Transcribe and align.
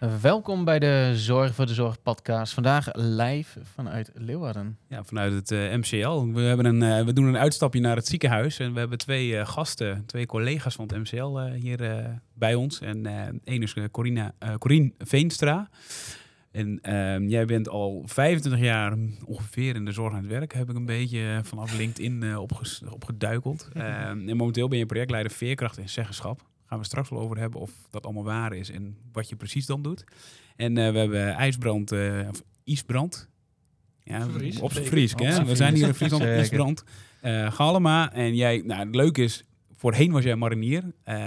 Welkom 0.00 0.64
bij 0.64 0.78
de 0.78 1.12
Zorg 1.14 1.54
voor 1.54 1.66
de 1.66 1.74
Zorg 1.74 2.02
podcast. 2.02 2.54
Vandaag 2.54 2.88
live 2.94 3.60
vanuit 3.64 4.10
Leeuwarden. 4.14 4.78
Ja, 4.88 5.04
vanuit 5.04 5.32
het 5.32 5.50
eh, 5.50 5.74
MCL. 5.74 6.32
We, 6.32 6.40
hebben 6.40 6.66
een, 6.66 6.82
eh, 6.82 7.04
we 7.04 7.12
doen 7.12 7.24
een 7.24 7.36
uitstapje 7.36 7.80
naar 7.80 7.96
het 7.96 8.06
ziekenhuis. 8.06 8.58
En 8.58 8.72
we 8.72 8.78
hebben 8.78 8.98
twee 8.98 9.36
eh, 9.36 9.46
gasten, 9.46 10.06
twee 10.06 10.26
collega's 10.26 10.74
van 10.74 10.86
het 10.86 10.96
MCL 10.96 11.38
hier 11.38 12.04
bij 12.34 12.54
ons. 12.54 12.80
En 12.80 13.06
één 13.44 13.62
is 13.62 13.76
Corina, 13.90 14.34
Corine 14.58 14.92
Veenstra. 14.98 15.68
En 16.50 16.78
ehm, 16.82 17.26
jij 17.26 17.44
bent 17.44 17.68
al 17.68 18.02
25 18.06 18.60
jaar 18.60 18.96
ongeveer 19.24 19.74
in 19.74 19.84
de 19.84 19.92
zorg 19.92 20.12
aan 20.12 20.18
het 20.18 20.30
werk. 20.30 20.52
Heb 20.52 20.70
ik 20.70 20.76
een 20.76 20.86
beetje 20.86 21.40
vanaf 21.42 21.76
LinkedIn 21.76 22.36
opgeduikeld. 22.90 23.68
Ehm, 23.74 24.28
en 24.28 24.36
momenteel 24.36 24.68
ben 24.68 24.78
je 24.78 24.86
projectleider 24.86 25.32
veerkracht 25.32 25.78
en 25.78 25.88
zeggenschap. 25.88 26.48
Gaan 26.70 26.78
we 26.78 26.84
straks 26.84 27.08
wel 27.08 27.20
over 27.20 27.38
hebben 27.38 27.60
of 27.60 27.70
dat 27.90 28.04
allemaal 28.04 28.24
waar 28.24 28.52
is 28.52 28.70
en 28.70 28.96
wat 29.12 29.28
je 29.28 29.36
precies 29.36 29.66
dan 29.66 29.82
doet. 29.82 30.04
En 30.56 30.78
eh, 30.78 30.92
we 30.92 30.98
hebben 30.98 31.34
ijsbrand, 31.34 31.92
eh, 31.92 32.28
of 32.28 32.42
isbrand. 32.64 33.28
Ja, 34.02 34.28
Fries. 34.28 34.60
op 34.60 34.72
Zeker. 34.72 34.88
Fries, 34.88 35.14
We 35.14 35.56
zijn 35.56 35.74
hier 35.74 35.86
in 35.86 35.94
Fries. 35.94 36.12
Friesland, 36.36 36.84
eh 37.20 37.52
Galema. 37.52 38.12
En 38.12 38.34
jij, 38.34 38.62
nou, 38.64 38.86
het 38.86 38.94
leuke 38.94 39.22
is, 39.22 39.44
voorheen 39.80 40.12
was 40.12 40.24
jij 40.24 40.36
marinier. 40.36 40.82
ehm, 41.04 41.18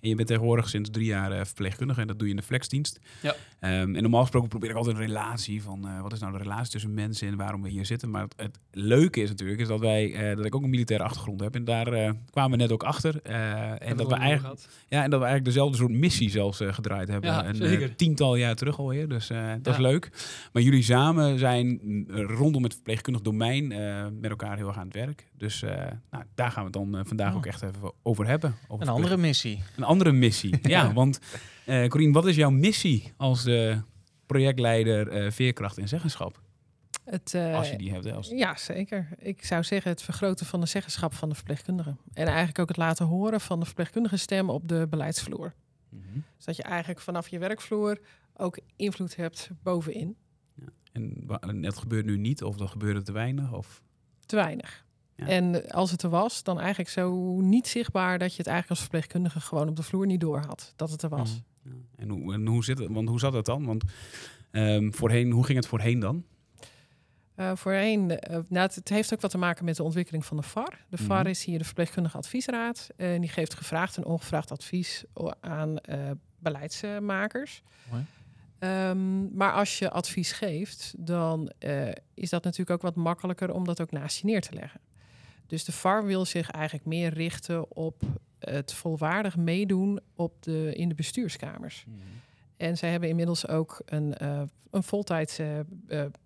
en 0.00 0.08
je 0.08 0.14
bent 0.14 0.28
tegenwoordig 0.28 0.68
sinds 0.68 0.90
drie 0.90 1.06
jaar 1.06 1.32
eh, 1.32 1.44
verpleegkundige 1.44 2.00
en 2.00 2.06
dat 2.06 2.18
doe 2.18 2.26
je 2.28 2.34
in 2.34 2.40
de 2.40 2.46
flexdienst. 2.46 3.00
Ja. 3.22 3.34
Ehm, 3.60 3.94
en 3.94 4.02
normaal 4.02 4.20
gesproken 4.20 4.48
probeer 4.48 4.70
ik 4.70 4.76
altijd 4.76 4.96
een 4.96 5.02
relatie 5.02 5.62
van 5.62 5.88
eh, 5.88 6.00
wat 6.02 6.12
is 6.12 6.18
nou 6.20 6.32
de 6.32 6.38
relatie 6.38 6.70
tussen 6.72 6.94
mensen 6.94 7.28
en 7.28 7.36
waarom 7.36 7.62
we 7.62 7.68
hier 7.68 7.86
zitten. 7.86 8.10
Maar 8.10 8.22
het, 8.22 8.34
het 8.36 8.58
leuke 8.70 9.20
is 9.20 9.28
natuurlijk 9.28 9.60
is 9.60 9.68
dat 9.68 9.80
wij 9.80 10.12
eh, 10.14 10.36
dat 10.36 10.44
ik 10.44 10.54
ook 10.54 10.62
een 10.62 10.70
militaire 10.70 11.04
achtergrond 11.04 11.40
heb 11.40 11.54
en 11.54 11.64
daar 11.64 12.14
kwamen 12.30 12.50
we 12.50 12.56
net 12.56 12.72
ook 12.72 12.82
achter. 12.82 13.22
en 13.22 13.96
dat 13.96 14.08
we 14.08 14.14
eigenlijk 14.14 14.60
ja 14.88 15.02
en 15.02 15.10
dat 15.10 15.20
we 15.20 15.26
eigenlijk 15.26 15.44
dezelfde 15.44 15.76
soort 15.76 15.90
missie 15.92 16.30
zelfs 16.30 16.60
gedraaid 16.62 17.08
hebben 17.08 17.30
Ja, 17.30 17.46
een 17.46 17.54
zeker. 17.54 17.96
tiental 17.96 18.36
jaar 18.36 18.54
terug 18.54 18.78
alweer. 18.78 19.08
Dus 19.08 19.26
dat 19.62 19.74
is 19.74 19.80
leuk. 19.80 20.10
Maar 20.52 20.62
jullie 20.62 20.82
samen 20.82 21.38
zijn 21.38 21.80
mm, 21.82 22.06
rondom 22.16 22.62
het 22.62 22.74
verpleegkundig 22.74 23.22
domein 23.22 23.66
met 24.20 24.30
elkaar 24.30 24.56
heel 24.56 24.66
erg 24.68 24.78
aan 24.78 24.86
het 24.86 24.94
werk. 24.94 25.28
Dus 25.40 25.62
eh, 25.62 25.86
nou, 26.10 26.24
daar 26.34 26.50
gaan 26.50 26.64
we 26.64 26.70
het 26.70 26.72
dan 26.72 26.96
eh, 26.98 27.04
vandaag 27.04 27.30
Oh. 27.30 27.36
ook 27.36 27.46
echt 27.46 27.62
even 27.62 27.92
over 28.02 28.26
hebben. 28.26 28.54
Over 28.68 28.86
Een 28.86 28.92
andere 28.92 29.16
missie. 29.16 29.62
een 29.76 29.84
andere 29.84 30.12
missie. 30.12 30.58
ja, 30.68 30.92
want 30.92 31.18
eh 31.66 31.86
Corine, 31.88 32.12
wat 32.12 32.26
is 32.26 32.36
jouw 32.36 32.50
missie 32.50 33.12
als 33.16 33.42
de 33.44 33.80
projectleider 34.26 35.08
eh, 35.08 35.30
veerkracht 35.30 35.78
en 35.78 35.88
zeggenschap? 35.88 36.40
Het, 37.04 37.34
eh, 37.34 37.54
Als 37.54 37.70
je 37.70 37.76
die 37.78 37.92
hebt. 37.92 38.12
Als... 38.12 38.28
Ja, 38.28 38.56
zeker. 38.56 39.08
Ik 39.18 39.44
zou 39.44 39.62
zeggen 39.64 39.90
het 39.90 40.02
vergroten 40.02 40.46
van 40.46 40.60
de 40.60 40.66
zeggenschap 40.66 41.14
van 41.14 41.28
de 41.28 41.34
verpleegkundige. 41.34 41.96
En 42.12 42.26
eigenlijk 42.26 42.58
ook 42.58 42.68
het 42.68 42.76
laten 42.76 43.06
horen 43.06 43.40
van 43.40 43.60
de 43.60 43.66
verpleegkundige 43.66 44.16
stem 44.16 44.50
op 44.50 44.68
de 44.68 44.86
beleidsvloer. 44.90 45.54
Mhm. 45.88 46.02
Dus 46.36 46.44
dat 46.44 46.56
je 46.56 46.62
eigenlijk 46.62 47.00
vanaf 47.00 47.28
je 47.28 47.38
werkvloer 47.38 48.00
ook 48.36 48.58
invloed 48.76 49.16
hebt 49.16 49.50
bovenin. 49.62 50.16
En, 50.92 51.14
wa- 51.26 51.40
en 51.40 51.62
dat 51.62 51.78
gebeurt 51.78 52.04
nu 52.06 52.16
niet, 52.18 52.42
of 52.42 52.56
dat 52.56 52.70
gebeurde 52.70 53.02
te 53.02 53.12
weinig? 53.12 53.52
Of... 53.52 53.82
Te 54.26 54.36
weinig. 54.36 54.84
Ja. 55.20 55.26
En 55.26 55.70
als 55.70 55.90
het 55.90 56.02
er 56.02 56.10
was, 56.10 56.42
dan 56.42 56.58
eigenlijk 56.60 56.90
zo 56.90 57.36
niet 57.40 57.68
zichtbaar 57.68 58.18
dat 58.18 58.30
je 58.30 58.36
het 58.38 58.46
eigenlijk 58.46 58.70
als 58.70 58.80
verpleegkundige 58.80 59.40
gewoon 59.40 59.68
op 59.68 59.76
de 59.76 59.82
vloer 59.82 60.06
niet 60.06 60.20
door 60.20 60.38
had. 60.46 60.72
Dat 60.76 60.90
het 60.90 61.02
er 61.02 61.08
was. 61.08 61.42
Ja. 61.62 61.70
En, 61.96 62.08
hoe, 62.08 62.32
en 62.32 62.46
hoe, 62.46 62.64
zit 62.64 62.78
het, 62.78 62.88
want 62.90 63.08
hoe 63.08 63.18
zat 63.18 63.32
het 63.32 63.44
dan? 63.44 63.64
Want 63.66 63.84
ehm, 64.50 64.90
voorheen, 64.90 65.30
hoe 65.30 65.44
ging 65.44 65.58
het 65.58 65.66
voorheen 65.66 65.98
dan? 66.00 66.24
Eh, 67.34 67.52
voorheen, 67.56 68.10
eh, 68.18 68.38
nou, 68.48 68.66
het, 68.66 68.74
het 68.74 68.88
heeft 68.88 69.12
ook 69.14 69.20
wat 69.20 69.30
te 69.30 69.38
maken 69.38 69.64
met 69.64 69.76
de 69.76 69.82
ontwikkeling 69.82 70.24
van 70.26 70.36
de 70.36 70.42
VAR. 70.42 70.84
De 70.88 70.96
VAR 70.98 71.20
Mhm. 71.20 71.28
is 71.30 71.44
hier 71.44 71.58
de 71.58 71.64
verpleegkundige 71.64 72.16
adviesraad. 72.16 72.88
En 72.96 73.20
die 73.20 73.30
geeft 73.30 73.54
gevraagd 73.54 73.96
en 73.96 74.04
ongevraagd 74.04 74.50
advies 74.50 75.04
aan 75.40 75.78
eh, 75.78 76.10
beleidsmakers. 76.38 77.62
Mooi. 77.90 78.04
Ehm, 78.58 79.36
maar 79.36 79.52
als 79.52 79.78
je 79.78 79.90
advies 79.90 80.32
geeft, 80.32 80.94
dan 80.98 81.50
eh, 81.58 81.88
is 82.14 82.30
dat 82.30 82.44
natuurlijk 82.44 82.70
ook 82.70 82.82
wat 82.82 82.94
makkelijker 83.04 83.52
om 83.52 83.64
dat 83.64 83.80
ook 83.80 83.90
naast 83.90 84.18
je 84.20 84.26
neer 84.26 84.40
te 84.40 84.52
leggen. 84.54 84.80
Dus 85.50 85.64
de 85.64 85.72
VAR 85.72 86.04
wil 86.04 86.24
zich 86.24 86.50
eigenlijk 86.50 86.86
meer 86.86 87.12
richten 87.12 87.76
op 87.76 88.02
het 88.38 88.72
volwaardig 88.72 89.36
meedoen 89.36 90.00
op 90.14 90.42
de, 90.42 90.72
in 90.74 90.88
de 90.88 90.94
bestuurskamers. 90.94 91.84
En 92.56 92.76
zij 92.76 92.90
hebben 92.90 93.08
inmiddels 93.08 93.48
ook 93.48 93.82
een, 93.84 94.14
eh 94.14 94.42
een 94.70 94.82
voltijds, 94.82 95.38
eh, 95.38 95.58
eh, 95.58 95.64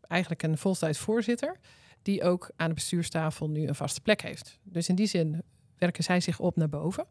eigenlijk 0.09 0.43
een 0.43 0.59
voltijds 0.59 0.99
voorzitter, 0.99 1.57
die 2.03 2.23
ook 2.23 2.51
aan 2.57 2.69
de 2.69 2.75
bestuurstafel 2.75 3.51
nu 3.51 3.67
een 3.67 3.75
vaste 3.75 4.01
plek 4.01 4.23
heeft. 4.23 4.59
Dus 4.63 4.89
in 4.89 4.95
die 4.95 5.07
zin 5.07 5.43
werken 5.79 6.05
zij 6.05 6.21
zich 6.21 6.41
op 6.41 6.57
naar 6.57 6.69
boven. 6.69 7.07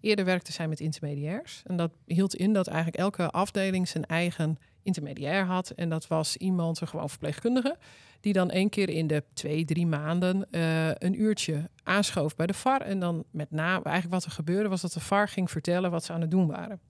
Eerder 0.00 0.24
werkten 0.24 0.52
zij 0.52 0.68
met 0.68 0.80
intermediairs. 0.80 1.62
En 1.66 1.76
dat 1.76 1.92
hield 2.06 2.34
in 2.34 2.52
dat 2.52 2.66
eigenlijk 2.66 2.96
elke 2.96 3.30
afdeling 3.30 3.88
zijn 3.88 4.06
eigen 4.06 4.58
intermediair 4.96 5.44
had. 5.44 5.70
En 5.70 5.88
dat 5.88 6.06
was 6.06 6.36
iemand, 6.36 6.80
een 6.80 6.88
gewoon 6.88 7.08
verpleegkundige, 7.08 7.76
die 8.20 8.32
dan 8.32 8.50
één 8.50 8.68
keer 8.68 8.88
in 8.88 9.06
de 9.06 9.24
twee, 9.32 9.64
drie 9.64 9.86
maanden 9.86 10.50
eh, 10.50 10.88
een 10.88 11.20
uurtje 11.20 11.70
aanschoof 11.82 12.36
bij 12.36 12.46
de 12.46 12.54
VAR. 12.54 12.80
En 12.80 13.00
dan 13.00 13.24
met 13.30 13.50
name, 13.50 13.84
eigenlijk 13.84 14.14
wat 14.14 14.24
er 14.24 14.30
gebeurde, 14.30 14.68
was 14.68 14.80
dat 14.80 14.92
de 14.92 15.00
VAR 15.00 15.28
ging 15.28 15.50
vertellen 15.50 15.90
wat 15.90 16.04
ze 16.04 16.12
aan 16.12 16.20
het 16.20 16.30
doen 16.30 16.46
waren. 16.46 16.80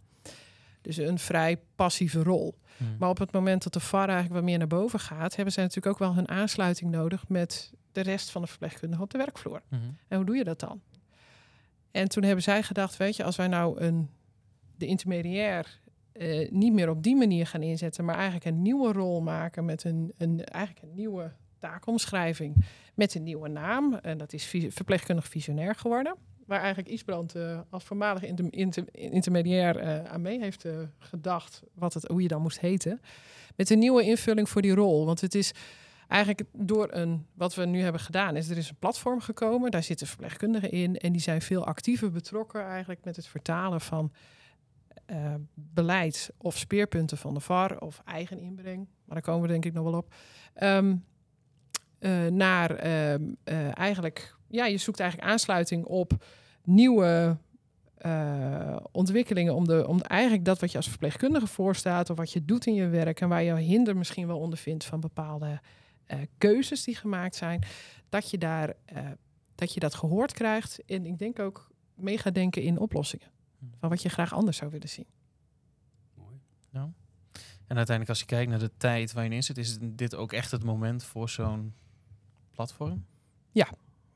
Dus 0.81 0.97
een 0.97 1.19
vrij 1.19 1.61
passieve 1.75 2.23
rol. 2.23 2.59
Mhm. 2.77 2.91
Maar 2.99 3.09
op 3.09 3.19
het 3.19 3.33
moment 3.33 3.63
dat 3.63 3.73
de 3.73 3.81
VAR 3.81 4.09
eigenlijk 4.09 4.35
wat 4.35 4.45
meer 4.45 4.59
naar 4.59 4.67
boven 4.67 5.01
gaat, 5.01 5.37
hebben 5.37 5.55
zij 5.55 5.63
natuurlijk 5.63 5.95
ook 5.95 6.09
wel 6.09 6.15
hun 6.15 6.29
aansluiting 6.29 6.91
nodig 6.91 7.29
met 7.29 7.73
de 7.93 8.01
rest 8.01 8.31
van 8.31 8.43
de 8.43 8.49
verpleegkundigen 8.49 9.05
op 9.05 9.11
de 9.11 9.19
werkvloer. 9.19 9.63
Mhm. 9.69 9.83
En 10.09 10.17
hoe 10.17 10.27
doe 10.27 10.37
je 10.37 10.45
dat 10.45 10.61
dan? 10.61 10.81
En 11.91 12.09
toen 12.09 12.23
hebben 12.23 12.43
zij 12.43 12.63
gedacht, 12.63 12.97
weet 12.97 13.17
je, 13.17 13.25
als 13.25 13.37
wij 13.37 13.49
nou 13.49 13.81
een, 13.81 14.11
de 14.77 14.87
intermediair 14.87 15.81
eh, 16.13 16.51
niet 16.51 16.73
meer 16.73 16.89
op 16.91 17.03
die 17.03 17.17
manier 17.17 17.47
gaan 17.47 17.63
inzetten, 17.63 18.05
maar 18.05 18.15
eigenlijk 18.15 18.45
een 18.45 18.63
nieuwe 18.63 18.93
rol 18.93 19.21
maken 19.21 19.65
met 19.65 19.85
een, 19.85 20.13
een, 20.17 20.45
eigenlijk 20.45 20.87
een 20.87 20.95
nieuwe 20.95 21.33
taakomschrijving 21.59 22.65
met 22.95 23.15
een 23.15 23.23
nieuwe 23.23 23.49
naam. 23.49 23.95
En 23.95 24.19
dat 24.19 24.33
is 24.33 24.55
verpleegkundig 24.69 25.29
visionair 25.29 25.75
geworden. 25.75 26.17
Waar 26.47 26.59
eigenlijk 26.61 26.89
Isbrand 26.89 27.35
eh, 27.35 27.61
als 27.71 27.85
voormalig 27.85 28.23
inter, 28.23 28.47
inter- 28.51 28.95
intermediair 28.95 29.77
eh, 29.77 30.05
aan 30.05 30.23
mee 30.23 30.41
heeft 30.41 30.65
gedacht 30.99 31.63
wat 31.75 31.95
het, 31.95 32.07
hoe 32.07 32.23
je 32.23 32.29
dan 32.29 32.43
moest 32.43 32.61
heten. 32.61 33.01
Met 33.57 33.71
een 33.71 33.79
nieuwe 33.79 34.03
invulling 34.03 34.49
voor 34.49 34.63
die 34.63 34.75
rol. 34.75 35.07
Want 35.07 35.21
het 35.21 35.35
is 35.35 35.53
eigenlijk 36.09 36.43
door 36.53 36.89
een, 36.91 37.27
wat 37.35 37.55
we 37.55 37.65
nu 37.65 37.81
hebben 37.81 38.01
gedaan, 38.01 38.37
is 38.37 38.49
er 38.49 38.57
is 38.57 38.69
een 38.69 38.77
platform 38.79 39.21
gekomen. 39.21 39.71
Daar 39.71 39.83
zitten 39.83 40.07
verpleegkundigen 40.07 40.71
in. 40.71 40.97
En 40.97 41.13
die 41.13 41.21
zijn 41.21 41.43
veel 41.43 41.65
actiever 41.65 42.11
betrokken 42.11 42.65
eigenlijk 42.65 43.05
met 43.05 43.17
het 43.17 43.27
vertalen 43.27 43.81
van 43.81 44.13
eh, 45.11 45.35
beleid 45.55 46.31
of 46.37 46.57
speerpunten 46.57 47.19
van 47.19 47.35
de 47.35 47.41
VAR 47.41 47.79
of 47.79 48.03
eigen 48.05 48.39
inbreng. 48.39 48.79
Maar 48.79 49.15
daar 49.15 49.23
komen 49.23 49.43
we 49.43 49.49
denk 49.49 49.65
ik 49.65 49.73
nog 49.73 49.85
wel 49.85 49.95
op. 49.95 50.15
Ehm, 50.55 50.97
eh, 51.99 52.27
naar 52.27 52.71
ehm, 52.71 53.23
eh, 53.45 53.79
eigenlijk, 53.79 54.37
ja, 54.49 54.67
je 54.67 54.79
zoekt 54.79 55.01
eigenlijk 55.01 55.31
aansluiting 55.31 55.85
op 55.85 56.25
nieuwe 56.65 57.37
ontwikkelingen 58.93 59.55
om, 59.55 59.67
de, 59.67 59.87
om 59.87 60.01
eigenlijk 60.01 60.45
dat 60.45 60.61
wat 60.61 60.71
je 60.71 60.77
als 60.77 60.89
verpleegkundige 60.89 61.47
voorstaat 61.47 62.11
of 62.11 62.17
wat 62.17 62.33
je 62.33 62.45
doet 62.45 62.67
in 62.67 62.75
je 62.75 62.89
werk 62.89 63.21
en 63.21 63.29
waar 63.29 63.43
je 63.43 63.55
hinder 63.55 63.97
misschien 63.97 64.27
wel 64.27 64.39
onder 64.39 64.59
vindt 64.59 64.85
van 64.85 65.01
bepaalde 65.01 65.61
keuzes 66.39 66.85
die 66.85 66.97
gemaakt 66.97 67.35
zijn, 67.35 67.65
dat 68.09 68.31
je 68.31 68.39
daar 68.39 68.75
dat 69.55 69.75
je 69.75 69.81
dat 69.81 69.95
gehoord 69.95 70.33
krijgt 70.33 70.85
en 70.87 71.07
ik 71.07 71.19
denk 71.19 71.39
ook 71.39 71.71
mee 71.95 72.19
gaat 72.19 72.35
denken 72.35 72.63
in 72.63 72.79
oplossingen 72.79 73.29
van 73.79 73.89
wat 73.89 74.03
je 74.03 74.09
graag 74.09 74.33
anders 74.33 74.57
zou 74.57 74.71
willen 74.71 74.89
zien. 74.89 75.07
Mooi. 76.15 76.41
En 77.67 77.77
uiteindelijk 77.77 78.09
als 78.09 78.21
je 78.21 78.27
kijkt 78.27 78.51
naar 78.51 78.59
de 78.59 78.71
tijd 78.77 79.13
waar 79.13 79.25
je 79.25 79.31
in 79.31 79.43
zit, 79.43 79.59
is 79.59 79.79
dit 79.81 80.15
ook 80.15 80.33
echt 80.33 80.51
het 80.51 80.65
moment 80.65 81.05
voor 81.05 81.29
zo'n 81.29 81.75
platform? 82.51 83.05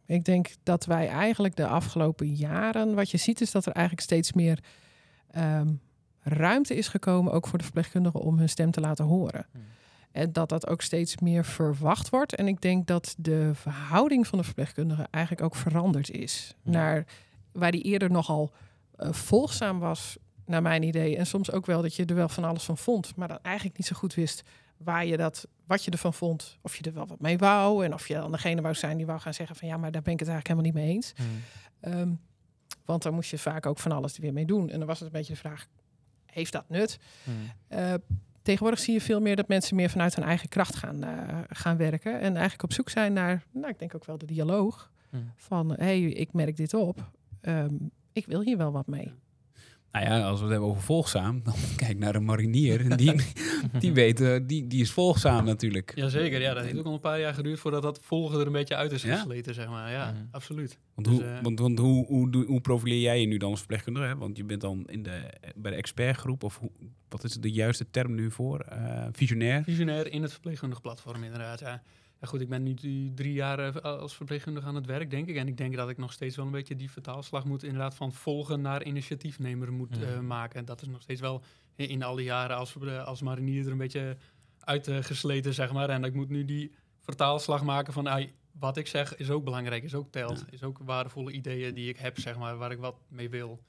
Ik 0.07 0.25
denk 0.25 0.55
dat 0.63 0.85
wij 0.85 1.09
eigenlijk 1.09 1.57
de 1.57 1.67
afgelopen 1.67 2.35
jaren, 2.35 2.95
wat 2.95 3.11
je 3.11 3.17
ziet 3.17 3.41
is 3.41 3.51
dat 3.51 3.67
er 3.67 3.73
eigenlijk 3.73 4.07
steeds 4.07 4.33
meer 4.33 4.59
ehm, 5.31 5.73
ruimte 6.21 6.77
is 6.77 6.89
gekomen, 6.89 7.33
ook 7.33 7.47
voor 7.47 7.59
de 7.59 7.65
verpleegkundigen, 7.65 8.21
om 8.21 8.39
hun 8.39 8.49
stem 8.49 8.71
te 8.71 8.81
laten 8.81 9.05
horen. 9.05 9.47
Hmm. 9.53 9.63
En 10.13 10.33
dat 10.33 10.49
dat 10.49 10.67
ook 10.67 10.83
steeds 10.83 11.19
meer 11.19 11.45
verwacht 11.45 12.09
wordt. 12.09 12.35
En 12.35 12.49
ik 12.49 12.61
denk 12.61 12.87
dat 12.87 13.15
de 13.19 13.51
verhouding 13.55 14.27
van 14.27 14.39
de 14.39 14.45
verpleegkundige 14.45 15.07
eigenlijk 15.11 15.45
ook 15.45 15.55
veranderd 15.57 16.11
is. 16.11 16.55
Ja. 16.63 16.71
Naar 16.71 17.07
waar 17.53 17.71
die 17.71 17.83
eerder 17.83 18.11
nogal 18.11 18.53
volgzaam 19.11 19.79
was, 19.79 20.17
naar 20.47 20.63
mijn 20.63 20.83
idee. 20.83 21.17
En 21.17 21.27
soms 21.27 21.53
ook 21.53 21.67
wel 21.67 21.83
dat 21.83 21.95
je 21.95 22.05
er 22.05 22.15
wel 22.15 22.29
van 22.29 22.45
alles 22.45 22.65
van 22.65 22.79
vond, 22.79 23.17
maar 23.17 23.29
dan 23.29 23.39
eigenlijk 23.43 23.77
niet 23.77 23.87
zo 23.87 23.97
goed 23.97 24.15
wist 24.15 24.43
waar 24.77 25.07
je 25.07 25.17
dat, 25.17 25.47
wat 25.67 25.85
je 25.85 25.91
ervan 25.91 26.15
vond. 26.15 26.59
Of 26.61 26.77
je 26.77 26.83
er 26.85 26.95
wel 26.95 27.07
wat 27.07 27.21
mee 27.21 27.39
wou. 27.39 27.85
En 27.85 27.95
of 27.95 28.09
je 28.09 28.15
dan 28.15 28.33
degene 28.33 28.61
wou 28.61 28.75
zijn 28.75 28.97
die 28.97 29.07
wou 29.07 29.21
gaan 29.21 29.35
zeggen 29.35 29.57
van 29.57 29.69
ja, 29.69 29.77
maar 29.77 29.91
daar 29.91 30.03
ben 30.03 30.13
ik 30.13 30.19
het 30.19 30.29
eigenlijk 30.29 30.61
helemaal 30.61 30.83
niet 30.83 30.87
mee 30.87 30.95
eens. 30.95 31.13
Mhm. 31.13 31.29
Ehm, 31.81 32.11
want 32.85 33.03
dan 33.03 33.15
moest 33.15 33.31
je 33.31 33.39
vaak 33.39 33.67
ook 33.67 33.79
van 33.79 33.93
alles 33.93 34.15
er 34.15 34.21
weer 34.21 34.33
mee 34.33 34.47
doen. 34.47 34.71
En 34.71 34.79
dan 34.79 34.87
was 34.87 34.99
het 34.99 35.07
een 35.07 35.19
beetje 35.19 35.33
de 35.33 35.39
vraag, 35.39 35.67
heeft 36.27 36.53
dat 36.53 36.69
nut? 36.69 36.99
Mhm. 37.23 37.37
Eh, 37.69 37.95
tegenwoordig 38.43 38.81
zie 38.81 38.95
je 38.95 39.01
veel 39.01 39.21
meer 39.21 39.37
dat 39.37 39.49
mensen 39.49 39.77
meer 39.77 39.91
vanuit 39.91 40.15
hun 40.15 40.25
eigen 40.25 40.49
kracht 40.49 40.77
gaan, 40.77 41.03
eh, 41.03 41.39
gaan 41.49 41.77
werken. 41.77 42.13
En 42.13 42.33
eigenlijk 42.33 42.63
op 42.63 42.73
zoek 42.73 42.91
zijn 42.91 43.13
naar, 43.13 43.45
nou, 43.51 43.69
ik 43.69 43.79
denk 43.79 43.95
ook 43.95 44.05
wel 44.05 44.19
de 44.19 44.27
dialoog. 44.27 44.91
Mhm. 45.11 45.23
Van, 45.37 45.71
hé, 45.71 45.75
hey, 45.77 46.01
ik 46.01 46.33
merk 46.33 46.57
dit 46.57 46.75
op. 46.75 47.11
Ehm, 47.41 47.75
ik 48.15 48.27
wil 48.27 48.41
hier 48.43 48.57
wel 48.57 48.73
wat 48.73 48.87
mee. 48.87 49.13
Nou 49.93 50.07
ja, 50.07 50.23
als 50.23 50.37
we 50.39 50.43
het 50.43 50.51
hebben 50.53 50.69
over 50.71 50.83
volgzaam, 50.83 51.41
dan 51.45 51.55
kijk 51.77 51.99
naar 51.99 52.15
een 52.15 52.25
marinier. 52.25 52.89
Die, 52.97 53.13
die, 53.79 53.93
weet, 53.93 54.21
eh, 54.21 54.41
die, 54.47 54.67
die 54.67 54.81
is 54.81 54.93
volgzaam 54.93 55.45
natuurlijk. 55.45 55.93
Jazeker, 55.95 56.41
ja, 56.41 56.55
dat 56.55 56.65
heeft 56.65 56.79
ook 56.79 56.85
al 56.87 56.93
een 56.93 57.01
paar 57.01 57.21
jaar 57.21 57.35
geduurd 57.35 57.59
voordat 57.59 57.83
dat 57.83 57.99
volgen 58.03 58.41
er 58.41 58.47
een 58.47 58.53
beetje 58.53 58.77
uit 58.77 58.93
is 58.93 59.03
Ja? 59.03 59.17
gesleten, 59.17 59.55
zeg 59.55 59.69
maar. 59.69 59.91
Ja, 59.91 60.11
Mhm. 60.13 60.23
absoluut. 60.31 60.79
Want, 60.95 61.07
Dus, 61.09 61.17
hoe, 61.17 61.25
eh, 61.27 61.43
want, 61.43 61.59
want 61.59 61.79
hoe, 61.79 62.07
hoe, 62.47 62.61
profileer 62.61 63.01
jij 63.01 63.21
je 63.21 63.27
nu 63.27 63.37
dan 63.37 63.51
als 63.51 63.59
verpleegkundige? 63.59 64.07
Hè? 64.07 64.17
Want 64.17 64.37
je 64.37 64.45
bent 64.45 64.61
dan 64.61 64.85
in 64.87 65.03
de, 65.03 65.21
bij 65.57 65.71
de 65.71 65.77
expertgroep, 65.77 66.43
of 66.43 66.59
hoe, 66.59 66.71
wat 67.09 67.25
is 67.25 67.33
de 67.33 67.51
juiste 67.51 67.91
term 67.91 68.15
nu 68.15 68.31
voor? 68.31 68.61
Eh, 68.61 69.07
visionair? 69.13 69.63
Visionair 69.65 70.13
in 70.13 70.23
het 70.23 70.33
verpleegkundig 70.33 70.81
platform, 70.81 71.23
inderdaad. 71.25 71.61
Ja. 71.61 71.83
Ja, 72.25 72.31
goed, 72.31 72.41
ik 72.41 72.49
ben 72.49 72.63
nu 72.63 72.75
drie 73.15 73.33
jaar 73.33 73.59
eh, 73.59 73.83
als 73.83 74.15
verpleegkundige 74.17 74.67
aan 74.67 74.75
het 74.75 74.87
werk, 74.87 75.11
denk 75.11 75.29
ik. 75.29 75.37
En 75.37 75.49
ik 75.49 75.57
denk 75.57 75.77
dat 75.77 75.89
ik 75.89 75.97
nog 75.99 76.13
steeds 76.13 76.37
wel 76.37 76.47
een 76.47 76.51
beetje 76.53 76.77
die 76.77 76.91
vertaalslag 76.91 77.45
moet 77.45 77.63
inderdaad 77.63 77.95
van 77.95 78.13
volgen 78.13 78.61
naar 78.61 78.85
initiatiefnemer 78.85 79.73
moet 79.73 79.97
Ja. 79.97 80.07
eh, 80.07 80.21
maken. 80.21 80.59
En 80.59 80.65
dat 80.65 80.83
is 80.83 80.89
nog 80.89 81.03
steeds 81.03 81.21
wel 81.21 81.43
in, 81.75 81.89
in 81.89 82.03
al 82.03 82.15
die 82.15 82.25
jaren 82.25 82.57
als, 82.57 82.71
verple- 82.71 83.03
als 83.03 83.23
marinier 83.23 83.65
er 83.67 83.73
een 83.73 83.79
beetje 83.79 84.17
uitgesleten, 84.61 85.55
zeg 85.55 85.73
maar. 85.73 85.89
En 85.89 86.05
ik 86.05 86.15
moet 86.15 86.29
nu 86.29 86.45
die 86.45 86.73
vertaalslag 87.01 87.63
maken 87.65 87.93
van 87.93 88.29
wat 88.59 88.77
ik 88.77 88.87
zeg 88.87 89.17
is 89.17 89.31
ook 89.31 89.45
belangrijk, 89.45 89.83
is 89.85 89.95
ook 89.95 90.11
telt. 90.11 90.45
Is 90.51 90.63
ook 90.63 90.79
waardevolle 90.79 91.31
ideeën 91.33 91.75
die 91.75 91.89
ik 91.89 91.97
heb, 91.97 92.19
zeg 92.19 92.39
maar, 92.39 92.57
waar 92.57 92.71
ik 92.73 92.79
wat 92.79 92.97
mee 93.09 93.31
wil. 93.31 93.63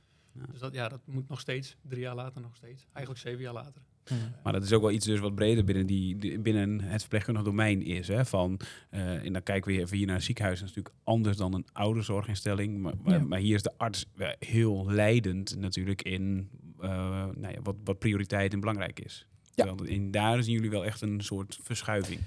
Dus 0.52 0.60
dat, 0.60 0.74
ja, 0.74 0.90
dat 0.90 1.00
moet 1.06 1.28
nog 1.30 1.40
steeds, 1.40 1.76
drie 1.82 2.02
jaar 2.02 2.16
later 2.16 2.42
nog 2.42 2.56
steeds. 2.56 2.86
Eigenlijk 2.94 3.26
zeven 3.26 3.42
jaar 3.42 3.54
later. 3.54 3.82
Maar 4.44 4.54
dat 4.54 4.64
is 4.64 4.74
ook 4.74 4.82
wel 4.82 4.92
iets 4.92 5.06
dus 5.06 5.20
wat 5.20 5.36
breder 5.36 5.64
binnen, 5.64 5.86
die, 5.86 6.18
die- 6.18 6.40
binnen 6.40 6.82
het 6.82 7.00
verpleegkundig 7.02 7.44
domein 7.44 7.82
is. 7.84 8.08
Hè? 8.08 8.26
Van, 8.26 8.60
eh, 8.90 9.26
en 9.26 9.34
dan 9.34 9.44
kijken 9.44 9.72
we 9.72 9.80
even 9.80 9.98
hier 9.98 10.06
naar 10.06 10.16
een 10.16 10.22
ziekenhuis. 10.22 10.60
Dat 10.60 10.70
is 10.70 10.76
natuurlijk 10.76 11.04
anders 11.04 11.38
dan 11.38 11.54
een 11.54 11.66
ouderzorginstelling. 11.74 12.82
Maar, 12.82 12.94
maar, 13.04 13.14
Ja. 13.14 13.24
maar 13.26 13.40
hier 13.40 13.56
is 13.56 13.62
de 13.64 13.74
arts 13.78 14.06
heel 14.40 14.86
leidend 14.92 15.56
natuurlijk 15.60 16.02
in 16.02 16.50
eh, 16.80 16.90
nou 17.36 17.54
ja, 17.54 17.62
wat, 17.64 17.76
wat 17.84 18.00
prioriteit 18.00 18.54
en 18.54 18.60
belangrijk 18.60 19.00
is. 19.00 19.28
Ja. 19.56 19.74
In 19.84 20.12
daar 20.12 20.44
zien 20.44 20.54
jullie 20.54 20.70
wel 20.70 20.86
echt 20.86 21.02
een 21.02 21.22
soort 21.22 21.60
verschuiving. 21.62 22.20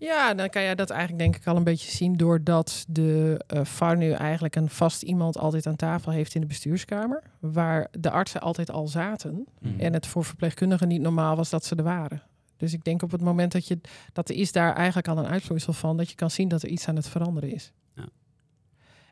Ja, 0.00 0.34
dan 0.34 0.48
kan 0.48 0.62
je 0.62 0.74
dat 0.74 0.90
eigenlijk 0.90 1.20
denk 1.22 1.36
ik 1.36 1.46
al 1.46 1.56
een 1.56 1.64
beetje 1.64 1.90
zien 1.90 2.16
doordat 2.16 2.84
de 2.88 3.40
eh 3.46 3.64
VAR 3.64 3.96
nu 3.96 4.10
eigenlijk 4.10 4.56
een 4.56 4.68
vast 4.68 5.02
iemand 5.02 5.38
altijd 5.38 5.66
aan 5.66 5.76
tafel 5.76 6.12
heeft 6.12 6.34
in 6.34 6.40
de 6.40 6.46
bestuurskamer. 6.46 7.22
Waar 7.40 7.88
de 7.98 8.10
artsen 8.10 8.40
altijd 8.40 8.70
al 8.70 8.88
zaten. 8.88 9.46
Mhm. 9.58 9.80
En 9.80 9.92
het 9.92 10.06
voor 10.06 10.24
verpleegkundigen 10.24 10.88
niet 10.88 11.00
normaal 11.00 11.36
was 11.36 11.50
dat 11.50 11.64
ze 11.64 11.76
er 11.76 11.82
waren. 11.82 12.22
Dus 12.56 12.72
ik 12.72 12.84
denk 12.84 13.02
op 13.02 13.10
het 13.10 13.20
moment 13.20 13.52
dat 13.52 13.66
je 13.66 13.80
dat 14.12 14.28
er 14.28 14.34
is 14.34 14.52
daar 14.52 14.74
eigenlijk 14.74 15.08
al 15.08 15.18
een 15.18 15.26
uitvloeisel 15.26 15.72
van 15.72 15.96
dat 15.96 16.08
je 16.08 16.14
kan 16.14 16.30
zien 16.30 16.48
dat 16.48 16.62
er 16.62 16.68
iets 16.68 16.88
aan 16.88 16.96
het 16.96 17.08
veranderen 17.08 17.52
is. 17.52 17.72
Ja. 17.94 18.08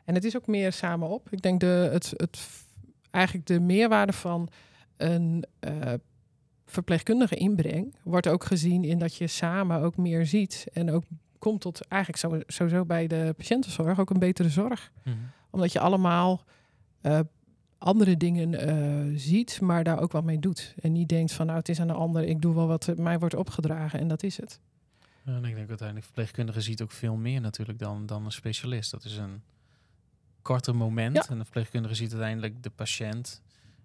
En 0.05 0.15
het 0.15 0.23
is 0.23 0.35
ook 0.35 0.47
meer 0.47 0.71
samen 0.71 1.09
op. 1.09 1.27
Ik 1.31 1.41
denk 1.41 1.59
de, 1.59 1.89
het, 1.91 2.13
het, 2.15 2.47
eigenlijk 3.11 3.45
de 3.45 3.59
meerwaarde 3.59 4.13
van 4.13 4.49
een 4.97 5.45
eh, 5.59 5.93
verpleegkundige 6.71 7.35
inbreng 7.35 7.95
wordt 8.03 8.27
ook 8.27 8.43
gezien 8.43 8.83
in 8.83 8.99
dat 8.99 9.15
je 9.15 9.27
samen 9.27 9.81
ook 9.81 9.97
meer 9.97 10.25
ziet 10.25 10.67
en 10.73 10.91
ook 10.91 11.03
komt 11.39 11.61
tot 11.61 11.87
eigenlijk 11.87 12.43
sowieso 12.47 12.85
bij 12.85 13.07
de 13.07 13.33
patiëntenzorg 13.37 13.99
ook 13.99 14.09
een 14.09 14.19
betere 14.19 14.49
zorg 14.49 14.91
Mhm. 15.03 15.15
omdat 15.49 15.71
je 15.71 15.79
allemaal 15.79 16.43
eh, 17.01 17.19
andere 17.77 18.17
dingen 18.17 18.53
eh, 18.55 19.17
ziet, 19.17 19.61
maar 19.61 19.83
daar 19.83 19.99
ook 19.99 20.11
wat 20.11 20.23
mee 20.23 20.39
doet. 20.39 20.75
En 20.81 20.91
niet 20.91 21.09
denkt 21.09 21.31
van 21.31 21.45
nou 21.45 21.57
het 21.57 21.69
is 21.69 21.79
aan 21.79 21.87
de 21.87 21.93
ander, 21.93 22.23
ik 22.23 22.41
doe 22.41 22.55
wel 22.55 22.67
wat 22.67 22.91
mij 22.97 23.19
wordt 23.19 23.35
opgedragen 23.35 23.99
en 23.99 24.07
dat 24.07 24.23
is 24.23 24.37
het. 24.37 24.59
Ja, 25.23 25.35
En 25.35 25.45
ik 25.45 25.55
denk 25.55 25.67
uiteindelijk, 25.69 26.05
verpleegkundige 26.05 26.61
ziet 26.61 26.81
ook 26.81 26.91
veel 26.91 27.15
meer 27.15 27.41
natuurlijk 27.41 27.79
dan, 27.79 28.05
dan 28.05 28.25
een 28.25 28.31
specialist. 28.31 28.91
Dat 28.91 29.03
is 29.03 29.17
een 29.17 29.41
korter 30.41 30.75
moment. 30.75 31.15
Ja. 31.15 31.25
En 31.29 31.37
de 31.37 31.43
verpleegkundige 31.43 31.95
ziet 31.95 32.11
uiteindelijk 32.11 32.63
de 32.63 32.69
patiënt. 32.69 33.41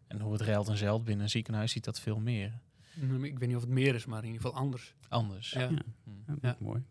En 0.07 0.21
hoe 0.21 0.33
het 0.33 0.41
reilt 0.43 0.69
en 0.69 0.77
zeilt 0.77 1.05
binnen 1.05 1.25
een 1.25 1.31
ziekenhuis, 1.31 1.73
ziet 1.73 1.85
dat 1.85 2.01
veel 2.01 2.19
meer. 2.19 2.53
Ik 3.23 3.39
weet 3.39 3.47
niet 3.49 3.57
of 3.57 3.63
het 3.63 3.71
meer 3.71 3.95
is, 3.95 4.07
maar 4.07 4.19
in 4.25 4.27
ieder 4.33 4.41
geval 4.43 4.57
anders. 4.59 4.95
Anders. 5.09 5.51
Ja. 5.51 5.61
Ja. 5.61 5.83
Ja, 6.27 6.37
Ja. 6.43 6.57
Mooi. 6.61 6.83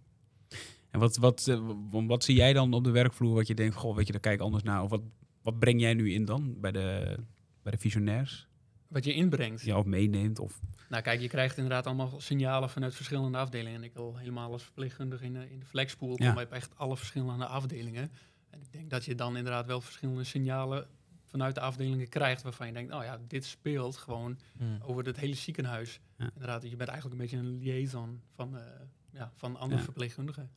En 0.91 0.99
wat, 0.99 1.17
wat, 1.17 1.47
eh, 1.47 1.59
wat 1.91 2.23
zie 2.23 2.35
jij 2.35 2.53
dan 2.53 2.73
op 2.73 2.83
de 2.83 2.91
werkvloer 2.91 3.33
wat 3.33 3.47
je 3.47 3.53
denkt, 3.55 3.75
goh, 3.75 3.95
weet 3.95 4.05
je, 4.05 4.11
daar 4.11 4.21
kijk 4.21 4.35
ik 4.35 4.41
anders 4.41 4.63
naar. 4.63 4.83
Of 4.83 4.89
wat, 4.89 5.01
wat 5.41 5.59
breng 5.59 5.79
jij 5.81 5.93
nu 5.93 6.13
in 6.13 6.25
dan 6.25 6.59
bij 6.59 6.71
de, 6.71 7.17
bij 7.61 7.71
de 7.71 7.77
visionairs? 7.77 8.47
Wat 8.87 9.03
je 9.05 9.13
inbrengt. 9.13 9.61
Ja, 9.61 9.77
of 9.77 9.85
meeneemt? 9.85 10.39
Of, 10.39 10.59
Nou 10.89 11.03
kijk, 11.03 11.21
je 11.21 11.27
krijgt 11.27 11.57
inderdaad 11.57 11.85
allemaal 11.87 12.21
signalen 12.21 12.69
vanuit 12.69 12.95
verschillende 12.95 13.37
afdelingen. 13.37 13.75
En 13.77 13.83
ik 13.83 13.93
wil 13.93 14.17
helemaal 14.17 14.51
als 14.51 14.63
verpleegkundige 14.63 15.25
in 15.25 15.33
de, 15.33 15.51
in 15.51 15.59
de 15.59 15.65
flexpool 15.65 16.09
Ja. 16.09 16.15
komen. 16.15 16.33
Je 16.33 16.39
hebt 16.39 16.51
echt 16.51 16.77
alle 16.77 16.97
verschillende 16.97 17.45
afdelingen. 17.45 18.11
En 18.49 18.61
ik 18.61 18.71
denk 18.71 18.89
dat 18.89 19.05
je 19.05 19.15
dan 19.15 19.37
inderdaad 19.37 19.65
wel 19.65 19.81
verschillende 19.81 20.23
signalen 20.23 20.87
vanuit 21.33 21.55
de 21.55 21.61
afdelingen 21.61 22.09
krijgt. 22.09 22.41
Waarvan 22.41 22.67
je 22.67 22.73
denkt, 22.73 22.93
oh 22.93 23.03
ja, 23.03 23.19
dit 23.27 23.45
speelt 23.45 23.97
gewoon 23.97 24.39
Mhm. 24.57 24.81
over 24.81 25.05
het 25.05 25.17
hele 25.17 25.33
ziekenhuis. 25.35 25.99
Ja. 26.17 26.29
Inderdaad, 26.33 26.63
je 26.69 26.75
bent 26.75 26.89
eigenlijk 26.89 27.21
een 27.21 27.27
beetje 27.27 27.37
een 27.47 27.57
liaison 27.59 28.21
van, 28.35 28.57
eh, 28.57 28.63
ja, 29.09 29.31
van 29.35 29.55
andere 29.57 29.77
Ja. 29.79 29.83
verpleegkundigen. 29.85 30.49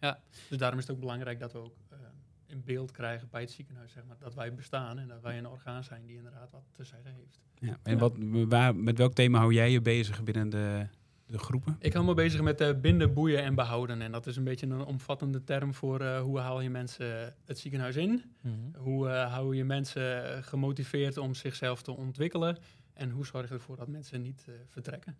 Ja, 0.00 0.20
dus 0.48 0.58
daarom 0.58 0.78
is 0.78 0.86
het 0.86 0.94
ook 0.94 1.00
belangrijk 1.00 1.38
dat 1.38 1.52
we 1.52 1.58
ook 1.58 1.76
eh, 1.88 1.98
in 2.46 2.62
beeld 2.64 2.90
krijgen 2.90 3.28
bij 3.30 3.40
het 3.40 3.50
ziekenhuis, 3.50 3.92
zeg 3.92 4.04
maar, 4.04 4.16
dat 4.18 4.34
wij 4.34 4.54
bestaan 4.54 4.98
en 4.98 5.08
dat 5.08 5.20
wij 5.22 5.38
een 5.38 5.48
orgaan 5.48 5.84
zijn 5.84 6.06
die 6.06 6.16
inderdaad 6.16 6.50
wat 6.50 6.64
te 6.72 6.84
zeggen 6.84 7.12
heeft. 7.14 7.40
ja. 7.54 7.78
En. 7.82 7.98
Wat, 7.98 8.14
waar, 8.48 8.76
met 8.76 8.98
welk 8.98 9.12
thema 9.14 9.38
hou 9.38 9.52
jij 9.52 9.70
je 9.70 9.80
bezig 9.80 10.22
binnen 10.22 10.48
de, 10.48 10.86
de 11.30 11.38
groepen? 11.38 11.76
Ik 11.78 11.92
hou 11.92 12.04
me 12.04 12.14
bezig 12.14 12.40
met 12.40 12.60
eh, 12.60 12.80
binden, 12.80 13.12
boeien 13.14 13.42
en 13.42 13.54
behouden. 13.54 14.02
En 14.02 14.12
dat 14.12 14.26
is 14.26 14.36
een 14.36 14.44
beetje 14.44 14.66
een 14.66 14.84
omvattende 14.84 15.44
term 15.44 15.74
voor 15.74 16.00
eh, 16.00 16.20
hoe 16.20 16.38
haal 16.38 16.60
je 16.60 16.70
mensen 16.70 17.34
het 17.44 17.58
ziekenhuis 17.58 17.96
in? 17.96 18.22
Mhm. 18.40 18.54
Hoe 18.78 19.08
eh, 19.08 19.32
hou 19.32 19.56
je 19.56 19.64
mensen 19.64 20.34
eh, 20.36 20.42
gemotiveerd 20.42 21.16
om 21.16 21.34
zichzelf 21.34 21.82
te 21.82 21.96
ontwikkelen? 21.96 22.58
En 22.92 23.10
hoe 23.10 23.26
zorg 23.26 23.48
je 23.48 23.54
ervoor 23.54 23.76
dat 23.76 23.88
mensen 23.88 24.22
niet 24.22 24.44
eh, 24.48 24.54
vertrekken? 24.66 25.16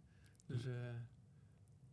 Dus 0.46 0.64
eh, 0.64 0.72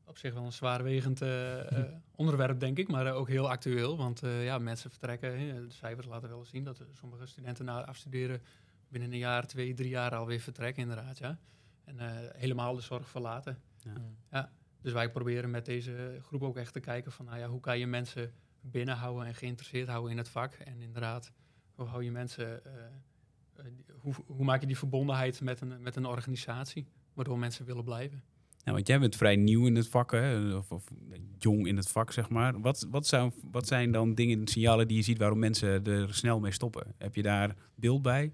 op 0.05 0.17
zich 0.17 0.33
wel 0.33 0.43
een 0.43 0.51
zwaarwegend 0.53 1.21
eh, 1.21 1.71
eh, 1.71 1.85
onderwerp, 2.15 2.59
denk 2.59 2.77
ik, 2.77 2.87
maar 2.87 3.05
eh, 3.05 3.15
ook 3.15 3.27
heel 3.27 3.49
actueel. 3.49 3.97
Want 3.97 4.23
eh, 4.23 4.43
ja, 4.43 4.57
mensen 4.57 4.89
vertrekken. 4.89 5.37
De 5.67 5.73
cijfers 5.73 6.07
laten 6.07 6.29
wel 6.29 6.45
zien 6.45 6.63
dat 6.63 6.79
eh, 6.79 6.85
sommige 6.91 7.25
studenten 7.25 7.65
na 7.65 7.85
afstuderen 7.85 8.41
binnen 8.89 9.11
een 9.11 9.17
jaar, 9.17 9.47
twee, 9.47 9.73
drie 9.73 9.89
jaar 9.89 10.15
alweer 10.15 10.39
vertrekken, 10.39 10.81
inderdaad. 10.81 11.17
Ja. 11.17 11.37
En 11.83 11.99
eh, 11.99 12.07
helemaal 12.35 12.75
de 12.75 12.81
zorg 12.81 13.09
verlaten. 13.09 13.57
Mhm. 13.85 14.45
Dus 14.81 14.93
wij 14.95 15.11
proberen 15.11 15.49
met 15.49 15.65
deze 15.65 16.19
groep 16.21 16.43
ook 16.43 16.57
echt 16.57 16.73
te 16.73 16.79
kijken 16.79 17.11
van, 17.11 17.25
nou 17.25 17.37
ja, 17.37 17.47
hoe 17.47 17.59
kan 17.59 17.79
je 17.79 17.87
mensen 17.87 18.33
binnenhouden 18.61 19.25
en 19.25 19.35
geïnteresseerd 19.35 19.87
houden 19.87 20.11
in 20.11 20.17
het 20.17 20.29
vak? 20.29 20.53
En 20.53 20.81
inderdaad, 20.81 21.31
hoe 21.75 21.87
hou 21.87 22.03
je 22.03 22.11
mensen, 22.11 22.65
eh, 22.65 22.71
eh, 23.55 23.65
hoe, 23.99 24.13
hoe 24.25 24.45
maak 24.45 24.61
je 24.61 24.67
die 24.67 24.77
verbondenheid 24.77 25.41
met 25.41 25.61
een, 25.61 25.81
met 25.81 25.95
een 25.95 26.05
organisatie, 26.05 26.87
waardoor 27.13 27.39
mensen 27.39 27.65
willen 27.65 27.83
blijven? 27.83 28.23
Ja, 28.63 28.73
want 28.73 28.87
jij 28.87 28.99
bent 28.99 29.15
vrij 29.15 29.35
nieuw 29.35 29.65
in 29.65 29.75
het 29.75 29.87
vak, 29.87 30.11
hè? 30.11 30.55
Of, 30.55 30.71
of 30.71 30.83
jong 31.37 31.67
in 31.67 31.77
het 31.77 31.89
vak, 31.89 32.11
zeg 32.11 32.29
maar. 32.29 32.61
Wat, 32.61 32.87
wat, 32.89 33.07
zou, 33.07 33.31
wat 33.51 33.67
zijn 33.67 33.91
dan 33.91 34.15
dingen, 34.15 34.47
signalen 34.47 34.87
die 34.87 34.97
je 34.97 35.03
ziet 35.03 35.17
waarom 35.17 35.39
mensen 35.39 35.85
er 35.85 36.13
snel 36.13 36.39
mee 36.39 36.51
stoppen? 36.51 36.93
Heb 36.97 37.15
je 37.15 37.21
daar 37.21 37.55
beeld 37.75 38.01
bij? 38.01 38.31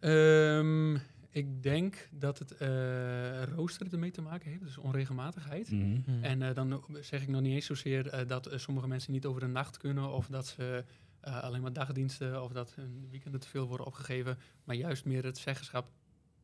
Ehm, 0.00 0.96
ik 1.36 1.62
denk 1.62 2.08
dat 2.12 2.38
het 2.38 2.50
eh 2.56 3.42
rooster 3.42 3.92
ermee 3.92 4.10
te 4.10 4.20
maken 4.22 4.50
heeft, 4.50 4.62
dus 4.62 4.76
onregelmatigheid. 4.78 5.70
Mhm. 5.70 5.88
Mhm. 5.90 6.24
En 6.24 6.42
eh, 6.42 6.54
dan 6.54 6.84
zeg 7.00 7.22
ik 7.22 7.28
nog 7.28 7.40
niet 7.40 7.54
eens 7.54 7.66
zozeer 7.66 8.08
eh, 8.08 8.26
dat 8.28 8.48
sommige 8.54 8.88
mensen 8.88 9.12
niet 9.12 9.26
over 9.26 9.40
de 9.40 9.46
nacht 9.46 9.76
kunnen 9.76 10.12
of 10.12 10.26
dat 10.26 10.46
ze 10.46 10.84
eh, 11.20 11.42
alleen 11.42 11.60
maar 11.62 11.72
dagdiensten 11.72 12.42
of 12.42 12.52
dat 12.52 12.74
hun 12.74 13.06
weekenden 13.10 13.40
te 13.40 13.48
veel 13.48 13.66
worden 13.66 13.86
opgegeven, 13.86 14.38
maar 14.64 14.76
juist 14.76 15.04
meer 15.04 15.24
het 15.24 15.38
zeggenschap 15.38 15.90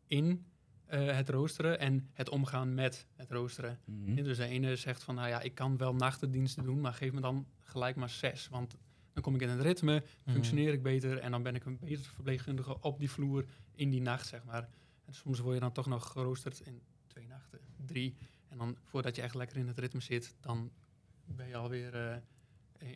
in 0.07 0.47
eh, 0.87 1.17
het 1.17 1.29
roosteren 1.29 1.79
en 1.79 2.09
het 2.13 2.29
omgaan 2.29 2.75
met 2.75 3.07
het 3.17 3.31
roosteren. 3.31 3.79
Mhm. 3.85 4.15
Dus 4.23 4.37
de 4.37 4.45
ene 4.47 4.77
zegt 4.77 5.03
van, 5.03 5.15
nou 5.15 5.29
ja, 5.29 5.41
ik 5.41 5.55
kan 5.55 5.77
wel 5.77 5.95
nachtdiensten 5.95 6.65
doen, 6.65 6.81
maar 6.81 6.93
geef 6.95 7.13
me 7.13 7.21
dan 7.21 7.47
gelijk 7.61 7.97
maar 7.97 8.11
zes, 8.11 8.49
want 8.49 8.77
dan 9.13 9.23
kom 9.23 9.35
ik 9.35 9.41
in 9.41 9.49
het 9.49 9.61
ritme, 9.61 9.93
Mhm. 10.25 10.33
functioneer 10.33 10.73
ik 10.73 10.83
beter 10.83 11.19
en 11.19 11.31
dan 11.31 11.43
ben 11.43 11.55
ik 11.55 11.65
een 11.65 11.79
betere 11.79 12.09
verpleegkundige 12.11 12.81
op 12.81 12.99
die 12.99 13.11
vloer 13.11 13.45
in 13.75 13.91
die 13.91 14.01
nacht, 14.01 14.27
zeg 14.27 14.45
maar. 14.45 14.69
En 15.05 15.15
soms 15.15 15.39
word 15.39 15.55
je 15.55 15.61
dan 15.61 15.73
toch 15.73 15.87
nog 15.87 16.11
geroosterd 16.11 16.61
in 16.61 16.83
twee 17.07 17.27
nachten, 17.27 17.61
drie. 17.87 18.17
En 18.49 18.59
dan 18.59 18.77
voordat 18.85 19.17
je 19.17 19.23
echt 19.23 19.35
lekker 19.35 19.57
in 19.57 19.67
het 19.67 19.79
ritme 19.79 20.01
zit, 20.01 20.35
dan 20.41 20.71
ben 21.25 21.49
je 21.49 21.57
alweer 21.57 21.95
eh, 21.95 22.17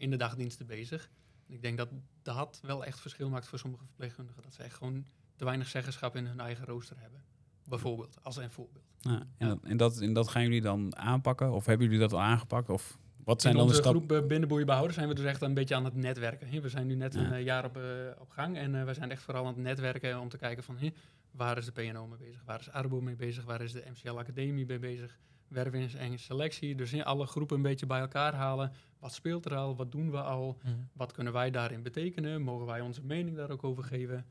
in 0.01 0.11
de 0.11 0.17
dagdiensten 0.17 0.67
bezig. 0.67 1.11
En 1.47 1.55
ik 1.55 1.63
denk 1.63 1.77
dat 1.77 1.89
dat 2.23 2.61
wel 2.63 2.85
echt 2.85 3.01
verschil 3.01 3.29
maakt 3.29 3.47
voor 3.47 3.59
sommige 3.59 3.85
verpleegkundigen. 3.85 4.43
Dat 4.43 4.55
ze 4.55 4.63
echt 4.63 4.77
gewoon 4.77 5.05
te 5.37 5.45
weinig 5.45 5.69
zeggenschap 5.69 6.17
in 6.17 6.27
hun 6.27 6.41
eigen 6.41 6.67
rooster 6.67 6.97
hebben. 7.01 7.25
Bijvoorbeeld, 7.65 8.19
als 8.23 8.37
een 8.37 8.51
voorbeeld. 8.51 8.85
Ja, 9.01 9.27
en, 9.39 9.49
dat, 9.49 9.59
en, 9.63 9.77
dat, 9.77 10.01
en 10.01 10.13
dat 10.13 10.29
gaan 10.29 10.43
jullie 10.43 10.61
dan 10.61 10.97
aanpakken? 10.97 11.53
Of 11.53 11.67
hebben 11.67 11.87
jullie 11.87 12.01
dat 12.01 12.13
al 12.13 12.23
aangepakt? 12.23 12.69
Of 12.69 12.99
wat 13.25 13.41
zijn 13.41 13.53
in 13.53 13.59
dan 13.59 13.69
de 13.69 13.75
onze 13.75 13.89
stappen? 13.89 14.07
groep 14.09 14.23
uh, 14.23 14.29
binnenboeienbehouders 14.29 14.97
zijn 14.97 15.09
we 15.09 15.15
dus 15.15 15.25
echt 15.25 15.43
een 15.43 15.55
beetje 15.55 15.75
aan 15.75 15.85
het 15.85 15.95
netwerken. 15.95 16.63
We 16.63 16.69
zijn 16.69 16.87
nu 16.87 16.95
net 16.95 17.15
Ja. 17.15 17.21
een 17.21 17.33
eh, 17.33 17.45
jaar 17.45 17.65
op, 17.65 17.77
eh, 17.77 17.83
op 18.19 18.31
gang 18.31 18.57
en 18.57 18.75
eh, 18.75 18.85
we 18.85 18.95
zijn 18.95 19.11
echt 19.11 19.23
vooral 19.23 19.47
aan 19.47 19.55
het 19.55 19.63
netwerken 19.63 20.21
om 20.21 20.29
te 20.29 20.39
kijken 20.39 20.65
van 20.65 20.79
hè, 20.79 20.93
waar 21.37 21.59
is 21.59 21.65
de 21.65 21.73
PNO 21.73 22.07
mee 22.07 22.19
bezig, 22.19 22.43
waar 22.45 22.61
is 22.61 22.71
Arbo 22.71 23.01
mee 23.01 23.17
bezig, 23.17 23.45
waar 23.45 23.61
is 23.61 23.73
de 23.73 23.85
MCL 23.91 24.19
Academie 24.19 24.67
mee 24.67 24.79
bezig, 24.79 25.19
werving 25.49 25.95
en 25.95 26.19
selectie. 26.19 26.75
Dus 26.75 26.91
hè, 26.91 27.05
alle 27.05 27.27
groepen 27.27 27.57
een 27.57 27.63
beetje 27.63 27.87
bij 27.87 28.01
elkaar 28.01 28.35
halen. 28.35 28.73
Wat 28.99 29.13
speelt 29.15 29.45
er 29.45 29.55
al, 29.55 29.77
wat 29.77 29.93
doen 29.93 30.11
we 30.11 30.21
al, 30.23 30.59
Mhm. 30.65 30.75
wat 30.93 31.13
kunnen 31.13 31.33
wij 31.33 31.51
daarin 31.51 31.83
betekenen, 31.83 32.43
mogen 32.43 32.67
wij 32.67 32.81
onze 32.81 33.05
mening 33.05 33.37
daar 33.37 33.51
ook 33.51 33.65
over 33.65 33.85
geven. 33.85 34.27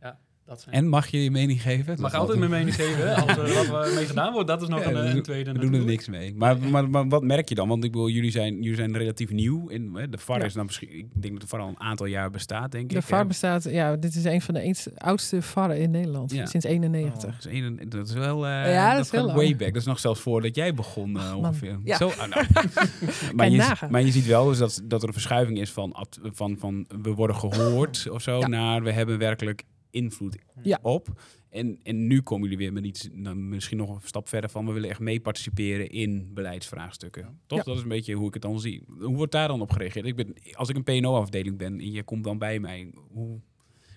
Ja, 0.00 0.20
dat 0.48 0.60
zijn... 0.60 0.74
En 0.74 0.88
mag 0.88 1.06
je 1.06 1.22
je 1.22 1.30
mening 1.30 1.62
geven? 1.62 1.80
Ik 1.80 1.86
Dat 1.86 1.98
mag 1.98 2.14
altijd 2.14 2.38
mijn 2.38 2.50
mening 2.50 2.74
geven. 2.74 3.14
Als 3.16 3.36
er 3.36 3.70
wat 3.70 3.94
mee 3.94 4.06
gedaan 4.06 4.32
wordt, 4.32 4.48
dat 4.48 4.62
is 4.62 4.68
nog 4.68 4.80
Ja, 4.80 4.90
een, 4.90 5.12
doen- 5.12 5.22
tweede 5.22 5.52
We 5.52 5.58
doen 5.58 5.74
er 5.74 5.84
niks 5.84 6.08
mee. 6.08 6.34
Maar, 6.34 6.58
maar, 6.58 6.90
maar 6.90 7.08
wat 7.08 7.22
merk 7.22 7.48
je 7.48 7.54
dan? 7.54 7.68
Want 7.68 7.84
ik 7.84 7.92
bedoel, 7.92 8.08
jullie 8.08 8.30
zijn, 8.30 8.54
jullie 8.62 8.74
zijn 8.76 8.96
relatief 8.96 9.30
nieuw. 9.30 9.68
In, 9.68 9.90
hè, 9.94 10.08
de 10.08 10.18
VAR 10.18 10.38
Ja. 10.38 10.44
is 10.44 10.52
dan 10.52 10.64
misschien, 10.64 10.88
ik 10.92 11.06
denk 11.22 11.32
dat 11.32 11.42
de 11.42 11.48
VAR 11.48 11.60
al 11.60 11.68
een 11.68 11.80
aantal 11.80 12.06
jaar 12.06 12.30
bestaat, 12.30 12.72
denk 12.72 12.90
De 12.90 12.96
ik. 12.96 13.02
VAR 13.02 13.18
hè. 13.20 13.26
bestaat, 13.26 13.64
ja, 13.64 13.96
dit 13.96 14.14
is 14.14 14.24
een 14.24 14.40
van 14.42 14.54
de 14.54 14.60
eens- 14.60 14.88
oudste 14.96 15.42
VARen 15.42 15.78
in 15.78 15.90
Nederland. 15.90 16.32
Ja. 16.32 16.46
Sinds 16.46 16.66
91. 16.66 17.22
Dat 17.42 17.52
is, 17.52 17.60
een, 17.60 17.80
dat 17.88 18.08
is 18.08 18.14
wel. 18.14 18.46
eh, 18.46 18.72
Ja, 18.72 18.94
dat 18.96 19.04
is 19.04 19.10
heel 19.10 19.32
way 19.34 19.56
back. 19.56 19.68
Dat 19.72 19.76
is 19.82 19.84
nog 19.86 19.98
zelfs 19.98 20.20
voordat 20.20 20.54
jij 20.54 20.74
begon 20.74 21.16
eh, 21.18 21.24
man. 21.32 21.34
ongeveer. 21.36 21.78
Ja. 21.84 21.96
Zo, 21.96 22.08
ah, 22.08 22.28
nou. 22.28 22.44
maar, 23.36 23.48
je, 23.50 23.74
maar 23.90 24.02
je 24.02 24.10
ziet 24.12 24.26
wel 24.26 24.44
dus 24.46 24.58
dat, 24.58 24.80
dat 24.84 25.00
er 25.02 25.06
een 25.08 25.12
verschuiving 25.14 25.58
is 25.60 25.70
van, 25.70 25.92
ad- 25.92 26.18
van, 26.22 26.56
van 26.58 26.86
we 27.02 27.10
worden 27.14 27.36
gehoord 27.36 28.06
of 28.10 28.22
zo 28.22 28.38
Ja. 28.38 28.46
naar 28.48 28.82
we 28.82 28.92
hebben 28.92 29.18
werkelijk 29.18 29.62
invloed 29.90 30.38
Ja. 30.62 30.78
op. 30.82 31.20
En, 31.48 31.78
en 31.82 32.06
nu 32.06 32.22
komen 32.22 32.42
jullie 32.48 32.64
weer 32.64 32.72
met 32.72 32.84
iets, 32.84 33.08
dan 33.12 33.48
misschien 33.48 33.78
nog 33.78 33.94
een 33.94 34.00
stap 34.08 34.28
verder 34.28 34.50
van 34.50 34.66
we 34.66 34.72
willen 34.72 34.88
echt 34.90 35.00
mee 35.00 35.20
participeren 35.20 35.88
in 35.88 36.30
beleidsvraagstukken. 36.34 37.40
Toch? 37.46 37.58
Ja. 37.58 37.64
Dat 37.64 37.76
is 37.76 37.82
een 37.82 37.88
beetje 37.88 38.14
hoe 38.14 38.26
ik 38.26 38.32
het 38.34 38.42
dan 38.42 38.60
zie. 38.60 38.82
Hoe 38.98 39.16
wordt 39.16 39.32
daar 39.32 39.48
dan 39.48 39.60
op 39.60 39.70
gereageerd? 39.70 40.06
Ik 40.06 40.16
ben, 40.16 40.34
als 40.52 40.68
ik 40.68 40.76
een 40.76 40.84
PNO-afdeling 40.84 41.58
ben 41.58 41.80
en 41.80 41.92
je 41.92 42.02
komt 42.02 42.24
dan 42.24 42.38
bij 42.38 42.58
mij, 42.60 42.92
hoe, 43.10 43.40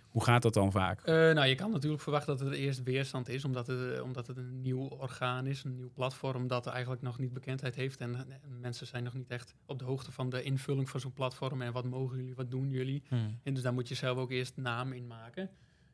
hoe 0.09 0.23
gaat 0.23 0.41
dat 0.41 0.53
dan 0.53 0.71
vaak? 0.71 1.01
Eh, 1.01 1.13
nou, 1.15 1.45
je 1.45 1.55
kan 1.55 1.71
natuurlijk 1.71 2.01
verwachten 2.01 2.37
dat 2.37 2.47
er 2.47 2.53
eerst 2.53 2.83
weerstand 2.83 3.29
is, 3.29 3.45
omdat 3.45 3.67
het, 3.67 3.93
eh, 3.93 4.03
omdat 4.03 4.27
het 4.27 4.37
een 4.37 4.61
nieuw 4.61 4.87
orgaan 4.87 5.45
is, 5.45 5.63
een 5.63 5.75
nieuw 5.75 5.91
platform 5.93 6.47
dat 6.47 6.67
eigenlijk 6.67 7.01
nog 7.01 7.19
niet 7.19 7.33
bekendheid 7.33 7.75
heeft. 7.75 7.99
En, 8.01 8.15
eh, 8.15 8.35
mensen 8.61 8.87
zijn 8.87 9.03
nog 9.03 9.13
niet 9.13 9.29
echt 9.29 9.55
op 9.65 9.79
de 9.79 9.85
hoogte 9.85 10.11
van 10.11 10.29
de 10.29 10.43
invulling 10.43 10.89
van 10.89 10.99
zo'n 10.99 11.13
platform 11.13 11.61
en 11.61 11.71
wat 11.71 11.85
mogen 11.85 12.17
jullie, 12.17 12.35
wat 12.35 12.51
doen 12.51 12.69
jullie. 12.69 13.03
Hmm. 13.07 13.39
En 13.43 13.53
dus 13.53 13.63
daar 13.63 13.73
moet 13.73 13.87
je 13.87 13.95
zelf 13.95 14.17
ook 14.17 14.31
eerst 14.31 14.57
naam 14.57 14.91
in 14.91 15.07
maken. 15.07 15.49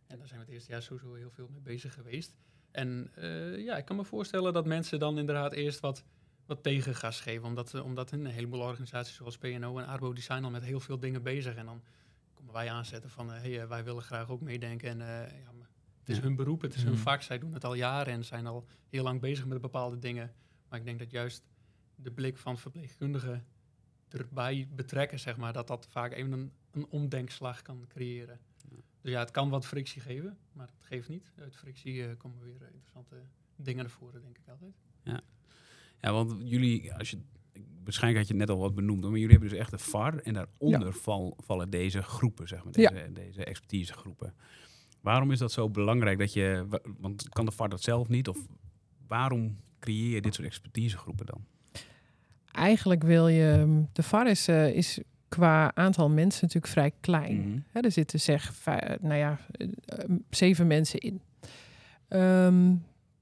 En 0.07 0.17
daar 0.17 0.27
zijn 0.27 0.39
we 0.39 0.45
het 0.45 0.53
eerste 0.53 0.71
jaar 0.71 0.81
sowieso 0.81 1.13
heel 1.13 1.29
veel 1.31 1.47
mee 1.51 1.61
bezig 1.61 1.93
geweest. 1.93 2.35
En 2.71 3.11
eh, 3.15 3.63
ja, 3.63 3.77
ik 3.77 3.85
kan 3.85 3.95
me 3.95 4.03
voorstellen 4.03 4.53
dat 4.53 4.65
mensen 4.65 4.99
dan 4.99 5.17
inderdaad 5.17 5.53
eerst 5.53 5.79
wat, 5.79 6.03
wat 6.45 6.63
tegengas 6.63 7.21
geven. 7.21 7.47
Omdat, 7.47 7.73
eh, 7.73 7.85
omdat 7.85 8.11
een 8.11 8.25
heleboel 8.25 8.59
organisaties 8.61 9.15
zoals 9.15 9.37
PNO 9.37 9.77
en 9.77 9.85
Arbo, 9.85 10.13
die 10.13 10.23
zijn 10.23 10.43
al 10.43 10.49
met 10.49 10.63
heel 10.63 10.79
veel 10.79 10.99
dingen 10.99 11.23
bezig. 11.23 11.55
En 11.55 11.65
dan 11.65 11.83
komen 12.33 12.53
wij 12.53 12.71
aanzetten 12.71 13.09
van, 13.09 13.29
hé, 13.29 13.39
hey, 13.39 13.61
eh, 13.61 13.67
wij 13.67 13.83
willen 13.83 14.03
graag 14.03 14.29
ook 14.29 14.41
meedenken. 14.41 14.89
En 14.89 14.97
ja, 14.97 15.53
het 15.99 16.09
is 16.09 16.19
hun 16.19 16.35
beroep, 16.35 16.61
het 16.61 16.75
is 16.75 16.83
hun 16.83 16.91
Mhm. 16.93 17.01
vak. 17.01 17.21
Zij 17.21 17.39
doen 17.39 17.53
het 17.53 17.63
al 17.63 17.73
jaren 17.73 18.13
en 18.13 18.25
zijn 18.25 18.47
al 18.47 18.65
heel 18.89 19.03
lang 19.03 19.21
bezig 19.21 19.45
met 19.45 19.61
bepaalde 19.61 19.99
dingen. 19.99 20.33
Maar 20.69 20.79
ik 20.79 20.85
denk 20.85 20.99
dat 20.99 21.11
juist 21.11 21.43
de 21.95 22.11
blik 22.11 22.37
van 22.37 22.57
verpleegkundigen 22.57 23.45
erbij 24.09 24.67
betrekken, 24.71 25.19
zeg 25.19 25.37
maar, 25.37 25.53
dat 25.53 25.67
dat 25.67 25.87
vaak 25.89 26.13
even 26.13 26.31
een, 26.31 26.51
een 26.71 26.85
omdenkslag 26.89 27.61
kan 27.61 27.85
creëren. 27.87 28.39
Dus 29.07 29.15
ja, 29.15 29.21
het 29.21 29.31
kan 29.31 29.49
wat 29.49 29.65
frictie 29.65 30.01
geven, 30.01 30.37
maar 30.53 30.67
het 30.67 30.85
geeft 30.85 31.09
niet. 31.09 31.31
Uit 31.39 31.55
frictie 31.55 32.05
eh, 32.07 32.17
komen 32.17 32.39
weer 32.43 32.55
eh, 32.61 32.67
interessante 32.73 33.15
dingen 33.55 33.81
naar 33.83 33.91
voren, 33.93 34.21
denk 34.21 34.37
ik 34.37 34.47
altijd. 34.47 34.73
Ja, 36.01 36.11
want 36.11 36.35
jullie, 36.43 36.93
als 36.93 37.09
je, 37.09 37.17
waarschijnlijk 37.83 38.19
had 38.23 38.27
je 38.31 38.37
net 38.39 38.49
al 38.49 38.57
wat 38.57 38.75
benoemd, 38.75 39.01
maar 39.01 39.11
jullie 39.11 39.29
hebben 39.29 39.49
dus 39.49 39.57
echt 39.59 39.71
een 39.71 39.79
VAR 39.79 40.17
en 40.17 40.33
daaronder 40.33 40.93
val, 40.93 41.37
vallen 41.43 41.69
deze 41.69 42.01
groepen, 42.01 42.47
zeg 42.47 42.63
maar, 42.63 42.79
Ja. 42.79 42.89
deze, 42.89 43.11
deze 43.11 43.43
expertisegroepen. 43.45 44.33
Waarom 45.01 45.31
is 45.31 45.39
dat 45.39 45.51
zo 45.51 45.69
belangrijk 45.69 46.17
dat 46.19 46.33
je, 46.33 46.65
wa- 46.69 46.81
want 46.97 47.29
kan 47.29 47.45
de 47.45 47.51
VAR 47.51 47.69
dat 47.69 47.81
zelf 47.81 48.07
niet, 48.07 48.27
of 48.27 48.37
waarom 49.07 49.55
creëer 49.79 50.13
je 50.15 50.21
dit 50.21 50.33
soort 50.33 50.47
expertisegroepen 50.47 51.25
dan? 51.25 51.45
Eigenlijk 52.51 53.03
wil 53.03 53.27
je... 53.27 53.83
De 53.93 54.03
VAR 54.03 54.29
is, 54.29 54.47
eh, 54.47 54.75
is 54.75 54.99
qua 55.27 55.71
aantal 55.75 56.09
mensen 56.09 56.41
natuurlijk 56.41 56.73
vrij 56.73 56.91
klein. 56.99 57.63
Mhm. 57.71 57.85
Er 57.85 57.91
zitten 57.91 58.19
zeg, 58.19 58.53
vij- 58.53 58.97
nou 59.01 59.15
ja, 59.15 59.37
eh, 59.51 59.67
eh, 59.85 60.09
zeven 60.29 60.67
mensen 60.67 60.99
in. 60.99 61.21
Ehm, 62.07 62.73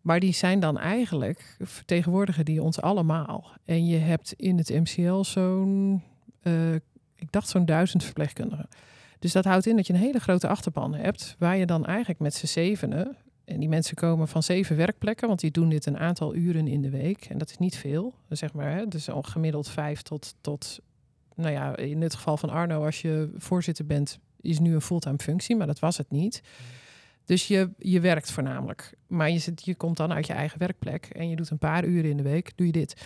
maar 0.01 0.19
die 0.19 0.33
zijn 0.33 0.59
dan 0.59 0.77
eigenlijk, 0.77 1.57
vertegenwoordigen 1.61 2.45
die 2.45 2.61
ons 2.61 2.81
allemaal. 2.81 3.51
En 3.63 3.85
je 3.85 3.97
hebt 3.97 4.33
in 4.33 4.57
het 4.57 4.69
MCL 4.69 5.21
zo'n, 5.21 6.01
eh, 6.41 6.73
ik 7.15 7.31
dacht 7.31 7.49
zo'n 7.49 7.65
duizend 7.65 8.03
verpleegkundigen. 8.03 8.67
Dus 9.19 9.31
dat 9.31 9.45
houdt 9.45 9.65
in 9.65 9.75
dat 9.75 9.87
je 9.87 9.93
een 9.93 9.99
hele 9.99 10.19
grote 10.19 10.47
achterban 10.47 10.93
hebt, 10.95 11.35
waar 11.39 11.57
je 11.57 11.65
dan 11.65 11.85
eigenlijk 11.85 12.19
met 12.19 12.33
z'n 12.33 12.45
zevenen, 12.45 13.15
en 13.45 13.59
die 13.59 13.69
mensen 13.69 13.95
komen 13.95 14.27
van 14.27 14.43
zeven 14.43 14.75
werkplekken, 14.75 15.27
want 15.27 15.39
die 15.39 15.51
doen 15.51 15.69
dit 15.69 15.85
een 15.85 15.97
aantal 15.97 16.35
uren 16.35 16.67
in 16.67 16.81
de 16.81 16.89
week. 16.89 17.25
En 17.25 17.37
dat 17.37 17.49
is 17.49 17.57
niet 17.57 17.77
veel, 17.77 18.13
zeg 18.29 18.53
maar. 18.53 18.71
Hè, 18.71 18.87
dus 18.87 19.09
al 19.09 19.21
gemiddeld 19.21 19.69
vijf 19.69 20.01
tot, 20.01 20.35
tot 20.41 20.79
nou 21.35 21.51
ja, 21.51 21.77
in 21.77 22.01
het 22.01 22.15
geval 22.15 22.37
van 22.37 22.49
Arno, 22.49 22.85
als 22.85 23.01
je 23.01 23.29
voorzitter 23.37 23.85
bent, 23.85 24.19
is 24.41 24.59
nu 24.59 24.73
een 24.73 24.81
fulltime 24.81 25.17
functie, 25.17 25.55
maar 25.55 25.67
dat 25.67 25.79
was 25.79 25.97
het 25.97 26.11
niet. 26.11 26.41
Dus 27.25 27.47
je, 27.47 27.69
je 27.77 27.99
werkt 27.99 28.31
voornamelijk. 28.31 28.93
Maar 29.07 29.29
je, 29.29 29.39
zit, 29.39 29.65
je 29.65 29.75
komt 29.75 29.97
dan 29.97 30.13
uit 30.13 30.27
je 30.27 30.33
eigen 30.33 30.59
werkplek 30.59 31.05
en 31.05 31.29
je 31.29 31.35
doet 31.35 31.49
een 31.49 31.57
paar 31.57 31.85
uren 31.85 32.09
in 32.09 32.17
de 32.17 32.23
week, 32.23 32.51
doe 32.55 32.65
je 32.65 32.71
dit. 32.71 33.05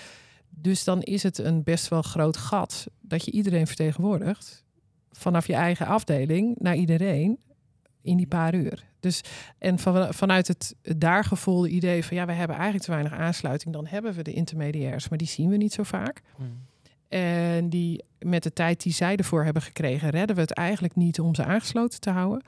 Dus 0.49 0.83
dan 0.83 1.01
is 1.01 1.23
het 1.23 1.37
een 1.37 1.63
best 1.63 1.87
wel 1.87 2.01
groot 2.01 2.37
gat 2.37 2.87
dat 3.01 3.25
je 3.25 3.31
iedereen 3.31 3.67
vertegenwoordigt. 3.67 4.63
Vanaf 5.11 5.47
je 5.47 5.53
eigen 5.53 5.85
afdeling 5.85 6.55
naar 6.59 6.75
iedereen 6.75 7.39
in 8.01 8.17
die 8.17 8.27
paar 8.27 8.55
uur. 8.55 8.83
Dus 8.99 9.21
en 9.57 9.79
van, 9.79 10.13
vanuit 10.13 10.47
het 10.47 10.75
daar 10.81 11.23
gevoelde 11.23 11.69
idee 11.69 12.05
van 12.05 12.17
ja, 12.17 12.25
we 12.25 12.31
hebben 12.31 12.55
eigenlijk 12.55 12.85
te 12.85 12.91
weinig 12.91 13.13
aansluiting, 13.13 13.73
dan 13.73 13.87
hebben 13.87 14.13
we 14.13 14.21
de 14.21 14.33
intermediairs, 14.33 15.09
maar 15.09 15.17
die 15.17 15.27
zien 15.27 15.49
we 15.49 15.57
niet 15.57 15.73
zo 15.73 15.83
vaak. 15.83 16.21
Hmm. 16.35 16.65
En 17.09 17.69
die 17.69 18.03
met 18.19 18.43
de 18.43 18.53
tijd 18.53 18.83
die 18.83 18.93
zij 18.93 19.15
ervoor 19.15 19.43
hebben 19.43 19.61
gekregen, 19.61 20.09
redden 20.09 20.35
we 20.35 20.41
het 20.41 20.51
eigenlijk 20.51 20.95
niet 20.95 21.19
om 21.19 21.35
ze 21.35 21.43
aangesloten 21.43 21.99
te 21.99 22.09
houden. 22.09 22.43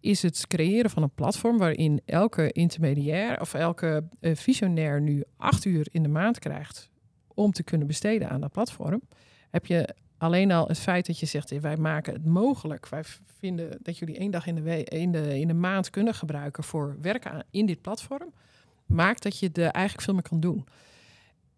Is 0.00 0.22
het 0.22 0.46
creëren 0.46 0.90
van 0.90 1.02
een 1.02 1.14
platform 1.14 1.58
waarin 1.58 2.00
elke 2.04 2.52
intermediair 2.52 3.40
of 3.40 3.54
elke 3.54 4.08
eh, 4.20 4.34
visionair 4.34 5.00
nu 5.00 5.24
acht 5.36 5.64
uur 5.64 5.86
in 5.90 6.02
de 6.02 6.08
maand 6.08 6.38
krijgt 6.38 6.90
om 7.34 7.52
te 7.52 7.62
kunnen 7.62 7.86
besteden 7.86 8.28
aan 8.28 8.40
dat 8.40 8.52
platform. 8.52 9.02
Heb 9.50 9.66
je 9.66 9.94
alleen 10.18 10.52
al 10.52 10.68
het 10.68 10.78
feit 10.78 11.06
dat 11.06 11.18
je 11.18 11.26
zegt, 11.26 11.52
eh, 11.52 11.60
wij 11.60 11.76
maken 11.76 12.12
het 12.12 12.24
mogelijk. 12.24 12.88
Wij 12.88 13.02
vinden 13.38 13.78
dat 13.82 13.98
jullie 13.98 14.18
één 14.18 14.30
dag 14.30 14.46
in 14.46 14.54
de, 15.12 15.38
in 15.38 15.48
de, 15.48 15.54
maand 15.54 15.90
kunnen 15.90 16.14
gebruiken 16.14 16.64
voor 16.64 16.96
werken 17.00 17.44
in 17.50 17.66
dit 17.66 17.80
platform. 17.80 18.32
Maakt 18.86 19.22
dat 19.22 19.38
je 19.38 19.50
er 19.52 19.70
eigenlijk 19.70 20.04
veel 20.04 20.14
meer 20.14 20.22
kan 20.22 20.40
doen. 20.40 20.66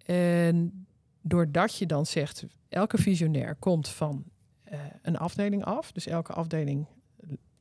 En 0.04 0.86
doordat 1.28 1.78
je 1.78 1.86
dan 1.86 2.06
zegt, 2.06 2.44
elke 2.68 2.98
visionair 2.98 3.54
komt 3.54 3.88
van 3.88 4.24
eh, 4.64 4.80
een 5.02 5.16
afdeling 5.16 5.64
af. 5.64 5.92
Dus 5.92 6.06
elke 6.06 6.32
afdeling 6.32 6.86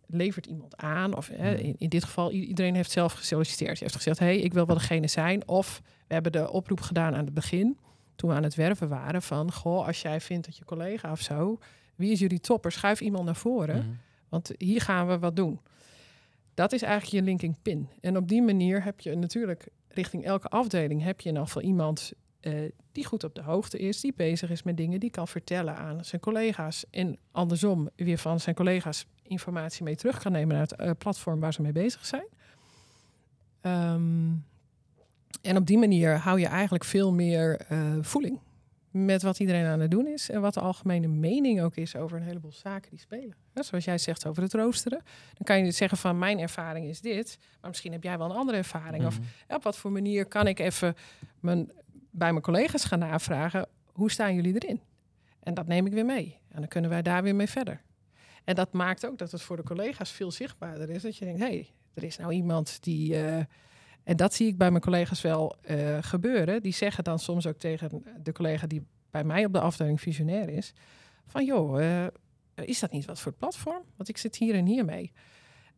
levert 0.07 0.45
iemand 0.45 0.77
aan. 0.77 1.15
Of 1.15 1.27
Hmm. 1.27 1.45
in, 1.45 1.75
in 1.77 1.89
dit 1.89 2.03
geval, 2.03 2.31
iedereen 2.31 2.75
heeft 2.75 2.91
zelf 2.91 3.13
gesolliciteerd. 3.13 3.77
Je 3.77 3.83
heeft 3.83 3.95
gezegd, 3.95 4.19
hey, 4.19 4.39
ik 4.39 4.53
wil 4.53 4.65
wel 4.65 4.75
degene 4.75 5.07
zijn. 5.07 5.47
Of 5.47 5.81
we 6.07 6.13
hebben 6.13 6.31
de 6.31 6.51
oproep 6.51 6.81
gedaan 6.81 7.15
aan 7.15 7.25
het 7.25 7.33
begin, 7.33 7.77
toen 8.15 8.29
we 8.29 8.35
aan 8.35 8.43
het 8.43 8.55
werven 8.55 8.87
waren, 8.87 9.21
van, 9.21 9.51
goh, 9.51 9.85
als 9.85 10.01
jij 10.01 10.21
vindt 10.21 10.45
dat 10.45 10.57
je 10.57 10.65
collega 10.65 11.11
of 11.11 11.21
zo, 11.21 11.59
wie 11.95 12.11
is 12.11 12.19
jullie 12.19 12.39
topper? 12.39 12.71
Schuif 12.71 13.01
iemand 13.01 13.25
naar 13.25 13.35
voren. 13.35 13.81
Hmm. 13.81 13.97
Want 14.29 14.51
hier 14.57 14.81
gaan 14.81 15.07
we 15.07 15.19
wat 15.19 15.35
doen. 15.35 15.59
Dat 16.53 16.71
is 16.71 16.81
eigenlijk 16.81 17.13
je 17.13 17.21
linking 17.21 17.55
pin. 17.61 17.89
En 18.01 18.17
op 18.17 18.27
die 18.27 18.41
manier 18.41 18.83
heb 18.83 18.99
je 18.99 19.15
natuurlijk 19.15 19.67
richting 19.87 20.25
elke 20.25 20.47
afdeling 20.47 21.03
heb 21.03 21.21
je 21.21 21.29
in 21.29 21.33
ieder 21.33 21.47
geval 21.47 21.61
iemand 21.61 22.13
eh, 22.39 22.53
die 22.91 23.05
goed 23.05 23.23
op 23.23 23.35
de 23.35 23.41
hoogte 23.41 23.77
is, 23.77 24.01
die 24.01 24.13
bezig 24.15 24.49
is 24.49 24.63
met 24.63 24.77
dingen, 24.77 24.99
die 24.99 25.09
kan 25.09 25.27
vertellen 25.27 25.75
aan 25.75 26.05
zijn 26.05 26.21
collega's. 26.21 26.85
En 26.89 27.17
andersom 27.31 27.89
weer 27.95 28.17
van 28.17 28.39
zijn 28.39 28.55
collega's 28.55 29.05
informatie 29.23 29.83
mee 29.83 29.95
terug 29.95 30.19
kan 30.19 30.31
nemen 30.31 30.55
naar 30.55 30.67
het 30.67 30.75
eh, 30.75 30.91
platform 30.97 31.39
waar 31.39 31.53
ze 31.53 31.61
mee 31.61 31.71
bezig 31.71 32.05
zijn. 32.05 32.27
Ehm, 33.61 34.31
en 35.41 35.57
op 35.57 35.65
die 35.65 35.77
manier 35.77 36.17
hou 36.17 36.39
je 36.39 36.47
eigenlijk 36.47 36.83
veel 36.83 37.13
meer 37.13 37.59
eh, 37.67 37.97
voeling 38.01 38.39
met 39.05 39.21
wat 39.21 39.39
iedereen 39.39 39.65
aan 39.65 39.79
het 39.79 39.91
doen 39.91 40.07
is 40.07 40.29
en 40.29 40.41
wat 40.41 40.53
de 40.53 40.59
algemene 40.59 41.07
mening 41.07 41.61
ook 41.61 41.75
is 41.75 41.95
over 41.95 42.17
een 42.17 42.23
heleboel 42.23 42.51
zaken 42.51 42.89
die 42.89 42.99
spelen. 42.99 43.35
Zoals 43.53 43.85
jij 43.85 43.97
zegt 43.97 44.25
over 44.25 44.43
het 44.43 44.53
roosteren. 44.53 45.01
Dan 45.33 45.43
kan 45.43 45.65
je 45.65 45.71
zeggen 45.71 45.97
van 45.97 46.17
mijn 46.17 46.39
ervaring 46.39 46.87
is 46.87 47.01
dit, 47.01 47.37
maar 47.61 47.69
misschien 47.69 47.91
heb 47.91 48.03
jij 48.03 48.17
wel 48.17 48.29
een 48.29 48.35
andere 48.35 48.57
ervaring. 48.57 49.05
Of 49.05 49.15
Hmm. 49.17 49.25
ja, 49.47 49.55
op 49.55 49.63
wat 49.63 49.77
voor 49.77 49.91
manier 49.91 50.25
kan 50.25 50.47
ik 50.47 50.59
even 50.59 50.95
mijn, 51.39 51.71
bij 52.17 52.31
mijn 52.31 52.43
collega's 52.43 52.83
gaan 52.83 52.99
navragen, 52.99 53.67
hoe 53.91 54.11
staan 54.11 54.35
jullie 54.35 54.53
erin? 54.53 54.81
En 55.39 55.53
dat 55.53 55.67
neem 55.67 55.85
ik 55.85 55.93
weer 55.93 56.05
mee. 56.05 56.39
En 56.47 56.59
dan 56.59 56.67
kunnen 56.67 56.89
wij 56.89 57.01
daar 57.01 57.23
weer 57.23 57.35
mee 57.35 57.47
verder. 57.47 57.81
En 58.43 58.55
dat 58.55 58.73
maakt 58.73 59.05
ook 59.05 59.17
dat 59.17 59.31
het 59.31 59.41
voor 59.41 59.55
de 59.55 59.63
collega's 59.63 60.11
veel 60.11 60.31
zichtbaarder 60.31 60.89
is. 60.89 61.01
Dat 61.01 61.17
je 61.17 61.25
denkt, 61.25 61.39
hé, 61.39 61.45
hey, 61.45 61.69
er 61.93 62.03
is 62.03 62.17
nou 62.17 62.33
iemand 62.33 62.83
die... 62.83 63.15
eh, 63.15 63.43
en 64.03 64.15
dat 64.15 64.33
zie 64.33 64.47
ik 64.47 64.57
bij 64.57 64.69
mijn 64.69 64.83
collega's 64.83 65.21
wel 65.21 65.55
eh, 65.61 65.97
gebeuren. 66.01 66.61
Die 66.61 66.73
zeggen 66.73 67.03
dan 67.03 67.19
soms 67.19 67.47
ook 67.47 67.57
tegen 67.57 68.03
de 68.23 68.31
collega 68.31 68.67
die 68.67 68.85
bij 69.11 69.23
mij 69.23 69.45
op 69.45 69.53
de 69.53 69.59
afdeling 69.59 70.01
visionair 70.01 70.49
is... 70.49 70.73
van 71.27 71.45
joh, 71.45 71.83
eh, 71.83 72.07
is 72.55 72.79
dat 72.79 72.91
niet 72.91 73.05
wat 73.05 73.19
voor 73.19 73.31
het 73.31 73.39
platform? 73.39 73.83
Want 73.95 74.09
ik 74.09 74.17
zit 74.17 74.35
hier 74.35 74.55
en 74.55 74.65
hier 74.65 74.85
mee. 74.85 75.11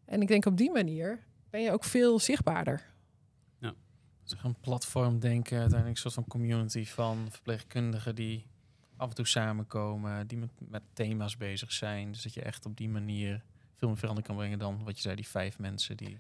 En 0.06 0.22
ik 0.22 0.28
denk 0.28 0.46
op 0.46 0.58
die 0.58 0.72
manier 0.72 1.20
ben 1.50 1.62
je 1.62 1.72
ook 1.72 1.84
veel 1.84 2.20
zichtbaarder. 2.20 2.98
Een 4.44 4.56
platform 4.62 5.20
denken, 5.20 5.52
uiteindelijk 5.60 5.96
een 5.96 6.02
soort 6.02 6.14
van 6.14 6.28
community 6.28 6.86
van 6.86 7.28
verpleegkundigen 7.30 8.16
die 8.16 8.46
af 8.98 9.10
en 9.10 9.16
toe 9.16 9.28
samenkomen, 9.28 10.28
die 10.28 10.38
met, 10.38 10.50
met 10.70 10.82
thema's 10.94 11.38
bezig 11.38 11.72
zijn. 11.72 12.12
Dus 12.12 12.22
dat 12.22 12.34
je 12.34 12.42
echt 12.42 12.66
op 12.66 12.78
die 12.78 12.90
manier 12.90 13.44
veel 13.76 13.88
meer 13.88 13.98
verandering 13.98 14.28
kan 14.28 14.36
brengen 14.38 14.60
dan 14.60 14.84
wat 14.84 14.96
je 14.96 15.02
zei, 15.02 15.16
die 15.16 15.28
vijf 15.28 15.60
mensen 15.60 15.98
die. 15.98 16.20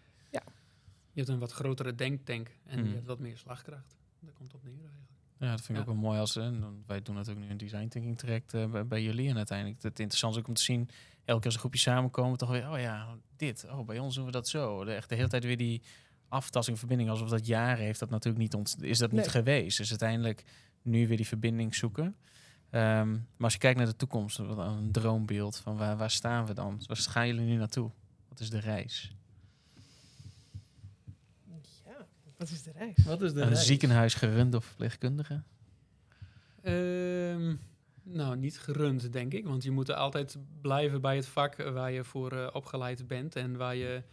Je 1.11 1.25
hebt 1.25 1.27
een 1.29 1.39
wat 1.39 1.51
grotere 1.51 1.95
denktank 1.95 2.49
en 2.65 2.79
Hmm. 2.79 2.87
je 2.87 2.93
hebt 2.93 3.05
wat 3.07 3.19
meer 3.19 3.37
slagkracht. 3.37 3.95
Daar 4.19 4.33
komt 4.33 4.53
op 4.53 4.63
neer 4.63 4.73
eigenlijk. 4.73 5.09
Ja, 5.37 5.49
dat 5.51 5.61
vind 5.61 5.69
ik 5.69 5.75
Ja. 5.75 5.81
ook 5.81 5.85
wel 5.99 6.09
mooi 6.09 6.19
als 6.19 6.35
en 6.35 6.83
wij 6.87 7.01
doen 7.01 7.15
natuurlijk 7.15 7.45
nu 7.45 7.51
een 7.51 7.57
design 7.57 7.87
thinking 7.87 8.17
traject 8.17 8.53
eh, 8.53 8.65
bij, 8.65 8.87
bij 8.87 9.03
jullie 9.03 9.29
en 9.29 9.37
uiteindelijk 9.37 9.81
het 9.81 9.99
interessant 9.99 10.33
is 10.33 10.39
ook 10.39 10.47
om 10.47 10.53
te 10.53 10.61
zien 10.61 10.79
elke 11.25 11.39
keer 11.39 11.45
als 11.45 11.53
een 11.53 11.59
groepje 11.59 11.79
samenkomen 11.79 12.37
toch 12.37 12.49
weer 12.49 12.69
oh 12.71 12.79
ja 12.79 13.17
dit 13.35 13.65
oh 13.69 13.85
bij 13.85 13.99
ons 13.99 14.15
doen 14.15 14.25
we 14.25 14.31
dat 14.31 14.47
zo 14.47 14.83
de, 14.83 14.93
echt 14.93 15.09
de 15.09 15.15
hele 15.15 15.27
tijd 15.27 15.43
weer 15.43 15.57
die 15.57 15.81
aftasting 16.29 16.77
verbinding 16.79 17.09
alsof 17.09 17.29
dat 17.29 17.45
jaren 17.45 17.83
heeft 17.85 17.99
dat 17.99 18.09
natuurlijk 18.09 18.43
niet 18.43 18.53
ont 18.53 18.75
is 18.79 18.97
dat 18.97 19.11
niet 19.11 19.21
Nee. 19.21 19.29
geweest 19.29 19.77
dus 19.77 19.89
uiteindelijk 19.89 20.43
nu 20.81 21.07
weer 21.07 21.17
die 21.17 21.27
verbinding 21.27 21.75
zoeken 21.75 22.15
Ehm, 22.69 23.11
maar 23.11 23.21
als 23.37 23.53
je 23.53 23.59
kijkt 23.59 23.77
naar 23.77 23.87
de 23.87 23.95
toekomst 23.95 24.37
wat 24.37 24.57
een 24.57 24.91
droombeeld 24.91 25.57
van 25.57 25.77
waar, 25.77 25.97
waar 25.97 26.11
staan 26.11 26.45
we 26.45 26.53
dan 26.53 26.81
waar 26.85 26.97
gaan 26.97 27.27
jullie 27.27 27.45
nu 27.45 27.55
naartoe 27.55 27.91
wat 28.27 28.39
is 28.39 28.49
de 28.49 28.59
reis 28.59 29.15
Ja, 31.85 32.05
wat 32.37 32.49
is 32.49 32.63
de 32.63 32.71
reis? 32.71 32.97
Wat 33.05 33.21
is 33.21 33.33
de 33.33 33.41
een 33.41 33.55
ziekenhuis 33.55 34.13
gerund 34.13 34.51
door 34.51 34.61
verpleegkundigen 34.61 35.45
Ehm, 36.61 37.55
nou, 38.03 38.37
niet 38.37 38.59
gerund, 38.59 39.13
denk 39.13 39.33
ik. 39.33 39.45
Want 39.45 39.63
je 39.63 39.71
moet 39.71 39.89
er 39.89 39.95
altijd 39.95 40.37
blijven 40.61 41.01
bij 41.01 41.15
het 41.15 41.27
vak 41.27 41.55
waar 41.55 41.91
je 41.91 42.03
voor 42.03 42.31
eh, 42.31 42.47
opgeleid 42.53 43.07
bent. 43.07 43.35
En 43.35 43.57
waar 43.57 43.75
je, 43.75 44.03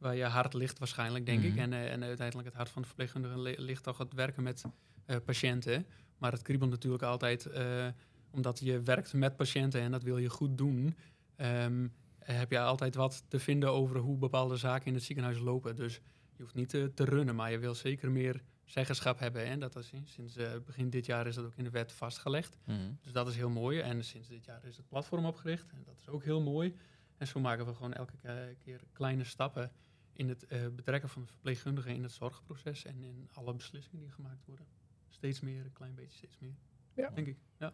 waar 0.00 0.16
je 0.16 0.24
hart 0.24 0.54
ligt 0.54 0.78
waarschijnlijk, 0.78 1.26
denk 1.26 1.42
ik. 1.42 1.50
Mhm. 1.50 1.58
En, 1.60 1.72
eh, 1.72 1.92
en 1.92 2.02
uiteindelijk 2.04 2.48
het 2.48 2.56
hart 2.56 2.68
van 2.68 2.82
de 2.82 2.88
verpleegkundige 2.88 3.40
li- 3.40 3.54
ligt 3.58 3.82
toch 3.82 3.98
het 3.98 4.12
werken 4.14 4.42
met 4.42 4.64
eh, 5.06 5.16
patiënten. 5.24 5.86
Maar 6.18 6.32
het 6.32 6.42
kriebelt 6.42 6.70
natuurlijk 6.70 7.02
altijd, 7.02 7.46
eh, 7.46 7.86
omdat 8.30 8.58
je 8.58 8.80
werkt 8.82 9.12
met 9.12 9.36
patiënten 9.36 9.80
en 9.80 9.90
dat 9.90 10.02
wil 10.02 10.18
je 10.18 10.28
goed 10.30 10.58
doen. 10.58 10.96
ehm, 11.36 11.88
heb 12.18 12.50
je 12.50 12.58
altijd 12.60 12.94
wat 12.94 13.24
te 13.28 13.38
vinden 13.38 13.70
over 13.72 13.96
hoe 13.96 14.16
bepaalde 14.18 14.56
zaken 14.56 14.86
in 14.86 14.94
het 14.94 15.02
ziekenhuis 15.02 15.38
lopen. 15.38 15.76
Dus 15.76 15.94
je 16.36 16.42
hoeft 16.42 16.54
niet 16.54 16.74
eh, 16.74 16.84
te 16.84 17.04
runnen, 17.04 17.34
maar 17.34 17.50
je 17.50 17.58
wil 17.58 17.74
zeker 17.74 18.10
meer 18.10 18.42
zeggenschap 18.64 19.18
hebben. 19.18 19.44
En 19.44 19.60
dat 19.60 19.76
is, 19.76 19.92
sinds 20.04 20.36
begin 20.64 20.90
dit 20.90 21.06
jaar 21.06 21.26
is 21.26 21.34
dat 21.34 21.44
ook 21.44 21.56
in 21.56 21.64
de 21.64 21.70
wet 21.70 21.92
vastgelegd. 21.92 22.56
Mhm. 22.64 22.78
Dus 23.02 23.12
dat 23.12 23.28
is 23.28 23.36
heel 23.36 23.50
mooi. 23.50 23.78
En 23.80 24.04
sinds 24.04 24.28
dit 24.28 24.44
jaar 24.44 24.64
is 24.64 24.76
het 24.76 24.88
platform 24.88 25.24
opgericht. 25.24 25.70
En 25.72 25.82
dat 25.84 25.98
is 26.00 26.08
ook 26.08 26.24
heel 26.24 26.40
mooi. 26.40 26.76
En 27.16 27.26
zo 27.26 27.40
maken 27.40 27.66
we 27.66 27.74
gewoon 27.74 27.92
elke 27.92 28.16
ke- 28.16 28.54
keer 28.58 28.80
kleine 28.92 29.24
stappen 29.24 29.72
in 30.20 30.28
het 30.28 30.46
eh, 30.46 30.60
betrekken 30.76 31.08
van 31.08 31.22
de 31.22 31.28
verpleegkundigen 31.28 31.94
in 31.94 32.02
het 32.02 32.12
zorgproces 32.12 32.84
en 32.84 33.02
in 33.02 33.28
alle 33.32 33.54
beslissingen 33.54 34.00
die 34.00 34.10
gemaakt 34.12 34.44
worden. 34.46 34.66
Steeds 35.08 35.40
meer, 35.40 35.64
een 35.64 35.72
klein 35.72 35.94
beetje 35.94 36.16
steeds 36.16 36.38
meer. 36.38 36.54
Ja. 36.94 37.10
Denk 37.14 37.26
ik. 37.26 37.36
Ja. 37.58 37.72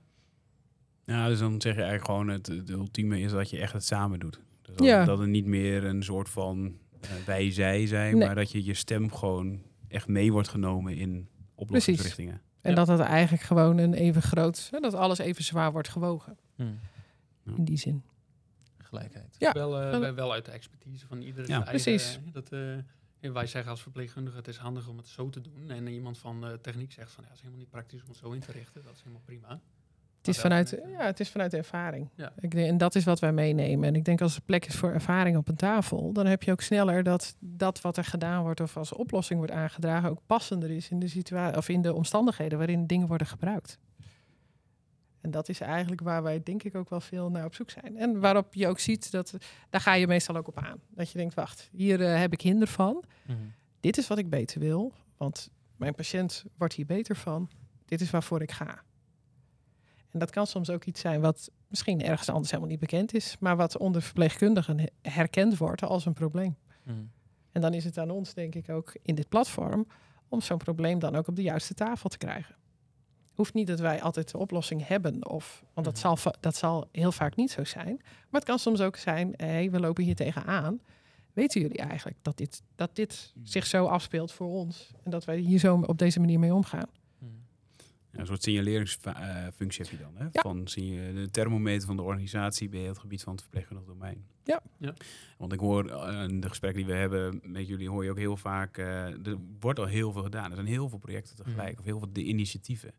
Ja, 1.05 1.29
dus 1.29 1.39
dan 1.39 1.61
zeg 1.61 1.75
je 1.75 1.81
eigenlijk 1.83 2.11
gewoon 2.11 2.29
het, 2.29 2.47
het 2.47 2.71
ultieme 2.71 3.21
is 3.21 3.31
dat 3.31 3.51
je 3.51 3.59
echt 3.59 3.73
het 3.73 3.85
samen 3.85 4.19
doet. 4.19 4.41
Dus 4.63 4.77
dat, 4.77 4.87
Ja. 4.87 5.05
dat 5.05 5.19
het 5.19 5.29
niet 5.29 5.47
meer 5.47 5.85
een 5.85 6.03
soort 6.03 6.29
van 6.29 6.79
eh, 7.01 7.11
wij-zij 7.27 7.87
zijn, 7.87 8.17
Nee. 8.17 8.27
maar 8.27 8.35
dat 8.35 8.51
je 8.51 8.65
je 8.65 8.75
stem 8.75 9.13
gewoon 9.13 9.63
echt 9.89 10.09
mee 10.09 10.33
wordt 10.33 10.49
genomen 10.49 10.97
in 10.97 11.29
oplossingsrichtingen. 11.55 12.41
En 12.61 12.71
Ja. 12.71 12.77
dat 12.77 12.89
het 12.89 13.01
eigenlijk 13.01 13.43
gewoon 13.43 13.79
een 13.79 13.95
even 13.95 14.23
groot, 14.23 14.69
hè, 14.71 14.81
dat 14.81 14.95
alles 14.95 15.19
even 15.19 15.45
zwaar 15.45 15.73
wordt 15.73 15.89
gewogen. 15.89 16.39
Mhm. 16.57 16.69
In 17.57 17.65
die 17.65 17.77
zin. 17.79 18.03
Gelijkheid 18.87 19.37
Ja. 19.39 19.53
Wel, 19.53 19.81
eh, 19.81 19.99
wel- 19.99 20.15
wel- 20.15 20.33
uit 20.33 20.45
de 20.45 20.51
expertise 20.51 21.07
van 21.07 21.21
iedereen. 21.23 21.49
Ja, 21.49 21.61
precies. 21.61 22.19
dat, 22.33 22.53
eh, 22.53 22.61
wij 23.33 23.47
zeggen 23.47 23.71
als 23.71 23.83
verpleegkundige, 23.83 24.37
het 24.37 24.49
is 24.49 24.57
handig 24.57 24.89
om 24.89 24.97
het 24.97 25.07
zo 25.09 25.31
te 25.31 25.41
doen. 25.41 25.71
En 25.71 25.87
iemand 25.87 26.19
van 26.19 26.47
eh, 26.47 26.53
techniek 26.53 26.93
zegt 26.93 27.11
van, 27.13 27.23
ja, 27.25 27.29
het 27.29 27.37
is 27.37 27.43
helemaal 27.43 27.63
niet 27.63 27.71
praktisch 27.71 28.03
om 28.03 28.09
het 28.09 28.17
zo 28.17 28.31
in 28.31 28.41
te 28.41 28.53
richten. 28.53 28.83
Dat 28.85 28.93
is 28.95 28.99
helemaal 28.99 29.23
prima. 29.25 29.61
Het 30.19 30.35
is, 30.35 30.41
vanuit, 30.41 30.69
vanuit, 30.69 30.91
ja, 30.99 31.05
het 31.05 31.21
is 31.21 31.31
vanuit 31.31 31.51
de 31.51 31.57
ervaring. 31.57 32.09
Ja. 32.15 32.33
Ik 32.41 32.51
denk, 32.51 32.69
en 32.69 32.79
dat 32.79 32.95
is 32.95 33.05
wat 33.05 33.21
wij 33.21 33.33
meenemen. 33.33 33.89
En 33.89 33.95
ik 33.95 34.05
denk 34.05 34.21
als 34.21 34.37
er 34.37 34.43
plek 34.43 34.67
is 34.67 34.75
voor 34.75 34.93
ervaring 34.93 35.37
op 35.37 35.49
een 35.49 35.57
tafel, 35.57 36.13
dan 36.13 36.27
heb 36.27 36.43
je 36.43 36.53
ook 36.53 36.61
sneller 36.61 37.03
dat 37.03 37.37
dat 37.39 37.81
wat 37.81 37.97
er 37.97 38.05
gedaan 38.05 38.43
wordt 38.43 38.61
of 38.61 38.77
als 38.77 38.93
oplossing 38.93 39.39
wordt 39.39 39.55
aangedragen 39.55 40.11
ook 40.11 40.21
passender 40.27 40.71
is 40.71 40.89
in 40.91 40.99
de 40.99 41.09
situatie 41.09 41.57
of 41.57 41.69
in 41.69 41.83
de 41.83 41.95
omstandigheden 41.95 42.59
waarin 42.59 42.87
dingen 42.87 43.07
worden 43.07 43.27
gebruikt. 43.27 43.79
En 45.27 45.33
dat 45.33 45.49
is 45.49 45.61
eigenlijk 45.61 46.01
waar 46.01 46.23
wij 46.23 46.43
denk 46.43 46.63
ik 46.63 46.75
ook 46.75 46.91
wel 46.91 47.01
veel 47.01 47.31
naar 47.31 47.45
op 47.45 47.55
zoek 47.55 47.71
zijn. 47.71 47.97
En 47.97 48.21
waarop 48.21 48.55
je 48.55 48.69
ook 48.69 48.79
ziet 48.79 49.11
dat 49.11 49.37
daar 49.71 49.81
ga 49.81 49.95
je 49.95 50.07
meestal 50.07 50.37
ook 50.37 50.49
op 50.49 50.59
aan. 50.59 50.81
Dat 50.89 51.11
je 51.11 51.19
denkt, 51.19 51.35
wacht, 51.35 51.69
hier 51.73 52.03
eh, 52.03 52.19
heb 52.19 52.33
ik 52.33 52.41
hinder 52.41 52.69
van. 52.69 53.05
Mhm. 53.27 53.39
Dit 53.81 53.99
is 53.99 54.07
wat 54.07 54.19
ik 54.19 54.31
beter 54.31 54.61
wil, 54.61 54.93
want 55.17 55.51
mijn 55.77 55.95
patiënt 55.95 56.45
wordt 56.57 56.75
hier 56.75 56.87
beter 56.87 57.17
van. 57.17 57.51
Dit 57.85 58.01
is 58.01 58.11
waarvoor 58.11 58.43
ik 58.43 58.53
ga. 58.53 58.83
En 60.11 60.19
dat 60.19 60.31
kan 60.31 60.47
soms 60.47 60.71
ook 60.71 60.85
iets 60.85 61.01
zijn 61.01 61.21
wat 61.21 61.51
misschien 61.69 62.03
ergens 62.03 62.29
anders 62.29 62.51
helemaal 62.51 62.71
niet 62.71 62.81
bekend 62.81 63.15
is, 63.15 63.37
maar 63.41 63.57
wat 63.57 63.77
onder 63.77 64.03
verpleegkundigen 64.03 64.79
he- 64.79 64.87
herkend 65.03 65.57
wordt 65.57 65.83
als 65.83 66.07
een 66.07 66.13
probleem. 66.13 66.57
Mhm. 66.83 66.97
En 67.53 67.61
dan 67.61 67.75
is 67.75 67.85
het 67.85 67.99
aan 67.99 68.11
ons, 68.11 68.35
denk 68.35 68.55
ik, 68.55 68.69
ook 68.69 68.97
in 69.03 69.15
dit 69.15 69.29
platform 69.29 69.87
om 70.29 70.41
zo'n 70.41 70.59
probleem 70.59 70.99
dan 70.99 71.17
ook 71.17 71.29
op 71.29 71.37
de 71.37 71.43
juiste 71.43 71.75
tafel 71.75 72.09
te 72.09 72.19
krijgen. 72.19 72.55
Hoeft 73.37 73.55
niet 73.55 73.67
dat 73.67 73.81
wij 73.81 74.03
altijd 74.03 74.31
de 74.31 74.39
oplossing 74.39 74.87
hebben, 74.87 75.29
of, 75.29 75.65
want 75.75 75.87
dat, 75.87 76.03
Mhm. 76.03 76.17
zal, 76.17 76.33
dat 76.41 76.57
zal 76.57 76.89
heel 76.93 77.13
vaak 77.13 77.37
niet 77.37 77.51
zo 77.51 77.65
zijn. 77.65 77.97
Maar 78.03 78.41
het 78.41 78.45
kan 78.45 78.59
soms 78.59 78.81
ook 78.81 78.97
zijn, 78.97 79.33
hé, 79.37 79.71
we 79.71 79.81
lopen 79.81 80.05
hier 80.05 80.15
tegenaan. 80.15 80.81
Weten 81.33 81.61
jullie 81.61 81.79
eigenlijk 81.79 82.17
dat 82.23 82.37
dit, 82.37 82.63
dat 82.75 82.97
dit 82.97 83.33
zich 83.43 83.67
zo 83.67 83.87
afspeelt 83.87 84.33
voor 84.33 84.49
ons 84.49 84.91
en 85.05 85.11
dat 85.11 85.25
wij 85.25 85.39
hier 85.39 85.59
zo 85.59 85.81
op 85.87 85.99
deze 85.99 86.21
manier 86.21 86.39
mee 86.39 86.55
omgaan? 86.55 86.89
Mhm. 87.19 87.31
Ja, 88.13 88.19
een 88.21 88.27
soort 88.27 88.43
signaleringsfunctie 88.43 89.83
heb 89.85 89.91
je 89.91 89.99
dan. 89.99 90.13
Hè? 90.17 90.25
Ja. 90.25 90.41
Van 90.41 90.69
zie 90.69 90.93
je 90.93 91.13
de 91.15 91.31
thermometer 91.31 91.87
van 91.87 91.97
de 91.97 92.03
organisatie 92.03 92.69
bij 92.69 92.81
het 92.81 92.99
gebied 92.99 93.23
van 93.23 93.33
het 93.33 93.43
verpleegkundig 93.43 93.85
domein. 93.87 94.25
Ja. 94.45 94.61
Ja. 94.79 94.95
Want 95.39 95.53
ik 95.53 95.59
hoor 95.61 95.89
eh, 95.91 96.23
in 96.29 96.41
de 96.41 96.49
gesprekken 96.49 96.83
die 96.85 96.93
we 96.93 96.99
hebben 96.99 97.41
met 97.43 97.67
jullie, 97.67 97.91
hoor 97.91 98.05
je 98.05 98.11
ook 98.11 98.19
heel 98.19 98.37
vaak, 98.37 98.79
eh, 98.79 98.87
er 99.27 99.37
wordt 99.61 99.79
al 99.79 99.87
heel 99.87 100.13
veel 100.13 100.23
gedaan. 100.23 100.49
Er 100.51 100.55
zijn 100.55 100.67
heel 100.67 100.89
veel 100.89 100.99
projecten 100.99 101.37
tegelijk, 101.37 101.71
Mhm. 101.71 101.79
of 101.79 101.85
heel 101.85 101.99
veel 101.99 102.13
de 102.13 102.23
initiatieven. 102.23 102.93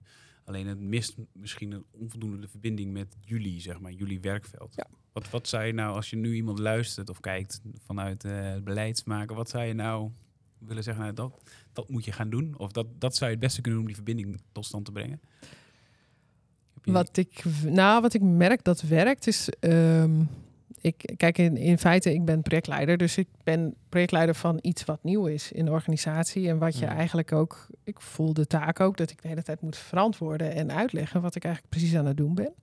Alleen 0.47 0.67
het 0.67 0.79
mist 0.79 1.15
misschien 1.31 1.71
een 1.71 1.85
onvoldoende 1.91 2.47
verbinding 2.47 2.93
met 2.93 3.15
jullie, 3.21 3.61
zeg 3.61 3.79
maar, 3.79 3.91
jullie 3.91 4.19
werkveld. 4.19 4.73
Ja. 4.75 4.87
Wat, 5.11 5.29
wat 5.29 5.47
zou 5.47 5.63
je 5.63 5.73
nou, 5.73 5.95
als 5.95 6.09
je 6.09 6.15
nu 6.15 6.33
iemand 6.33 6.59
luistert 6.59 7.09
of 7.09 7.19
kijkt 7.19 7.61
vanuit 7.85 8.23
het 8.23 8.63
beleidsmaker, 8.63 9.35
wat 9.35 9.49
zou 9.49 9.63
je 9.63 9.73
nou 9.73 10.11
willen 10.57 10.83
zeggen, 10.83 11.03
nou, 11.03 11.15
dat, 11.15 11.41
dat 11.73 11.89
moet 11.89 12.05
je 12.05 12.11
gaan 12.11 12.29
doen? 12.29 12.57
Of 12.57 12.71
dat, 12.71 12.87
dat 12.99 13.15
zou 13.15 13.29
je 13.29 13.35
het 13.35 13.45
beste 13.45 13.61
kunnen 13.61 13.79
doen 13.79 13.89
om 13.89 13.95
die 13.95 14.03
verbinding 14.03 14.41
tot 14.51 14.65
stand 14.65 14.85
te 14.85 14.91
brengen? 14.91 15.21
Wat 16.83 17.17
ik, 17.17 17.43
nou, 17.63 18.01
wat 18.01 18.13
ik 18.13 18.21
merk 18.21 18.63
dat 18.63 18.81
werkt 18.81 19.27
is. 19.27 19.49
ehm, 19.49 20.23
ik, 20.81 21.13
kijk, 21.17 21.37
in, 21.37 21.57
in 21.57 21.77
feite, 21.77 22.13
ik 22.13 22.25
ben 22.25 22.41
projectleider. 22.41 22.97
Dus 22.97 23.17
ik 23.17 23.27
ben 23.43 23.75
projectleider 23.89 24.35
van 24.35 24.59
iets 24.61 24.85
wat 24.85 25.03
nieuw 25.03 25.25
is 25.25 25.51
in 25.51 25.65
de 25.65 25.71
organisatie. 25.71 26.49
En 26.49 26.57
wat 26.57 26.77
je 26.77 26.85
Mhm. 26.85 26.95
eigenlijk 26.95 27.31
ook. 27.31 27.67
Ik 27.83 28.01
voel 28.01 28.33
de 28.33 28.47
taak 28.47 28.79
ook 28.79 28.97
dat 28.97 29.11
ik 29.11 29.21
de 29.21 29.27
hele 29.27 29.43
tijd 29.43 29.61
moet 29.61 29.77
verantwoorden 29.77 30.53
en 30.53 30.71
uitleggen 30.71 31.21
wat 31.21 31.35
ik 31.35 31.43
eigenlijk 31.43 31.73
precies 31.75 31.95
aan 31.97 32.05
het 32.05 32.17
doen 32.17 32.35
ben. 32.35 32.53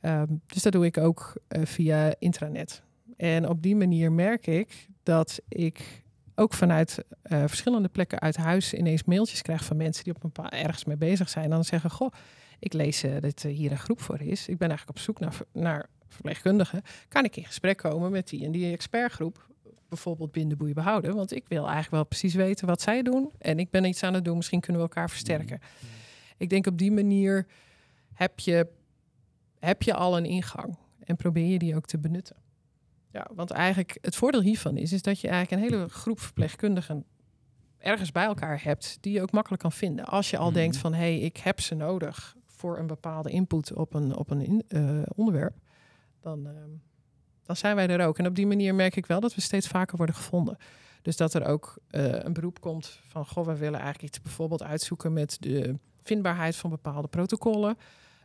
Ehm, 0.00 0.26
dus 0.46 0.62
dat 0.62 0.72
doe 0.72 0.84
ik 0.84 0.98
ook 0.98 1.32
eh, 1.48 1.64
via 1.64 2.14
intranet. 2.18 2.82
En 3.16 3.48
op 3.48 3.62
die 3.62 3.76
manier 3.76 4.12
merk 4.12 4.46
ik 4.46 4.88
dat 5.02 5.40
ik 5.48 6.02
ook 6.34 6.54
vanuit 6.54 7.04
eh, 7.22 7.42
verschillende 7.46 7.88
plekken 7.88 8.20
uit 8.20 8.36
huis 8.36 8.74
ineens 8.74 9.04
mailtjes 9.04 9.42
krijg 9.42 9.64
van 9.64 9.76
mensen 9.76 10.04
die 10.04 10.14
op 10.14 10.24
een 10.24 10.32
paar 10.32 10.48
ergens 10.52 10.84
mee 10.84 10.96
bezig 10.96 11.28
zijn. 11.28 11.44
En 11.44 11.50
dan 11.50 11.64
zeggen: 11.64 11.90
Goh, 11.90 12.12
ik 12.58 12.72
lees 12.72 13.02
eh, 13.02 13.20
dat 13.20 13.42
er 13.42 13.50
hier 13.50 13.70
een 13.70 13.78
groep 13.78 14.00
voor 14.00 14.20
is. 14.20 14.48
Ik 14.48 14.58
ben 14.58 14.68
eigenlijk 14.68 14.98
op 14.98 15.04
zoek 15.04 15.20
naar, 15.20 15.34
naar 15.52 15.86
verpleegkundigen. 16.14 16.82
Kan 17.08 17.24
ik 17.24 17.36
in 17.36 17.44
gesprek 17.44 17.76
komen 17.76 18.10
met 18.10 18.28
die 18.28 18.44
en 18.44 18.52
die 18.52 18.72
expertgroep? 18.72 19.52
Bijvoorbeeld 19.88 20.32
binden, 20.32 20.58
boeien, 20.58 20.74
behouden. 20.74 21.14
Want 21.14 21.32
ik 21.32 21.44
wil 21.48 21.62
eigenlijk 21.62 21.90
wel 21.90 22.04
precies 22.04 22.34
weten 22.34 22.66
wat 22.66 22.80
zij 22.82 23.02
doen. 23.02 23.30
En 23.38 23.58
ik 23.58 23.70
ben 23.70 23.84
iets 23.84 24.02
aan 24.02 24.14
het 24.14 24.24
doen. 24.24 24.36
Misschien 24.36 24.60
kunnen 24.60 24.82
we 24.82 24.88
elkaar 24.88 25.10
versterken. 25.10 25.60
Ik 26.36 26.50
denk 26.50 26.66
op 26.66 26.78
die 26.78 26.92
manier 26.92 27.46
heb 28.14 28.40
je, 28.40 28.66
heb 29.58 29.82
je 29.82 29.94
al 29.94 30.16
een 30.16 30.24
ingang. 30.24 30.76
En 31.04 31.16
probeer 31.16 31.46
je 31.46 31.58
die 31.58 31.76
ook 31.76 31.86
te 31.86 31.98
benutten. 31.98 32.36
Ja, 33.10 33.26
want 33.34 33.50
eigenlijk 33.50 33.98
het 34.00 34.16
voordeel 34.16 34.40
hiervan 34.42 34.76
is, 34.76 34.92
is 34.92 35.02
dat 35.02 35.20
je 35.20 35.28
eigenlijk 35.28 35.62
een 35.62 35.70
hele 35.70 35.88
groep 35.88 36.20
verpleegkundigen 36.20 37.04
ergens 37.78 38.12
bij 38.12 38.24
elkaar 38.24 38.62
hebt 38.62 38.98
die 39.00 39.12
je 39.12 39.22
ook 39.22 39.32
makkelijk 39.32 39.62
kan 39.62 39.72
vinden. 39.72 40.04
Als 40.04 40.30
je 40.30 40.36
al 40.38 40.46
Mhm. 40.46 40.54
denkt 40.54 40.76
van 40.76 40.92
hé, 40.92 40.98
hey, 40.98 41.18
ik 41.18 41.36
heb 41.36 41.60
ze 41.60 41.74
nodig 41.74 42.36
voor 42.46 42.78
een 42.78 42.86
bepaalde 42.86 43.30
input 43.30 43.72
op 43.72 43.94
een, 43.94 44.16
op 44.16 44.30
een 44.30 44.40
in- 44.40 44.64
eh, 44.68 45.02
onderwerp, 45.14 45.54
dan, 46.24 46.46
ehm, 46.46 46.70
dan 47.42 47.56
zijn 47.56 47.76
wij 47.76 47.88
er 47.88 48.06
ook. 48.06 48.18
En 48.18 48.26
op 48.26 48.34
die 48.34 48.46
manier 48.46 48.74
merk 48.74 48.96
ik 48.96 49.06
wel 49.06 49.20
dat 49.20 49.34
we 49.34 49.40
steeds 49.40 49.68
vaker 49.68 49.96
worden 49.96 50.14
gevonden. 50.14 50.56
Dus 51.02 51.16
dat 51.16 51.34
er 51.34 51.44
ook 51.44 51.78
eh, 51.88 52.04
een 52.04 52.32
beroep 52.32 52.60
komt 52.60 53.00
van 53.06 53.26
goh, 53.26 53.46
we 53.46 53.56
willen 53.56 53.80
eigenlijk 53.80 54.08
iets 54.08 54.22
bijvoorbeeld 54.22 54.62
uitzoeken 54.62 55.12
met 55.12 55.36
de 55.40 55.78
vindbaarheid 56.02 56.56
van 56.56 56.70
bepaalde 56.70 57.08
protocollen 57.08 57.76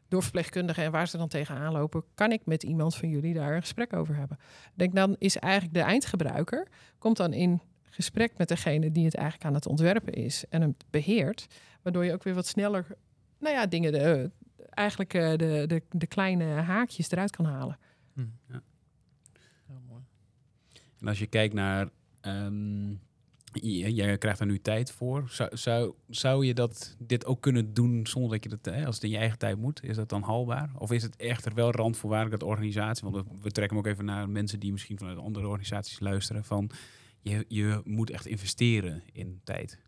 door 0.07 0.21
verpleegkundigen 0.21 0.83
en 0.83 0.91
waar 0.91 1.07
ze 1.07 1.17
dan 1.17 1.27
tegenaan 1.27 1.73
lopen, 1.73 2.03
kan 2.13 2.31
ik 2.31 2.45
met 2.45 2.63
iemand 2.63 2.95
van 2.95 3.09
jullie 3.09 3.33
daar 3.33 3.55
een 3.55 3.61
gesprek 3.61 3.93
over 3.93 4.15
hebben. 4.15 4.39
Denk 4.73 4.95
dan 4.95 5.15
is 5.17 5.37
eigenlijk 5.37 5.73
de 5.73 5.81
eindgebruiker 5.81 6.67
komt 6.97 7.17
dan 7.17 7.33
in 7.33 7.61
gesprek 7.83 8.37
met 8.37 8.47
degene 8.47 8.91
die 8.91 9.05
het 9.05 9.15
eigenlijk 9.15 9.45
aan 9.45 9.53
het 9.53 9.65
ontwerpen 9.65 10.13
is 10.13 10.45
en 10.49 10.61
hem 10.61 10.75
beheert, 10.89 11.47
waardoor 11.81 12.05
je 12.05 12.13
ook 12.13 12.23
weer 12.23 12.33
wat 12.33 12.47
sneller, 12.47 12.85
nou 13.39 13.55
ja, 13.55 13.65
dingen, 13.65 13.91
de, 13.91 14.31
eigenlijk 14.69 15.13
eh, 15.13 15.29
de, 15.29 15.63
de, 15.67 15.81
de 15.89 16.07
kleine 16.07 16.43
haakjes 16.45 17.11
eruit 17.11 17.31
kan 17.31 17.45
halen. 17.45 17.77
Mhm. 18.19 18.53
Ja. 18.53 18.61
Ja, 19.67 19.79
mooi. 19.87 20.03
En 20.99 21.07
als 21.07 21.19
je 21.19 21.27
kijkt 21.27 21.53
naar, 21.53 21.89
ehm, 22.21 22.93
jij 23.53 24.17
krijgt 24.17 24.39
er 24.39 24.45
nu 24.45 24.59
tijd 24.59 24.91
voor. 24.91 25.29
Zou, 25.29 25.57
zou, 25.57 25.93
zou 26.09 26.45
je 26.45 26.53
dat, 26.53 26.95
dit 26.99 27.25
ook 27.25 27.41
kunnen 27.41 27.73
doen 27.73 28.07
zonder 28.07 28.31
dat 28.31 28.43
je 28.43 28.49
dat, 28.49 28.75
hè, 28.75 28.85
als 28.85 28.95
het 28.95 29.03
in 29.03 29.09
je 29.09 29.17
eigen 29.17 29.37
tijd 29.37 29.57
moet? 29.57 29.83
Is 29.83 29.95
dat 29.95 30.09
dan 30.09 30.23
haalbaar? 30.23 30.71
Of 30.77 30.91
is 30.91 31.03
het 31.03 31.15
echter 31.15 31.53
wel 31.53 31.71
randvoorwaardelijk 31.71 32.39
dat 32.39 32.49
organisatie, 32.49 33.09
want 33.09 33.25
we, 33.41 33.51
trekken 33.51 33.77
hem 33.77 33.85
ook 33.85 33.91
even 33.91 34.05
naar 34.05 34.29
mensen 34.29 34.59
die 34.59 34.71
misschien 34.71 34.97
vanuit 34.97 35.17
andere 35.17 35.47
organisaties 35.47 35.99
luisteren, 35.99 36.43
van 36.43 36.69
je, 37.21 37.45
je 37.47 37.81
moet 37.83 38.09
echt 38.09 38.25
investeren 38.25 39.03
in 39.11 39.41
tijd. 39.43 39.79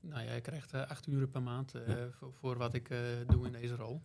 Nou 0.00 0.24
ja, 0.24 0.34
je 0.34 0.40
krijgt 0.40 0.72
eh, 0.72 0.88
acht 0.88 1.06
uren 1.06 1.30
per 1.30 1.42
maand 1.42 1.74
eh, 1.74 1.88
Ja. 1.88 2.10
voor, 2.10 2.32
voor 2.32 2.56
wat 2.56 2.74
ik 2.74 2.90
eh, 2.90 2.98
doe 3.26 3.46
in 3.46 3.52
deze 3.52 3.76
rol. 3.76 4.02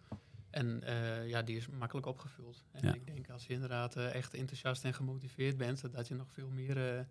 En 0.56 0.84
eh, 0.84 1.28
ja, 1.28 1.41
die 1.41 1.58
is 1.58 1.68
makkelijk 1.68 2.08
opgevuld. 2.08 2.63
En 2.72 2.88
Ja. 2.88 2.94
ik 2.94 3.06
denk 3.06 3.30
als 3.30 3.46
je 3.48 3.54
inderdaad 3.54 3.96
eh, 3.96 4.13
echt 4.13 4.34
enthousiast 4.34 4.84
en 4.86 4.94
gemotiveerd 4.94 5.58
bent, 5.58 5.94
dat 5.94 6.08
je 6.08 6.15
nog 6.15 6.32
veel 6.32 6.50
meer 6.50 6.96
eh, 6.98 7.06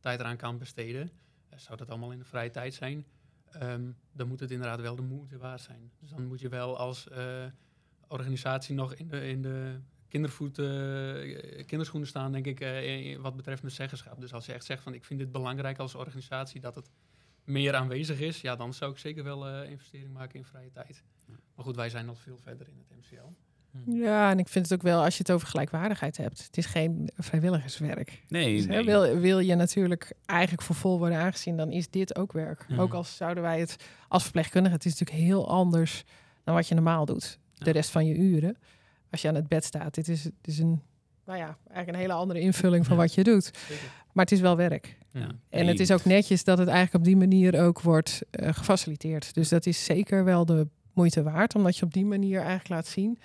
tijd 0.00 0.20
eraan 0.20 0.36
kan 0.36 0.58
besteden. 0.58 1.10
Zou 1.56 1.76
dat 1.78 1.88
allemaal 1.90 2.12
in 2.12 2.18
de 2.18 2.24
vrije 2.24 2.50
tijd 2.50 2.74
zijn? 2.74 3.06
Ehm, 3.50 3.90
dan 4.12 4.28
moet 4.28 4.40
het 4.40 4.50
inderdaad 4.50 4.80
wel 4.80 4.96
de 4.96 5.02
moeite 5.02 5.38
waard 5.38 5.60
zijn. 5.60 5.90
Dus 6.00 6.10
dan 6.10 6.26
moet 6.26 6.40
je 6.40 6.48
wel 6.48 6.76
als 6.78 7.08
organisatie 8.08 8.74
nog 8.74 8.94
in 8.94 9.08
de, 9.08 9.28
in 9.28 9.42
de 9.42 9.80
kindervoet, 10.08 10.54
kinderschoenen 11.66 12.08
staan, 12.08 12.32
denk 12.32 12.46
ik, 12.46 12.60
in- 12.60 13.20
wat 13.20 13.36
betreft 13.36 13.62
mijn 13.62 13.74
zeggenschap. 13.74 14.20
Dus 14.20 14.32
als 14.32 14.46
je 14.46 14.52
echt 14.52 14.64
zegt 14.64 14.82
van 14.82 14.94
ik 14.94 15.04
vind 15.04 15.18
dit 15.20 15.32
belangrijk 15.32 15.78
als 15.78 15.94
organisatie 15.94 16.60
dat 16.60 16.74
het 16.74 16.90
meer 17.44 17.74
aanwezig 17.74 18.20
is, 18.20 18.40
ja, 18.40 18.56
dan 18.56 18.74
zou 18.74 18.92
ik 18.92 18.98
zeker 18.98 19.24
wel 19.24 19.62
investering 19.64 20.12
maken 20.12 20.38
in 20.38 20.44
vrije 20.44 20.70
tijd. 20.70 21.02
Maar 21.54 21.64
goed, 21.64 21.76
wij 21.76 21.88
zijn 21.90 22.08
al 22.08 22.14
veel 22.14 22.38
verder 22.42 22.66
in 22.68 22.74
het 22.88 22.98
MCL. 22.98 23.32
Ja, 24.04 24.30
en 24.30 24.38
ik 24.38 24.48
vind 24.48 24.68
het 24.68 24.78
ook 24.78 24.84
wel, 24.84 25.02
als 25.04 25.12
je 25.16 25.18
het 25.18 25.30
over 25.30 25.48
gelijkwaardigheid 25.48 26.16
hebt. 26.16 26.42
Het 26.44 26.56
is 26.56 26.66
geen 26.66 27.10
vrijwilligerswerk. 27.16 28.22
Nee, 28.28 28.56
Dus, 28.56 28.66
hè, 28.66 28.84
wil, 28.84 29.18
wil 29.18 29.38
je 29.38 29.54
natuurlijk 29.54 30.12
eigenlijk 30.26 30.62
voor 30.62 30.74
vol 30.76 30.98
worden 30.98 31.18
aangezien, 31.18 31.56
dan 31.56 31.70
is 31.72 31.88
dit 31.90 32.16
ook 32.16 32.32
werk. 32.32 32.68
Mhm. 32.68 32.80
Ook 32.80 32.92
als 32.92 33.16
zouden 33.16 33.42
wij 33.42 33.60
het 33.60 33.76
als 34.08 34.22
verpleegkundige, 34.22 34.74
het 34.74 34.84
is 34.84 34.98
natuurlijk 34.98 35.26
heel 35.26 35.48
anders 35.48 36.04
dan 36.44 36.54
wat 36.54 36.68
je 36.68 36.74
normaal 36.74 37.04
doet. 37.04 37.38
De 37.54 37.64
Ja. 37.64 37.72
rest 37.72 37.90
van 37.90 38.06
je 38.06 38.14
uren. 38.14 38.56
Als 39.10 39.22
je 39.22 39.28
aan 39.28 39.34
het 39.34 39.48
bed 39.48 39.64
staat, 39.64 39.94
dit 39.94 40.08
is, 40.08 40.24
het 40.24 40.32
is 40.42 40.58
een, 40.58 40.82
nou 41.26 41.38
ja, 41.38 41.58
eigenlijk 41.66 41.88
een 41.88 41.94
hele 42.02 42.12
andere 42.12 42.40
invulling 42.40 42.86
van 42.86 42.96
Ja. 42.96 43.02
wat 43.02 43.14
je 43.14 43.24
doet. 43.24 43.44
Zeker. 43.44 43.84
Maar 44.12 44.24
het 44.24 44.32
is 44.34 44.40
wel 44.40 44.56
werk. 44.56 44.96
Ja. 45.10 45.20
Ja. 45.20 45.28
En 45.48 45.66
het 45.66 45.80
is 45.80 45.90
ook 45.90 46.04
netjes 46.04 46.44
dat 46.44 46.58
het 46.58 46.68
eigenlijk 46.68 46.96
op 46.96 47.04
die 47.04 47.16
manier 47.16 47.60
ook 47.62 47.80
wordt 47.80 48.20
eh, 48.30 48.52
gefaciliteerd. 48.52 49.34
Dus 49.34 49.48
dat 49.48 49.66
is 49.66 49.84
zeker 49.84 50.24
wel 50.24 50.44
de 50.44 50.68
moeite 50.94 51.22
waard, 51.22 51.54
omdat 51.54 51.76
je 51.76 51.84
op 51.84 51.92
die 51.92 52.04
manier 52.04 52.38
eigenlijk 52.38 52.68
laat 52.68 52.86
zien. 52.86 53.18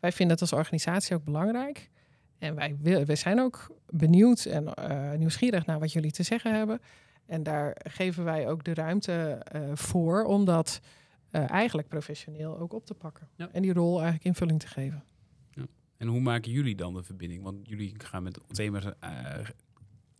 Wij 0.00 0.12
vinden 0.12 0.32
het 0.32 0.40
als 0.40 0.52
organisatie 0.52 1.16
ook 1.16 1.24
belangrijk. 1.24 1.90
En 2.38 2.54
wij, 2.54 2.76
wij 3.06 3.16
zijn 3.16 3.40
ook 3.40 3.76
benieuwd 3.90 4.44
en 4.44 4.74
eh, 4.74 5.18
nieuwsgierig 5.18 5.66
naar 5.66 5.78
wat 5.78 5.92
jullie 5.92 6.10
te 6.10 6.22
zeggen 6.22 6.54
hebben. 6.54 6.80
En 7.26 7.42
daar 7.42 7.76
geven 7.88 8.24
wij 8.24 8.48
ook 8.48 8.64
de 8.64 8.74
ruimte 8.74 9.12
eh, 9.12 9.70
voor 9.74 10.24
om 10.24 10.44
dat 10.44 10.80
eh, 11.30 11.50
eigenlijk 11.50 11.88
professioneel 11.88 12.58
ook 12.58 12.72
op 12.72 12.86
te 12.86 12.94
pakken. 12.94 13.28
Ja. 13.36 13.48
En 13.52 13.62
die 13.62 13.72
rol 13.72 13.94
eigenlijk 13.94 14.24
invulling 14.24 14.60
te 14.60 14.66
geven. 14.66 15.04
En 15.96 16.08
hoe 16.08 16.20
maken 16.20 16.50
jullie 16.50 16.74
dan 16.74 16.94
de 16.94 17.02
verbinding? 17.02 17.42
Want 17.42 17.68
jullie 17.68 17.94
gaan 17.98 18.22
met 18.22 18.38
thema's 18.46 18.84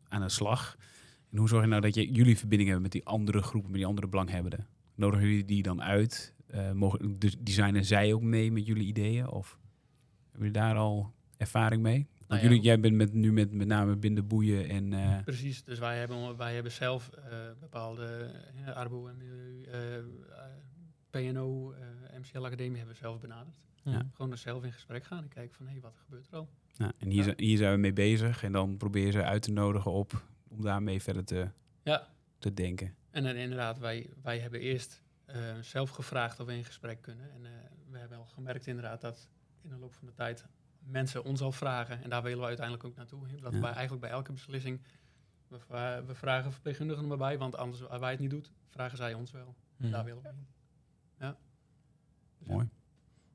aan 0.09 0.21
de 0.21 0.29
slag. 0.29 0.77
En 1.31 1.39
hoe 1.39 1.49
zorg 1.49 1.63
je 1.63 1.69
nou 1.69 1.81
dat 1.81 1.95
je, 1.95 2.11
jullie 2.11 2.39
verbinding 2.39 2.71
hebben 2.71 2.83
met 2.83 2.93
die 2.93 3.05
andere 3.05 3.43
groepen, 3.43 3.71
met 3.71 3.79
die 3.79 3.89
andere 3.89 4.09
belanghebbenden? 4.09 4.67
Nodigen 4.95 5.27
jullie 5.27 5.45
die 5.45 5.63
dan 5.63 5.83
uit? 5.83 6.35
Eh, 6.53 6.73
mogen, 6.73 7.19
dus 7.19 7.37
designen 7.39 7.85
zij 7.85 8.13
ook 8.13 8.23
mee 8.23 8.53
met 8.53 8.67
jullie 8.67 8.87
ideeën? 8.87 9.29
Of 9.29 9.59
hebben 10.31 10.39
jullie 10.49 10.53
daar 10.63 10.77
al 10.77 11.13
ervaring 11.37 11.83
mee? 11.83 12.07
Want 12.17 12.29
Nou 12.29 12.41
ja. 12.43 12.47
jullie, 12.49 12.63
jij 12.63 12.81
bent 12.81 12.95
met, 12.95 13.13
nu 13.13 13.33
met 13.33 13.53
met 13.53 13.67
name 13.67 13.97
binden, 13.97 14.27
boeien 14.27 14.69
en... 14.69 14.93
eh, 14.93 15.23
Precies, 15.25 15.65
dus 15.65 15.79
wij 15.79 15.99
hebben, 15.99 16.37
wij 16.37 16.55
hebben 16.55 16.73
zelf 16.73 17.09
eh, 17.09 17.37
bepaalde 17.61 18.31
uh, 18.67 18.69
Arbo 18.77 19.07
en 19.07 19.17
Milieu, 19.17 19.67
PNO, 21.11 21.75
MCL 22.21 22.45
Academie 22.45 22.77
hebben 22.77 22.95
we 22.95 23.01
zelf 23.01 23.21
benaderd. 23.21 23.61
Ja. 23.85 24.03
Gewoon 24.15 24.31
er 24.31 24.39
zelf 24.39 24.65
in 24.65 24.73
gesprek 24.73 25.05
gaan 25.05 25.23
en 25.23 25.29
kijken 25.29 25.57
van 25.57 25.67
hé, 25.67 25.81
wat 25.81 25.97
gebeurt 26.05 26.27
er 26.31 26.37
al? 26.37 26.49
nou, 26.77 26.93
en 26.99 27.09
hier, 27.09 27.17
Ja. 27.19 27.23
zijn- 27.23 27.41
hier 27.41 27.57
zijn 27.57 27.73
we 27.73 27.79
mee 27.79 27.93
bezig. 27.93 28.43
En 28.45 28.53
dan 28.53 28.77
probeer 28.77 29.05
je 29.07 29.11
ze 29.13 29.23
uit 29.25 29.43
te 29.43 29.51
nodigen 29.51 29.91
op 29.91 30.23
om 30.49 30.63
daarmee 30.63 31.03
verder 31.03 31.25
te, 31.25 31.49
Ja, 31.83 32.09
te 32.39 32.55
denken. 32.55 32.95
en 33.11 33.23
dan 33.23 33.35
inderdaad, 33.35 33.79
wij, 33.79 34.11
wij 34.23 34.39
hebben 34.39 34.61
eerst 34.61 35.02
eh, 35.33 35.59
zelf 35.61 35.91
gevraagd 35.91 36.41
of 36.41 36.47
we 36.47 36.57
in 36.57 36.65
gesprek 36.65 37.03
kunnen. 37.03 37.33
En 37.33 37.47
eh, 37.47 37.53
we 37.91 37.99
hebben 37.99 38.19
al 38.19 38.27
gemerkt 38.27 38.67
inderdaad 38.67 39.01
dat 39.01 39.29
in 39.63 39.69
de 39.71 39.77
loop 39.77 39.95
van 39.95 40.07
de 40.07 40.13
tijd 40.15 40.47
mensen 40.79 41.25
ons 41.25 41.41
al 41.41 41.53
vragen. 41.53 42.03
En 42.03 42.11
daar 42.11 42.23
willen 42.23 42.39
we 42.41 42.47
uiteindelijk 42.47 42.87
ook 42.87 42.97
naartoe. 42.97 43.27
Dat 43.41 43.53
Ja. 43.53 43.61
wij 43.61 43.71
eigenlijk 43.73 44.01
bij 44.01 44.11
elke 44.11 44.33
beslissing, 44.33 44.81
we, 45.49 46.03
we 46.07 46.15
vragen 46.15 46.53
verpleegkundigen 46.53 47.03
er 47.03 47.09
maar 47.09 47.17
bij. 47.19 47.39
Want 47.39 47.57
anders, 47.57 47.89
als 47.89 48.01
wij 48.01 48.11
het 48.11 48.21
niet 48.21 48.31
doen, 48.31 48.45
vragen 48.69 48.97
zij 48.97 49.15
ons 49.15 49.31
wel. 49.31 49.55
Mhm. 49.77 49.91
Daar 49.91 50.05
willen 50.05 50.23
we 50.23 50.29
heen. 50.29 50.47
Ja. 51.19 51.37
Dus 52.39 52.49
ja. 52.49 52.53
Mooi. 52.53 52.69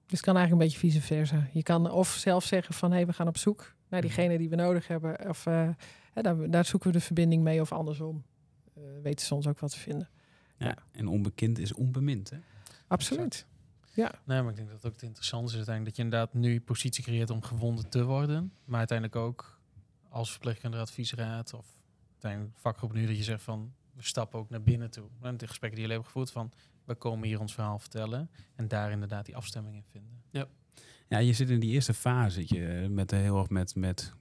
Dus 0.06 0.18
het 0.18 0.22
kan 0.22 0.36
eigenlijk 0.38 0.52
een 0.52 0.70
beetje 0.72 0.88
vice 0.90 1.02
versa. 1.06 1.48
Je 1.54 1.64
kan 1.64 1.92
of 1.92 2.08
zelf 2.10 2.44
zeggen 2.44 2.74
van 2.74 2.92
hé, 2.92 3.06
we 3.06 3.14
gaan 3.14 3.28
op 3.28 3.38
zoek 3.38 3.76
naar 3.88 4.02
diegene 4.02 4.38
die 4.38 4.50
we 4.50 4.56
nodig 4.56 4.88
hebben. 4.88 5.30
Of 5.30 5.46
eh, 5.46 5.70
hè, 6.14 6.22
daar, 6.22 6.50
daar 6.50 6.66
zoeken 6.66 6.92
we 6.92 6.98
de 6.98 7.04
verbinding 7.04 7.44
mee 7.44 7.62
of 7.62 7.72
andersom. 7.72 8.24
Eh, 8.74 8.84
weten 9.02 9.26
ze 9.26 9.36
ons 9.36 9.48
ook 9.48 9.60
wat 9.60 9.72
te 9.72 9.80
vinden. 9.80 10.10
Ja. 10.58 10.66
Ja. 10.68 10.76
En 10.92 11.08
onbekend 11.08 11.60
is 11.60 11.74
onbemind, 11.74 12.30
hè? 12.30 12.38
Absoluut. 12.88 13.46
Nee, 13.96 14.42
maar 14.42 14.50
ik 14.50 14.56
denk 14.56 14.68
dat 14.68 14.78
het 14.78 14.86
ook 14.86 14.94
het 14.94 15.02
interessante 15.02 15.50
is 15.50 15.56
uiteindelijk 15.56 15.96
dat 15.96 16.06
je 16.06 16.12
inderdaad 16.12 16.34
nu 16.34 16.62
positie 16.62 17.04
creëert 17.04 17.30
om 17.30 17.42
gewonden 17.42 17.90
te 17.90 18.04
worden. 18.04 18.54
Maar 18.66 18.78
uiteindelijk 18.78 19.18
ook 19.18 19.60
als 20.10 20.32
verpleegkundige 20.32 20.84
adviesraad 20.84 21.54
of 21.54 21.66
uiteindelijk 22.12 22.58
vakgroep 22.58 22.94
nu 22.94 23.06
dat 23.06 23.18
je 23.18 23.24
zegt 23.24 23.44
van 23.44 23.74
we 23.94 24.04
stappen 24.04 24.40
ook 24.40 24.50
naar 24.50 24.62
binnen 24.62 24.92
toe. 24.92 25.08
En 25.22 25.38
de 25.38 25.48
gesprekken 25.48 25.80
die 25.80 25.88
jullie 25.88 26.04
hebben 26.04 26.06
gevoerd 26.06 26.32
van 26.32 26.52
we 26.86 26.96
komen 26.96 27.28
hier 27.28 27.40
ons 27.40 27.54
verhaal 27.54 27.80
vertellen 27.80 28.30
en 28.56 28.68
daar 28.68 28.92
inderdaad 28.92 29.26
die 29.26 29.36
afstemming 29.36 29.76
in 29.76 29.84
vinden. 29.92 30.24
Ja, 31.10 31.18
je 31.18 31.34
zit 31.34 31.50
in 31.50 31.60
die 31.60 31.72
eerste 31.72 31.94
fase 31.94 32.44
je, 32.46 32.88
met 32.90 33.12
eh, 33.12 33.20
heel 33.20 33.40
erg 33.40 33.50
met, 33.50 33.76
met 33.76 34.14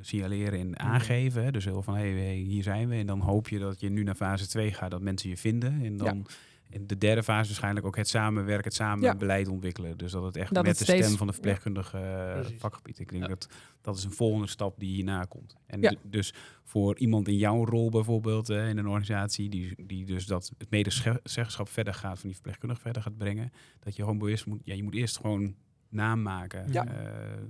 signaleren 0.00 0.58
en 0.58 0.78
aangeven. 0.78 1.44
Hè? 1.44 1.50
Dus 1.50 1.64
heel 1.64 1.82
van 1.82 1.94
hey, 1.94 2.10
hey, 2.10 2.34
hier 2.34 2.62
zijn 2.62 2.88
we. 2.88 2.94
En 2.94 3.06
dan 3.06 3.20
hoop 3.20 3.48
je 3.48 3.58
dat 3.58 3.80
je 3.80 3.88
nu 3.90 4.02
naar 4.02 4.14
fase 4.14 4.48
2 4.48 4.72
gaat, 4.72 4.90
dat 4.90 5.00
mensen 5.00 5.28
je 5.28 5.36
vinden. 5.36 5.82
En 5.84 5.96
dan 5.96 6.26
in 6.70 6.86
de 6.86 6.98
derde 6.98 7.22
fase 7.22 7.46
waarschijnlijk 7.46 7.86
ook 7.86 7.96
het 7.96 8.08
samenwerken, 8.08 8.64
het 8.64 8.74
samen 8.74 9.04
Ja. 9.04 9.16
beleid 9.16 9.48
ontwikkelen. 9.48 9.98
Dus 9.98 10.12
dat 10.12 10.22
het 10.22 10.36
echt 10.36 10.54
Dat 10.54 10.64
met 10.64 10.78
het 10.78 10.86
de 10.86 10.96
stem 11.02 11.16
van 11.16 11.26
de 11.26 11.32
verpleegkundige 11.32 11.98
eh, 11.98 12.46
vakgebied. 12.58 12.98
Ik 12.98 13.10
denk 13.10 13.22
Ja. 13.22 13.28
dat 13.28 13.48
dat 13.80 13.96
is 13.96 14.04
een 14.04 14.12
volgende 14.12 14.46
stap 14.46 14.78
die 14.78 14.94
hierna 14.94 15.24
komt. 15.24 15.56
En 15.66 15.98
dus 16.02 16.34
voor 16.64 16.98
iemand 16.98 17.28
in 17.28 17.36
jouw 17.36 17.64
rol 17.64 17.90
bijvoorbeeld 17.90 18.48
eh, 18.50 18.68
in 18.68 18.78
een 18.78 18.86
organisatie 18.86 19.48
die, 19.48 19.86
die 19.86 20.04
dus 20.04 20.26
dat 20.26 20.52
het 20.58 20.70
medezeggenschap 20.70 21.68
verder 21.68 21.94
gaat, 21.94 22.14
van 22.18 22.24
die 22.28 22.34
verpleegkundige 22.34 22.80
verder 22.80 23.02
gaat 23.02 23.16
brengen, 23.16 23.52
dat 23.80 23.96
je 23.96 24.02
gewoon 24.02 24.18
bewust 24.18 24.46
moet, 24.46 24.60
ja, 24.64 24.74
je 24.74 24.82
moet 24.82 24.94
eerst 24.94 25.16
gewoon 25.16 25.54
naam 25.96 26.22
maken. 26.22 26.72
Ja. 26.72 26.86
eh, 26.86 26.92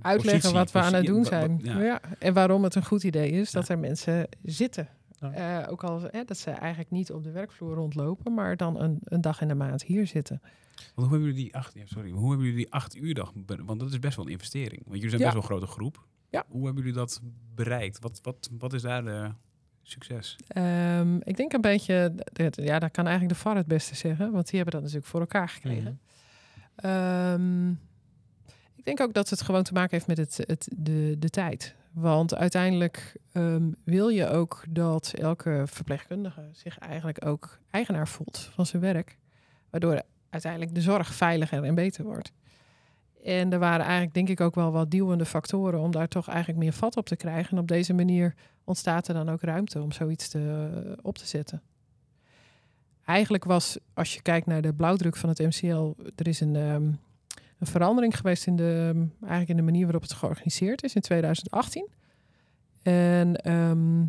Uitleggen 0.01 0.23
positie, 0.23 0.51
wat 0.51 0.71
we 0.71 0.79
aan 0.79 0.93
het 0.93 1.05
doen 1.05 1.23
wa- 1.23 1.29
wa- 1.29 1.37
zijn. 1.39 1.59
ja. 1.63 1.81
Ja. 1.81 2.01
En 2.19 2.33
waarom 2.33 2.63
het 2.63 2.75
een 2.75 2.85
goed 2.85 3.03
idee 3.03 3.31
is 3.31 3.51
dat 3.51 3.69
er 3.69 3.79
mensen 3.79 4.27
zitten. 4.43 4.87
Ja. 5.19 5.31
Eh, 5.63 5.71
ook 5.71 5.83
al 5.83 6.01
hè, 6.11 6.23
dat 6.23 6.37
ze 6.37 6.51
eigenlijk 6.51 6.91
niet 6.91 7.11
op 7.11 7.23
de 7.23 7.31
werkvloer 7.31 7.75
rondlopen, 7.75 8.33
maar 8.33 8.57
dan 8.57 8.81
een, 8.81 8.99
een 9.03 9.21
dag 9.21 9.41
in 9.41 9.47
de 9.47 9.55
maand 9.55 9.83
hier 9.83 10.07
zitten. 10.07 10.39
Want 10.41 10.51
hoe 10.95 11.09
hebben 11.09 11.19
jullie 11.27 11.43
die 11.43 11.55
acht, 11.55 11.73
ja, 11.73 11.85
sorry, 11.85 12.09
hoe 12.11 12.27
hebben 12.29 12.47
jullie 12.47 12.63
die 12.63 12.73
acht 12.73 12.95
uur 12.95 13.13
dag? 13.13 13.33
Want 13.65 13.79
dat 13.79 13.89
is 13.91 13.99
best 13.99 14.15
wel 14.15 14.25
een 14.25 14.31
investering. 14.31 14.81
Want 14.85 14.95
jullie 14.95 15.09
zijn 15.09 15.21
Ja. 15.21 15.27
best 15.27 15.33
wel 15.33 15.43
een 15.43 15.59
grote 15.59 15.73
groep. 15.73 16.05
Ja. 16.29 16.43
Hoe 16.49 16.65
hebben 16.65 16.83
jullie 16.83 16.97
dat 16.97 17.21
bereikt? 17.55 17.99
Wat, 17.99 18.19
wat, 18.23 18.49
wat 18.57 18.73
is 18.73 18.81
daar 18.81 19.03
de 19.03 19.31
succes? 19.81 20.35
Ehm, 20.47 21.15
ik 21.19 21.37
denk 21.37 21.53
een 21.53 21.61
beetje, 21.61 22.13
dat- 22.33 22.55
ja, 22.55 22.79
dat 22.79 22.91
kan 22.91 23.05
eigenlijk 23.07 23.35
de 23.35 23.41
VAR 23.41 23.55
het 23.55 23.67
beste 23.67 23.95
zeggen, 23.95 24.31
want 24.31 24.45
die 24.49 24.55
hebben 24.55 24.73
dat 24.73 24.81
natuurlijk 24.83 25.07
voor 25.11 25.19
elkaar 25.19 25.49
gekregen. 25.49 25.99
Ehm, 26.75 27.69
ik 27.69 27.77
denk 28.87 29.01
ook 29.01 29.13
dat 29.13 29.29
het 29.29 29.41
gewoon 29.41 29.63
te 29.63 29.73
maken 29.73 29.91
heeft 29.91 30.07
met 30.07 30.17
het, 30.17 30.37
het, 30.37 30.67
de, 30.75 31.15
de 31.19 31.29
tijd. 31.29 31.75
Want 31.91 32.35
uiteindelijk 32.35 33.15
ehm, 33.31 33.71
wil 33.83 34.07
je 34.07 34.29
ook 34.29 34.63
dat 34.69 35.13
elke 35.17 35.63
verpleegkundige 35.65 36.49
zich 36.51 36.77
eigenlijk 36.77 37.25
ook 37.25 37.59
eigenaar 37.71 38.07
voelt 38.07 38.49
van 38.53 38.65
zijn 38.65 38.81
werk. 38.81 39.17
Waardoor 39.69 40.01
uiteindelijk 40.29 40.75
de 40.75 40.81
zorg 40.81 41.13
veiliger 41.13 41.63
en 41.63 41.75
beter 41.75 42.03
wordt. 42.03 42.31
En 43.23 43.53
er 43.53 43.59
waren 43.59 43.85
eigenlijk 43.85 44.13
denk 44.13 44.29
ik 44.29 44.41
ook 44.41 44.55
wel 44.55 44.71
wat 44.71 44.91
duwende 44.91 45.25
factoren 45.25 45.79
om 45.79 45.91
daar 45.91 46.07
toch 46.07 46.27
eigenlijk 46.27 46.59
meer 46.59 46.73
vat 46.73 46.97
op 46.97 47.05
te 47.05 47.15
krijgen. 47.15 47.51
En 47.51 47.61
op 47.61 47.67
deze 47.67 47.93
manier 47.93 48.33
ontstaat 48.63 49.07
er 49.07 49.13
dan 49.13 49.29
ook 49.29 49.41
ruimte 49.41 49.81
om 49.81 49.91
zoiets 49.91 50.29
te, 50.29 50.97
op 51.01 51.17
te 51.17 51.27
zetten. 51.27 51.61
Eigenlijk 53.05 53.43
was, 53.43 53.77
als 53.93 54.13
je 54.13 54.21
kijkt 54.21 54.47
naar 54.47 54.61
de 54.61 54.73
blauwdruk 54.73 55.15
van 55.15 55.29
het 55.29 55.39
MCL, 55.39 55.93
er 56.15 56.27
is 56.27 56.39
een, 56.39 56.55
ehm, 56.55 56.91
een 57.59 57.67
verandering 57.67 58.17
geweest 58.17 58.47
in 58.47 58.55
de, 58.55 58.91
ehm, 58.93 59.05
eigenlijk 59.19 59.49
in 59.49 59.55
de 59.55 59.61
manier 59.71 59.83
waarop 59.83 60.01
het 60.01 60.13
georganiseerd 60.13 60.83
is 60.83 60.95
in 60.95 61.01
2018. 61.01 61.87
En 62.83 63.35
ehm, 63.35 64.05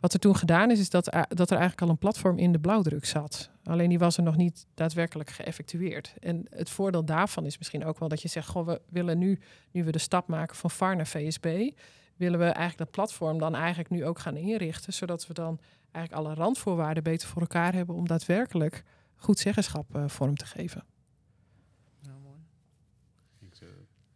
wat 0.00 0.12
er 0.12 0.18
toen 0.18 0.36
gedaan 0.36 0.70
is, 0.70 0.78
is 0.78 0.90
dat, 0.90 1.14
er- 1.14 1.26
dat 1.28 1.50
er 1.50 1.56
eigenlijk 1.56 1.82
al 1.82 1.88
een 1.88 1.98
platform 1.98 2.38
in 2.38 2.52
de 2.52 2.58
blauwdruk 2.58 3.04
zat. 3.04 3.50
Alleen 3.64 3.88
die 3.88 3.98
was 3.98 4.16
er 4.16 4.22
nog 4.22 4.36
niet 4.36 4.66
daadwerkelijk 4.74 5.30
geëffectueerd. 5.30 6.14
En 6.20 6.46
het 6.50 6.70
voordeel 6.70 7.04
daarvan 7.04 7.46
is 7.46 7.58
misschien 7.58 7.84
ook 7.84 7.98
wel 7.98 8.08
dat 8.08 8.22
je 8.22 8.28
zegt, 8.28 8.48
goh, 8.48 8.66
we 8.66 8.80
willen 8.88 9.18
nu, 9.18 9.38
nu 9.70 9.84
we 9.84 9.92
de 9.92 9.98
stap 9.98 10.28
maken 10.28 10.56
van 10.56 10.70
VAR 10.70 10.96
naar 10.96 11.06
VSB, 11.06 11.70
willen 12.16 12.38
we 12.38 12.44
eigenlijk 12.44 12.78
dat 12.78 12.90
platform 12.90 13.38
dan 13.38 13.54
eigenlijk 13.54 13.90
nu 13.90 14.04
ook 14.04 14.18
gaan 14.18 14.36
inrichten, 14.36 14.92
zodat 14.92 15.26
we 15.26 15.34
dan 15.34 15.58
eigenlijk 15.92 16.26
alle 16.26 16.34
randvoorwaarden 16.34 17.02
beter 17.02 17.28
voor 17.28 17.40
elkaar 17.40 17.74
hebben 17.74 17.94
om 17.94 18.06
daadwerkelijk 18.08 18.82
goed 19.16 19.38
zeggenschap 19.38 19.94
eh, 19.94 20.04
vorm 20.08 20.36
te 20.36 20.46
geven. 20.46 20.84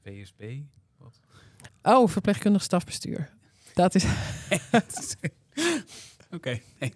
VSB? 0.09 0.43
Oh, 1.83 2.09
verpleegkundig 2.09 2.63
stafbestuur. 2.63 3.31
Dat 3.75 3.95
is 3.95 4.05
Oké, 6.35 6.61
nee. 6.79 6.93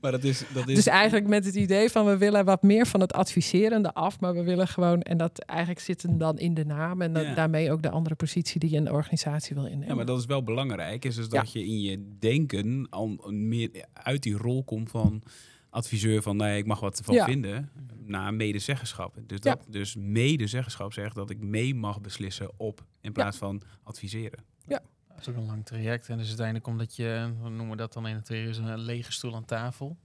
maar 0.00 0.10
dat 0.10 0.24
is, 0.24 0.44
dat 0.54 0.68
is... 0.68 0.74
dus 0.74 0.86
eigenlijk 0.86 1.26
met 1.26 1.44
het 1.44 1.54
idee 1.54 1.90
van 1.90 2.06
we 2.06 2.16
willen 2.16 2.44
wat 2.44 2.62
meer 2.62 2.86
van 2.86 3.00
het 3.00 3.12
adviserende 3.12 3.94
af, 3.94 4.20
maar 4.20 4.34
we 4.34 4.42
willen 4.42 4.68
gewoon, 4.68 5.02
en 5.02 5.16
dat 5.16 5.38
eigenlijk 5.38 5.80
zit 5.80 6.02
hem 6.02 6.18
dan 6.18 6.38
in 6.38 6.54
de 6.54 6.64
naam 6.64 7.02
en 7.02 7.12
Ja. 7.12 7.34
daarmee 7.34 7.72
ook 7.72 7.82
de 7.82 7.90
andere 7.90 8.14
positie 8.14 8.60
die 8.60 8.70
je 8.70 8.76
in 8.76 8.84
de 8.84 8.92
organisatie 8.92 9.54
wil 9.54 9.64
innemen. 9.64 9.88
Ja, 9.88 9.94
maar 9.94 10.06
dat 10.06 10.18
is 10.18 10.26
wel 10.26 10.42
belangrijk. 10.42 11.04
Is 11.04 11.14
dus 11.14 11.28
dat 11.28 11.52
je 11.52 11.64
in 11.64 11.80
je 11.80 12.16
denken 12.18 12.86
al 12.90 13.16
meer 13.30 13.70
uit 13.92 14.22
die 14.22 14.36
rol 14.36 14.64
komt 14.64 14.90
van 14.90 15.22
adviseur 15.76 16.22
van 16.22 16.36
nee, 16.36 16.58
ik 16.58 16.66
mag 16.66 16.80
wat 16.80 17.00
van 17.04 17.14
Ja. 17.14 17.24
vinden 17.24 17.70
naar 18.04 18.34
medezeggenschap. 18.34 19.16
Dus 19.26 19.40
dat 19.40 19.64
dus 19.68 19.94
medezeggenschap 19.96 20.92
zegt 20.92 21.14
dat 21.14 21.30
ik 21.30 21.38
mee 21.38 21.74
mag 21.74 22.00
beslissen 22.00 22.50
op 22.56 22.84
in 23.00 23.12
plaats 23.12 23.36
van 23.36 23.62
adviseren. 23.82 24.44
Dat 25.08 25.26
is 25.26 25.28
ook 25.28 25.40
een 25.40 25.46
lang 25.46 25.66
traject. 25.66 26.08
En 26.08 26.18
dus 26.18 26.26
uiteindelijk 26.26 26.66
omdat 26.66 26.96
je, 26.96 27.32
hoe 27.40 27.48
noemen 27.48 27.70
we 27.70 27.76
dat 27.76 27.92
dan 27.92 28.06
in 28.06 28.14
het 28.14 28.28
weer, 28.28 28.48
is 28.48 28.58
een 28.58 28.78
lege 28.78 29.12
stoel 29.12 29.34
aan 29.34 29.44
tafel. 29.44 29.96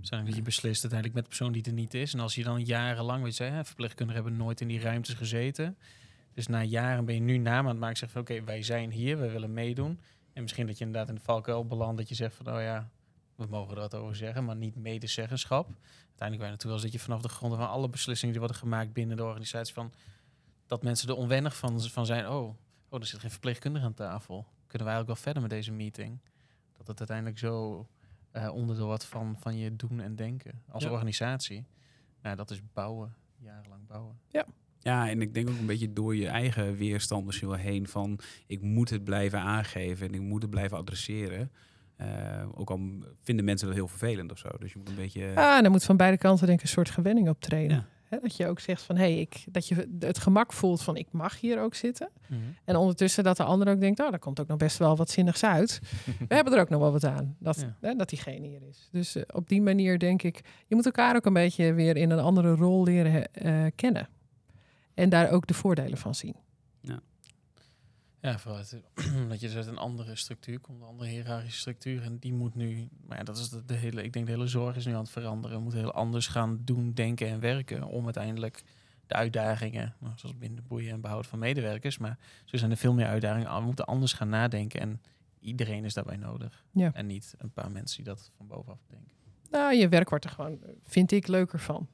Dus 0.00 0.10
dat 0.10 0.34
je 0.36 0.42
beslist 0.42 0.82
uiteindelijk 0.82 1.14
met 1.14 1.22
de 1.22 1.28
persoon 1.28 1.52
die 1.52 1.62
er 1.62 1.72
niet 1.72 1.94
is. 1.94 2.14
En 2.14 2.20
als 2.20 2.34
je 2.34 2.44
dan 2.44 2.64
jarenlang, 2.64 3.22
weet 3.22 3.36
je, 3.36 3.44
hè, 3.44 3.64
verpleegkundigen 3.64 4.22
hebben 4.22 4.40
nooit 4.40 4.60
in 4.60 4.68
die 4.68 4.80
ruimtes 4.80 5.14
gezeten. 5.14 5.76
Dus 6.34 6.46
na 6.46 6.62
jaren 6.62 7.04
ben 7.04 7.14
je 7.14 7.20
nu 7.20 7.36
naam 7.36 7.64
aan 7.64 7.70
het 7.70 7.78
maken. 7.78 7.96
Zeg 7.96 8.10
van 8.10 8.20
oké, 8.20 8.44
wij 8.44 8.62
zijn 8.62 8.90
hier, 8.90 9.18
we 9.18 9.30
willen 9.30 9.52
meedoen. 9.52 10.00
En 10.32 10.42
misschien 10.42 10.66
dat 10.66 10.78
je 10.78 10.84
inderdaad 10.84 11.08
in 11.08 11.14
de 11.14 11.20
valkuil 11.20 11.66
belandt 11.66 11.96
dat 11.98 12.08
je 12.08 12.14
zegt 12.14 12.34
van 12.34 12.54
oh 12.54 12.60
ja, 12.60 12.90
we 13.36 13.46
mogen 13.46 13.74
er 13.74 13.80
wat 13.80 13.94
over 13.94 14.16
zeggen, 14.16 14.44
maar 14.44 14.56
niet 14.56 14.76
medezeggenschap. 14.76 15.66
Uiteindelijk 15.98 16.40
wij 16.40 16.48
naartoe 16.48 16.70
als 16.70 16.82
dat 16.82 16.92
je 16.92 16.98
vanaf 16.98 17.22
de 17.22 17.28
grond 17.28 17.54
van 17.54 17.68
alle 17.68 17.88
beslissingen 17.88 18.30
die 18.32 18.42
worden 18.42 18.60
gemaakt 18.60 18.92
binnen 18.92 19.16
de 19.16 19.24
organisatie 19.24 19.74
van 19.74 19.92
dat 20.66 20.82
mensen 20.82 21.08
er 21.08 21.14
onwennig 21.14 21.56
van, 21.56 21.80
van 21.80 22.06
zijn. 22.06 22.28
Oh, 22.28 22.56
oh, 22.88 23.00
er 23.00 23.06
zit 23.06 23.20
geen 23.20 23.30
verpleegkundige 23.30 23.84
aan 23.84 23.94
tafel. 23.94 24.46
Kunnen 24.66 24.86
we 24.86 24.92
eigenlijk 24.92 25.06
wel 25.06 25.16
verder 25.16 25.42
met 25.42 25.50
deze 25.50 25.72
meeting? 25.72 26.20
Dat 26.76 26.86
het 26.86 26.98
uiteindelijk 26.98 27.38
zo 27.38 27.86
eh, 28.30 28.54
onderdeel 28.54 28.86
wordt 28.86 29.04
van, 29.04 29.36
van 29.38 29.56
je 29.56 29.76
doen 29.76 30.00
en 30.00 30.16
denken 30.16 30.62
als 30.68 30.82
Ja. 30.82 30.90
organisatie. 30.90 31.66
Nou, 32.22 32.36
dat 32.36 32.50
is 32.50 32.60
bouwen, 32.72 33.14
jarenlang 33.38 33.86
bouwen. 33.86 34.18
Ja, 34.78 35.08
en 35.08 35.20
ik 35.20 35.34
denk 35.34 35.48
ook 35.48 35.58
een 35.58 35.66
beetje 35.66 35.92
door 35.92 36.16
je 36.16 36.28
eigen 36.28 36.76
weerstand 36.76 37.24
misschien 37.24 37.48
wel 37.48 37.56
heen 37.56 37.88
van 37.88 38.18
ik 38.46 38.60
moet 38.60 38.90
het 38.90 39.04
blijven 39.04 39.40
aangeven 39.40 40.06
en 40.06 40.14
ik 40.14 40.20
moet 40.20 40.42
het 40.42 40.50
blijven 40.50 40.76
adresseren. 40.76 41.52
Eh, 41.96 42.06
ook 42.54 42.70
al 42.70 42.80
vinden 43.22 43.44
mensen 43.44 43.66
dat 43.66 43.76
heel 43.76 43.88
vervelend 43.88 44.32
of 44.32 44.38
zo. 44.38 44.48
Dus 44.58 44.72
je 44.72 44.78
moet 44.78 44.88
een 44.88 44.94
beetje. 44.94 45.32
Ah, 45.34 45.56
en 45.56 45.62
dan 45.62 45.72
moet 45.72 45.84
van 45.84 45.96
beide 45.96 46.18
kanten 46.18 46.46
denk 46.46 46.58
ik 46.58 46.64
een 46.64 46.70
soort 46.70 46.90
gewenning 46.90 47.28
optreden. 47.28 47.76
Ja. 47.76 48.18
Dat 48.22 48.36
je 48.36 48.46
ook 48.46 48.60
zegt 48.60 48.82
van, 48.82 48.96
hé, 48.96 49.02
hey, 49.02 49.20
ik, 49.20 49.44
dat 49.48 49.68
je 49.68 49.88
het 49.98 50.18
gemak 50.18 50.52
voelt 50.52 50.82
van, 50.82 50.96
ik 50.96 51.06
mag 51.10 51.40
hier 51.40 51.60
ook 51.60 51.74
zitten. 51.74 52.08
En 52.64 52.76
ondertussen 52.76 53.24
dat 53.24 53.36
de 53.36 53.42
ander 53.44 53.68
ook 53.68 53.80
denkt, 53.80 54.00
oh, 54.00 54.10
daar 54.10 54.18
komt 54.18 54.40
ook 54.40 54.46
nog 54.46 54.56
best 54.56 54.78
wel 54.78 54.96
wat 54.96 55.10
zinnigs 55.10 55.44
uit. 55.44 55.80
We 56.28 56.34
hebben 56.34 56.52
er 56.52 56.60
ook 56.60 56.68
nog 56.68 56.80
wel 56.80 56.92
wat 56.92 57.04
aan, 57.04 57.36
dat, 57.38 57.66
Ja. 57.80 57.94
dat 57.94 58.08
diegene 58.08 58.46
hier 58.46 58.62
is. 58.68 58.88
Dus 58.92 59.16
eh, 59.16 59.22
op 59.32 59.48
die 59.48 59.62
manier 59.62 59.98
denk 59.98 60.22
ik, 60.22 60.40
je 60.66 60.74
moet 60.74 60.84
elkaar 60.86 61.16
ook 61.16 61.26
een 61.26 61.32
beetje 61.32 61.72
weer 61.72 61.96
in 61.96 62.10
een 62.10 62.18
andere 62.18 62.54
rol 62.54 62.84
leren 62.84 63.32
eh, 63.32 63.64
kennen. 63.74 64.08
En 64.94 65.08
daar 65.08 65.30
ook 65.30 65.46
de 65.46 65.54
voordelen 65.54 65.98
van 65.98 66.14
zien. 66.14 66.34
Ja, 68.26 68.38
vooral 68.38 68.58
het, 68.58 68.82
dat 69.28 69.40
je 69.40 69.46
dus 69.46 69.56
uit 69.56 69.66
een 69.66 69.78
andere 69.78 70.16
structuur 70.16 70.60
komt, 70.60 70.80
een 70.80 70.86
andere 70.86 71.10
hiërarchische 71.10 71.60
structuur. 71.60 72.02
En 72.02 72.18
die 72.18 72.32
moet 72.32 72.54
nu, 72.54 72.88
maar 73.06 73.16
ja, 73.18 73.24
dat 73.24 73.38
is 73.38 73.48
de, 73.48 73.64
de 73.64 73.74
hele, 73.74 74.02
ik 74.02 74.12
denk 74.12 74.26
de 74.26 74.32
hele 74.32 74.46
zorg 74.46 74.76
is 74.76 74.86
nu 74.86 74.92
aan 74.92 75.00
het 75.00 75.10
veranderen. 75.10 75.56
We 75.56 75.62
moeten 75.62 75.80
heel 75.80 75.92
anders 75.92 76.26
gaan 76.26 76.60
doen, 76.64 76.92
denken 76.92 77.28
en 77.28 77.40
werken 77.40 77.84
om 77.84 78.04
uiteindelijk 78.04 78.62
de 79.06 79.14
uitdagingen, 79.14 79.94
nou, 79.98 80.12
zoals 80.16 80.38
binnen 80.38 80.64
boeien 80.66 80.92
en 80.92 81.00
behoud 81.00 81.26
van 81.26 81.38
medewerkers, 81.38 81.98
maar 81.98 82.18
zo 82.44 82.56
zijn 82.56 82.70
er 82.70 82.76
veel 82.76 82.92
meer 82.92 83.06
uitdagingen. 83.06 83.54
We 83.54 83.60
moeten 83.60 83.84
anders 83.84 84.12
gaan 84.12 84.28
nadenken 84.28 84.80
en 84.80 85.00
iedereen 85.40 85.84
is 85.84 85.94
daarbij 85.94 86.16
nodig. 86.16 86.64
Ja. 86.70 86.90
En 86.92 87.06
niet 87.06 87.34
een 87.38 87.52
paar 87.52 87.70
mensen 87.70 87.96
die 87.96 88.14
dat 88.14 88.30
van 88.36 88.46
bovenaf 88.46 88.78
denken. 88.86 89.14
Nou, 89.50 89.74
je 89.74 89.88
werk 89.88 90.08
wordt 90.08 90.24
er 90.24 90.30
gewoon, 90.30 90.58
vind 90.82 91.12
ik, 91.12 91.26
leuker 91.26 91.58
van. 91.58 91.88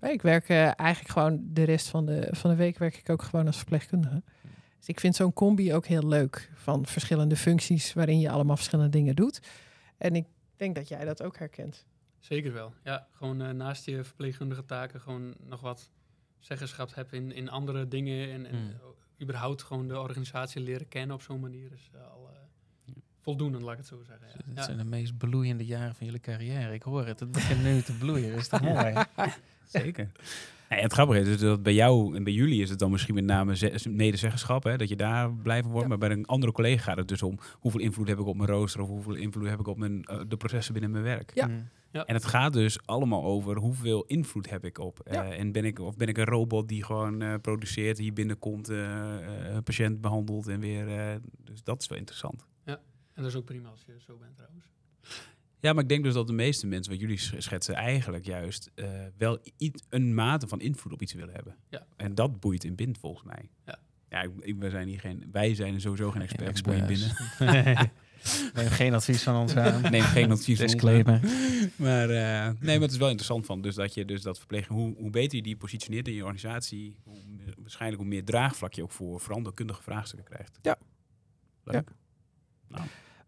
Ik 0.00 0.22
werk 0.22 0.48
eh, 0.48 0.80
eigenlijk 0.80 1.10
gewoon 1.10 1.40
de 1.52 1.62
rest 1.62 1.88
van 1.88 2.06
de, 2.06 2.28
van 2.30 2.50
de 2.50 2.56
week 2.56 2.78
werk 2.78 2.96
ik 2.96 3.10
ook 3.10 3.22
gewoon 3.22 3.46
als 3.46 3.56
verpleegkundige. 3.56 4.22
Dus 4.82 4.90
ik 4.90 5.00
vind 5.00 5.16
zo'n 5.16 5.32
combi 5.32 5.74
ook 5.74 5.86
heel 5.86 6.08
leuk 6.08 6.50
van 6.54 6.86
verschillende 6.86 7.36
functies 7.36 7.92
waarin 7.92 8.20
je 8.20 8.30
allemaal 8.30 8.56
verschillende 8.56 8.90
dingen 8.90 9.16
doet. 9.16 9.40
En 9.98 10.14
ik 10.16 10.26
denk 10.56 10.74
dat 10.74 10.88
jij 10.88 11.04
dat 11.04 11.22
ook 11.22 11.38
herkent. 11.38 11.84
Zeker 12.18 12.52
wel. 12.52 12.72
Ja, 12.84 13.06
gewoon 13.12 13.42
eh, 13.42 13.50
naast 13.50 13.84
je 13.84 14.04
verpleegkundige 14.04 14.64
taken 14.64 15.00
gewoon 15.00 15.34
nog 15.44 15.60
wat 15.60 15.90
zeggenschap 16.38 16.94
hebben 16.94 17.18
in, 17.18 17.32
in 17.32 17.48
andere 17.50 17.88
dingen. 17.88 18.30
En, 18.32 18.46
en 18.46 18.54
Mm. 18.64 18.70
eh, 18.70 19.22
überhaupt 19.22 19.62
gewoon 19.62 19.88
de 19.88 20.00
organisatie 20.00 20.62
leren 20.62 20.88
kennen 20.88 21.16
op 21.16 21.22
zo'n 21.22 21.40
manier 21.40 21.72
is 21.72 21.90
eh, 21.94 22.00
al 22.12 22.28
eh, 22.32 22.92
voldoende, 23.20 23.58
laat 23.60 23.72
ik 23.72 23.78
het 23.78 23.86
zo 23.86 24.02
zeggen. 24.06 24.26
Ja. 24.26 24.32
Het 24.46 24.56
Ja. 24.56 24.62
zijn 24.62 24.76
de 24.78 24.84
meest 24.84 25.18
bloeiende 25.18 25.64
jaren 25.64 25.94
van 25.94 26.06
jullie 26.06 26.20
carrière. 26.20 26.72
Ik 26.74 26.82
hoor 26.82 27.06
het. 27.06 27.20
Het 27.20 27.32
begint 27.32 27.62
nu 27.62 27.82
te 27.82 27.92
bloeien. 27.92 28.32
Is 28.34 28.48
toch 28.48 28.60
mooi? 28.74 28.94
Zeker. 29.66 30.10
Ja, 30.72 30.78
en 30.78 30.82
het 30.82 30.92
grappige 30.92 31.20
is 31.20 31.26
dus 31.26 31.38
dat 31.40 31.62
bij 31.62 31.74
jou 31.74 32.16
en 32.16 32.24
bij 32.24 32.32
jullie 32.32 32.62
is 32.62 32.70
het 32.70 32.78
dan 32.78 32.90
misschien 32.90 33.14
met 33.14 33.24
name 33.24 33.56
ze- 33.56 33.88
medezeggenschap, 33.90 34.62
hè, 34.64 34.76
dat 34.76 34.88
je 34.88 34.96
daar 34.96 35.32
blijven 35.34 35.70
wordt. 35.70 35.82
Ja. 35.82 35.88
Maar 35.88 36.08
bij 36.08 36.10
een 36.16 36.26
andere 36.26 36.52
collega 36.52 36.82
gaat 36.82 36.96
het 36.96 37.08
dus 37.08 37.22
om 37.22 37.38
hoeveel 37.52 37.80
invloed 37.80 38.08
heb 38.08 38.18
ik 38.18 38.26
op 38.26 38.36
mijn 38.36 38.48
rooster 38.48 38.80
of 38.80 38.88
hoeveel 38.88 39.14
invloed 39.14 39.48
heb 39.48 39.60
ik 39.60 39.66
op 39.66 39.76
mijn, 39.78 40.02
eh, 40.04 40.20
de 40.28 40.36
processen 40.36 40.72
binnen 40.72 40.90
mijn 40.90 41.04
werk. 41.04 41.30
Ja. 41.34 41.46
Mm. 41.46 41.68
En 41.92 42.14
het 42.14 42.24
gaat 42.24 42.52
dus 42.52 42.86
allemaal 42.86 43.24
over 43.24 43.56
hoeveel 43.56 44.04
invloed 44.04 44.50
heb 44.50 44.64
ik 44.64 44.78
op. 44.78 45.00
eh, 45.00 45.14
Ja. 45.14 45.32
en 45.32 45.52
ben 45.52 45.64
ik, 45.64 45.78
of 45.78 45.96
ben 45.96 46.08
ik 46.08 46.18
een 46.18 46.24
robot 46.24 46.68
die 46.68 46.84
gewoon 46.84 47.22
eh, 47.22 47.34
produceert, 47.42 47.98
hier 47.98 48.12
binnenkomt, 48.12 48.68
eh, 48.68 49.14
eh, 49.48 49.54
een 49.54 49.62
patiënt 49.62 50.00
behandelt 50.00 50.46
en 50.48 50.60
weer. 50.60 50.88
eh, 50.98 51.16
dus 51.44 51.62
dat 51.62 51.80
is 51.80 51.86
wel 51.88 51.98
interessant. 51.98 52.46
En 53.14 53.22
dat 53.22 53.30
is 53.32 53.36
ook 53.38 53.44
prima 53.44 53.68
als 53.68 53.82
je 53.86 53.94
zo 54.06 54.16
bent 54.16 54.36
trouwens. 54.36 54.70
Ja, 55.62 55.72
maar 55.72 55.82
ik 55.82 55.88
denk 55.88 56.04
dus 56.04 56.14
dat 56.14 56.26
de 56.26 56.32
meeste 56.32 56.66
mensen 56.66 56.92
wat 56.92 57.00
jullie 57.00 57.16
sch- 57.18 57.34
schetsen 57.38 57.74
eigenlijk 57.74 58.24
juist 58.24 58.70
eh, 58.74 58.88
wel 59.16 59.38
iets, 59.56 59.82
een 59.88 60.14
mate 60.14 60.48
van 60.48 60.60
invloed 60.60 60.92
op 60.92 61.02
iets 61.02 61.12
willen 61.12 61.34
hebben. 61.34 61.56
Ja. 61.68 61.86
En 61.96 62.14
dat 62.14 62.40
boeit 62.40 62.64
in 62.64 62.74
bind 62.74 62.98
volgens 62.98 63.24
mij. 63.24 63.48
Ja. 63.66 63.78
Ja, 64.08 64.22
ik, 64.22 64.30
ik- 64.40 64.56
wij 64.58 64.70
zijn 64.70 64.88
hier 64.88 65.00
geen, 65.00 65.24
wij 65.32 65.54
zijn 65.54 65.80
sowieso 65.80 66.10
geen 66.10 66.22
experts 66.22 66.60
boeien 66.60 66.88
experts. 66.88 67.38
binnen. 67.38 67.90
Neem 68.54 68.68
geen 68.68 68.94
advies 68.94 69.22
van 69.22 69.36
ons 69.36 69.56
aan. 69.56 69.80
Neem 69.90 70.02
geen 70.02 70.30
advies 70.30 70.56
van 70.56 70.64
ons. 70.64 70.72
Maar 71.76 72.10
eh, 72.10 72.50
nee, 72.60 72.72
maar 72.78 72.80
het 72.80 72.90
is 72.90 72.96
wel 72.96 73.08
interessant 73.08 73.46
van. 73.46 73.60
Dus 73.62 73.74
dat 73.74 73.94
je 73.94 74.04
dus 74.04 74.22
dat 74.22 74.38
verpleging, 74.38 74.78
hoe, 74.78 74.94
hoe 74.96 75.10
beter 75.10 75.36
je 75.36 75.42
die 75.42 75.56
positioneert 75.56 76.08
in 76.08 76.14
je 76.14 76.20
organisatie, 76.22 76.96
hoe, 77.04 77.16
waarschijnlijk 77.58 78.00
hoe 78.00 78.10
meer 78.10 78.24
draagvlak 78.24 78.72
je 78.72 78.82
ook 78.82 78.92
voor 78.92 79.20
veranderkundige 79.20 79.82
vraagstukken 79.82 80.34
krijgt. 80.34 80.58
Ja. 80.62 80.78
Leuk. 81.64 81.90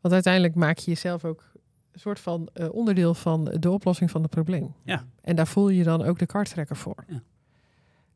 Want 0.00 0.14
uiteindelijk 0.14 0.54
maak 0.54 0.78
je 0.78 0.90
jezelf 0.90 1.24
ook 1.24 1.52
een 1.94 2.00
soort 2.00 2.20
van 2.20 2.48
eh, 2.52 2.74
onderdeel 2.74 3.14
van 3.14 3.44
de 3.44 3.70
oplossing 3.70 4.10
van 4.10 4.22
het 4.22 4.30
probleem. 4.30 4.74
Ja. 4.84 5.04
En 5.20 5.36
daar 5.36 5.46
voel 5.46 5.68
je 5.68 5.84
dan 5.84 6.02
ook 6.02 6.18
de 6.18 6.26
karttrekker 6.26 6.76
voor. 6.76 7.04
Ja. 7.08 7.22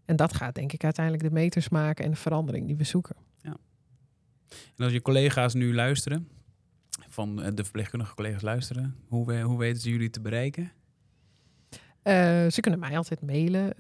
En 0.05 0.17
dat 0.17 0.35
gaat 0.35 0.55
denk 0.55 0.73
ik 0.73 0.85
uiteindelijk 0.85 1.25
de 1.25 1.31
meters 1.31 1.69
maken 1.69 2.05
en 2.05 2.11
de 2.11 2.17
verandering 2.17 2.67
die 2.67 2.77
we 2.77 2.85
zoeken. 2.85 3.17
En 4.77 4.85
als 4.85 4.93
je 4.93 5.03
collega's 5.03 5.55
nu 5.55 5.75
luisteren, 5.75 6.29
van 7.09 7.43
eh, 7.43 7.51
de 7.55 7.63
verpleegkundige 7.63 8.15
collega's 8.15 8.43
luisteren, 8.43 8.97
hoe, 9.07 9.41
hoe 9.41 9.59
weten 9.59 9.83
ze 9.83 9.91
jullie 9.91 10.11
te 10.11 10.21
bereiken? 10.21 10.73
Eh, 12.03 12.15
ze 12.49 12.61
kunnen 12.61 12.81
mij 12.81 12.97
altijd 12.97 13.23
mailen. 13.23 13.73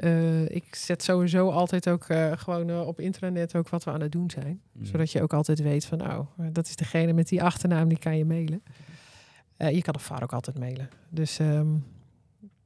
Ik 0.55 0.75
zet 0.75 1.03
sowieso 1.03 1.51
altijd 1.51 1.89
ook 1.89 2.05
gewoon 2.35 2.87
op 2.87 3.01
intranet 3.01 3.57
ook 3.57 3.69
wat 3.69 3.85
we 3.85 3.91
aan 3.91 4.01
het 4.01 4.13
doen 4.13 4.31
zijn. 4.31 4.61
Mm. 4.73 4.85
Zodat 4.85 5.13
je 5.13 5.23
ook 5.23 5.33
altijd 5.33 5.61
weet 5.61 5.85
van, 5.85 5.99
nou, 5.99 6.27
dat 6.53 6.67
is 6.67 6.77
degene 6.77 7.13
met 7.13 7.29
die 7.29 7.43
achternaam, 7.43 7.89
die 7.89 7.99
kan 7.99 8.17
je 8.17 8.25
mailen. 8.25 8.63
Eh, 9.59 9.75
je 9.75 9.83
kan 9.83 9.92
de 9.92 9.99
VAR 9.99 10.23
ook 10.23 10.33
altijd 10.33 10.59
mailen. 10.59 10.88
Dus 11.09 11.38
ehm, 11.38 11.77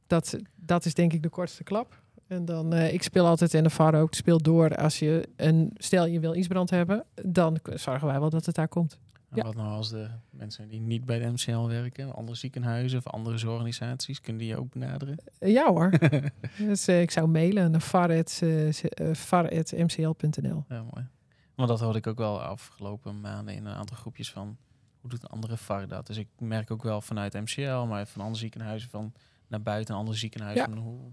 dat, 0.07 0.39
dat 0.55 0.85
is 0.85 0.95
denk 0.95 1.13
ik 1.13 1.23
de 1.23 1.29
kortste 1.29 1.63
klap. 1.63 2.01
En 2.27 2.45
dan, 2.45 2.73
eh, 2.73 2.93
ik 2.93 3.03
speel 3.03 3.27
altijd 3.27 3.55
in 3.55 3.63
de 3.63 3.71
VAR 3.71 3.95
ook, 3.95 4.15
speel 4.15 4.39
door 4.39 4.77
als 4.77 4.99
je 4.99 5.29
een, 5.37 5.71
stel 5.77 6.07
je 6.07 6.21
wil 6.21 6.33
Isbrand 6.33 6.71
hebben, 6.71 7.05
dan 7.15 7.59
zorgen 7.75 8.07
wij 8.07 8.21
wel 8.21 8.31
dat 8.31 8.47
het 8.47 8.55
daar 8.55 8.69
komt. 8.69 8.99
En 9.31 9.37
Ja. 9.39 9.43
Wat 9.45 9.55
nou 9.55 9.69
als 9.69 9.89
de 9.91 10.09
mensen 10.31 10.69
die 10.69 10.81
niet 10.81 11.05
bij 11.05 11.19
de 11.19 11.27
MCL 11.27 11.67
werken, 11.67 12.15
andere 12.15 12.37
ziekenhuizen 12.37 12.99
of 12.99 13.07
andere 13.07 13.39
zorgorganisaties, 13.39 14.21
kunnen 14.21 14.43
die 14.43 14.51
je 14.51 14.59
ook 14.59 14.73
benaderen? 14.73 15.17
Eh, 15.39 15.53
ja 15.53 15.71
hoor. 15.71 15.91
dus 16.59 16.89
ik 16.89 17.11
zou 17.11 17.27
mailen 17.29 17.71
naar 17.71 17.81
var.mcl.nl. 17.81 19.15
var@mcl.nl. 19.15 20.65
Ja, 20.69 20.83
mooi. 20.83 21.07
Want 21.55 21.69
dat 21.69 21.81
hoorde 21.81 21.99
ik 21.99 22.07
ook 22.07 22.19
wel 22.19 22.43
afgelopen 22.43 23.21
maanden 23.21 23.55
in 23.55 23.67
een 23.67 23.75
aantal 23.75 23.97
groepjes 23.97 24.31
van 24.31 24.57
hoe 25.03 25.11
doet 25.11 25.23
een 25.23 25.29
andere 25.29 25.57
VAR 25.57 25.89
dat? 25.89 26.07
Dus 26.07 26.17
ik 26.17 26.29
merk 26.39 26.71
ook 26.71 26.83
wel 26.83 27.01
vanuit 27.01 27.33
MCL, 27.33 27.85
maar 27.85 28.07
van 28.07 28.21
andere 28.21 28.39
ziekenhuizen 28.39 28.91
van 28.91 29.13
naar 29.47 29.63
buiten, 29.63 29.95
andere 29.95 30.17
ziekenhuizen. 30.17 30.75
Ja. 30.75 30.81
Hoe, 30.81 31.13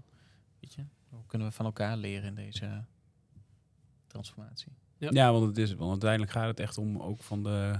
weet 0.60 0.74
je, 0.74 0.84
hoe 1.08 1.26
kunnen 1.26 1.48
we 1.48 1.54
van 1.54 1.64
elkaar 1.64 1.96
leren 1.96 2.28
in 2.28 2.34
deze 2.34 2.84
transformatie? 4.06 4.72
Ja. 4.96 5.08
Ja, 5.12 5.32
want 5.32 5.46
het 5.46 5.58
is. 5.58 5.74
Want 5.74 5.90
uiteindelijk 5.90 6.32
gaat 6.32 6.46
het 6.46 6.60
echt 6.60 6.78
om 6.78 6.98
ook 6.98 7.22
van 7.22 7.42
de 7.42 7.78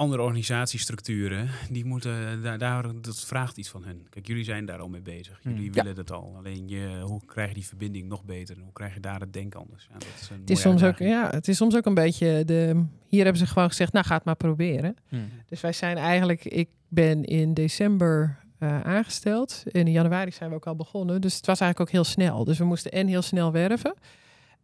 andere 0.00 0.22
organisatiestructuren, 0.22 1.48
die 1.70 1.84
moeten, 1.84 2.42
daar, 2.42 2.58
daar, 2.58 3.00
dat 3.00 3.20
vraagt 3.24 3.56
iets 3.56 3.68
van 3.68 3.84
hen. 3.84 4.06
Kijk, 4.10 4.26
jullie 4.26 4.44
zijn 4.44 4.64
daar 4.66 4.78
al 4.78 4.88
mee 4.88 5.00
bezig. 5.00 5.38
Hmm. 5.42 5.52
Jullie 5.52 5.66
Ja. 5.66 5.82
willen 5.82 5.94
dat 5.94 6.10
al. 6.12 6.34
Alleen 6.36 6.68
je, 6.68 7.00
hoe 7.02 7.20
krijg 7.26 7.48
je 7.48 7.54
die 7.54 7.66
verbinding 7.66 8.08
nog 8.08 8.24
beter? 8.24 8.56
Hoe 8.62 8.72
krijg 8.72 8.94
je 8.94 9.00
daar 9.00 9.20
het 9.20 9.32
denken 9.32 9.60
anders? 9.60 9.86
Ja, 9.88 9.98
dat 9.98 10.08
is 10.20 10.30
een 10.30 10.40
Het 10.40 10.50
is, 10.50 10.60
soms 10.60 10.82
ook, 10.82 10.98
ja, 10.98 11.30
het 11.30 11.48
is 11.48 11.56
soms 11.56 11.76
ook 11.76 11.86
een 11.86 11.94
beetje 11.94 12.44
de. 12.44 12.84
Hier 13.06 13.22
hebben 13.24 13.46
ze 13.46 13.52
gewoon 13.52 13.68
gezegd, 13.68 13.92
nou 13.92 14.06
ga 14.06 14.14
het 14.14 14.24
maar 14.24 14.36
proberen. 14.36 14.96
Hmm. 15.08 15.28
Dus 15.48 15.60
wij 15.60 15.72
zijn 15.72 15.96
eigenlijk, 15.96 16.44
ik 16.44 16.68
ben 16.88 17.24
in 17.24 17.54
december 17.54 18.38
eh, 18.58 18.80
aangesteld. 18.80 19.62
En 19.72 19.86
in 19.86 19.92
januari 19.92 20.30
zijn 20.32 20.50
we 20.50 20.56
ook 20.56 20.66
al 20.66 20.76
begonnen. 20.76 21.20
Dus 21.20 21.36
het 21.36 21.46
was 21.46 21.60
eigenlijk 21.60 21.90
ook 21.90 21.94
heel 21.96 22.10
snel. 22.12 22.44
Dus 22.44 22.58
we 22.58 22.64
moesten 22.64 22.90
en 22.92 23.06
heel 23.06 23.22
snel 23.22 23.52
werven. 23.52 23.94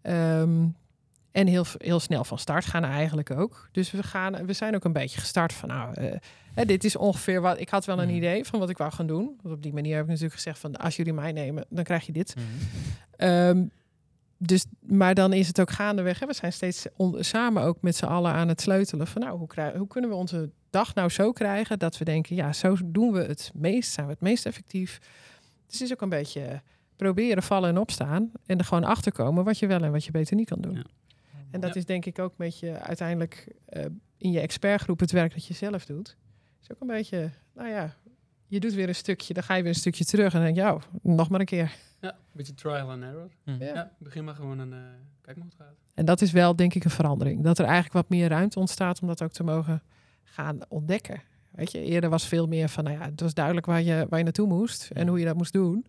Ehm, 0.03 0.67
en 1.37 1.47
heel, 1.47 1.65
heel 1.79 2.01
snel 2.01 2.25
van 2.25 2.39
start 2.39 2.65
gaan 2.65 2.85
eigenlijk 2.85 3.31
ook. 3.31 3.69
Dus 3.73 3.91
we, 3.91 4.03
gaan, 4.03 4.47
we 4.47 4.53
zijn 4.53 4.75
ook 4.75 4.85
een 4.85 4.93
beetje 4.93 5.21
gestart 5.21 5.53
van 5.53 5.69
nou, 5.69 5.95
hè, 6.55 6.65
dit 6.65 6.85
is 6.85 6.97
ongeveer 6.97 7.41
wat. 7.41 7.61
Ik 7.61 7.69
had 7.69 7.85
wel 7.85 7.99
een 8.01 8.07
Mhm. 8.09 8.17
idee 8.17 8.45
van 8.45 8.59
wat 8.59 8.71
ik 8.71 8.79
wou 8.79 8.93
gaan 8.93 9.07
doen. 9.07 9.39
Want 9.43 9.55
op 9.55 9.63
die 9.63 9.73
manier 9.73 9.93
heb 9.95 10.03
ik 10.03 10.09
natuurlijk 10.09 10.35
gezegd 10.35 10.59
van 10.59 10.77
als 10.77 10.97
jullie 10.97 11.13
mij 11.13 11.33
nemen, 11.33 11.65
dan 11.69 11.85
krijg 11.85 12.07
je 12.07 12.13
dit. 12.13 12.35
Hmm. 12.35 12.45
Ehm, 13.17 13.65
dus, 14.39 14.65
maar 14.81 15.15
dan 15.15 15.33
is 15.33 15.47
het 15.47 15.61
ook 15.61 15.71
gaandeweg. 15.71 16.21
Hè? 16.21 16.27
We 16.27 16.35
zijn 16.35 16.53
steeds 16.53 16.87
on- 16.97 17.17
samen 17.25 17.63
ook 17.63 17.83
met 17.83 17.97
z'n 17.97 18.05
allen 18.05 18.33
aan 18.33 18.49
het 18.49 18.61
sleutelen. 18.61 19.07
Van 19.07 19.23
nou, 19.23 19.39
hoe, 19.39 19.73
hoe 19.77 19.87
kunnen 19.87 20.11
we 20.11 20.17
onze 20.17 20.51
dag 20.71 20.95
nou 20.95 21.09
zo 21.09 21.33
krijgen 21.33 21.79
dat 21.79 21.99
we 21.99 22.05
denken, 22.05 22.37
ja, 22.37 22.53
zo 22.53 22.77
doen 22.85 23.13
we 23.13 23.23
het 23.23 23.51
meest, 23.55 23.93
zijn 23.93 24.07
we 24.07 24.13
het 24.13 24.21
meest 24.23 24.47
effectief. 24.47 24.99
Dus 25.67 25.79
het 25.79 25.81
is 25.81 25.93
ook 25.93 26.01
een 26.01 26.09
beetje 26.09 26.63
proberen 26.97 27.43
vallen 27.43 27.69
en 27.69 27.79
opstaan 27.79 28.31
en 28.47 28.59
er 28.59 28.65
gewoon 28.65 28.85
achter 28.85 29.13
komen 29.13 29.45
wat 29.45 29.59
je 29.59 29.67
wel 29.67 29.83
en 29.83 29.93
wat 29.93 30.05
je 30.05 30.11
beter 30.11 30.37
niet 30.37 30.49
kan 30.49 30.61
doen. 30.61 30.75
Ja. 30.75 30.83
En 31.51 31.61
dat 31.61 31.75
Ja. 31.75 31.81
is 31.81 31.85
denk 31.85 32.05
ik 32.05 32.19
ook 32.19 32.33
met 32.37 32.59
je 32.59 32.79
uiteindelijk 32.79 33.55
eh, 33.67 33.85
in 34.17 34.31
je 34.33 34.41
expertgroep 34.41 35.01
het 35.01 35.11
werk 35.11 35.33
dat 35.33 35.47
je 35.47 35.55
zelf 35.55 35.85
doet. 35.87 36.17
Is 36.63 36.73
ook 36.73 36.81
een 36.81 36.87
beetje, 36.87 37.31
nou 37.55 37.69
ja, 37.69 37.95
je 38.47 38.61
doet 38.61 38.75
weer 38.75 38.89
een 38.89 38.95
stukje, 38.95 39.35
dan 39.35 39.43
ga 39.43 39.55
je 39.55 39.63
weer 39.63 39.71
een 39.73 39.79
stukje 39.79 40.05
terug 40.05 40.35
en 40.35 40.43
dan 40.45 40.55
denk 40.55 40.57
je, 40.57 40.63
ja, 40.63 40.79
nog 41.03 41.29
maar 41.29 41.41
een 41.41 41.47
keer. 41.47 41.73
Ja, 42.01 42.11
een 42.13 42.19
beetje 42.33 42.55
trial 42.55 42.91
and 42.91 43.03
error. 43.03 43.29
Hmm. 43.45 43.57
Ja. 43.61 43.75
Ja, 43.75 43.93
begin 43.99 44.25
maar 44.25 44.35
gewoon 44.35 44.59
een 44.59 44.73
uh, 44.73 44.79
kijk 45.21 45.37
maar 45.37 45.47
hoe 45.47 45.55
het 45.59 45.67
gaat. 45.67 45.77
En 45.95 46.05
dat 46.05 46.21
is 46.21 46.33
wel, 46.33 46.57
denk 46.57 46.75
ik, 46.75 46.85
een 46.85 46.91
verandering. 46.91 47.43
Dat 47.45 47.59
er 47.59 47.65
eigenlijk 47.65 47.95
wat 47.95 48.09
meer 48.09 48.29
ruimte 48.29 48.59
ontstaat 48.59 49.01
om 49.01 49.09
dat 49.09 49.23
ook 49.23 49.33
te 49.33 49.43
mogen 49.45 49.83
gaan 50.25 50.59
ontdekken. 50.69 51.23
Weet 51.51 51.73
je, 51.73 51.83
eerder 51.83 52.11
was 52.11 52.27
veel 52.29 52.47
meer 52.47 52.69
van, 52.69 52.85
nou 52.85 52.97
ja, 52.99 53.05
het 53.05 53.21
was 53.21 53.35
duidelijk 53.35 53.67
waar 53.67 53.83
je, 53.83 54.07
waar 54.09 54.19
je 54.19 54.25
naartoe 54.25 54.47
moest 54.49 54.91
en 54.91 55.09
hoe 55.09 55.19
je 55.19 55.25
dat 55.25 55.37
moest 55.37 55.53
doen. 55.53 55.87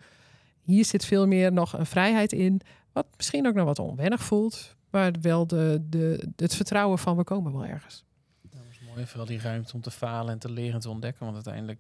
Hier 0.62 0.86
zit 0.86 1.06
veel 1.06 1.28
meer 1.28 1.54
nog 1.54 1.74
een 1.74 1.86
vrijheid 1.86 2.32
in, 2.34 2.62
wat 2.92 3.08
misschien 3.18 3.48
ook 3.48 3.54
nog 3.54 3.66
wat 3.66 3.80
onwennig 3.80 4.22
voelt, 4.24 4.76
maar 4.98 5.14
wel 5.22 5.48
de, 5.48 5.84
de, 5.90 6.30
het 6.36 6.56
vertrouwen 6.56 7.00
van 7.00 7.18
we 7.18 7.24
komen 7.24 7.52
wel 7.52 7.66
ergens. 7.66 8.04
Dat 8.50 8.62
was 8.68 8.80
mooi, 8.96 9.06
vooral 9.06 9.26
die 9.26 9.40
ruimte 9.40 9.74
om 9.74 9.82
te 9.82 9.92
falen 9.92 10.34
en 10.34 10.40
te 10.40 10.52
leren 10.52 10.74
en 10.74 10.80
te 10.80 10.90
ontdekken. 10.90 11.22
Want 11.24 11.36
uiteindelijk, 11.36 11.80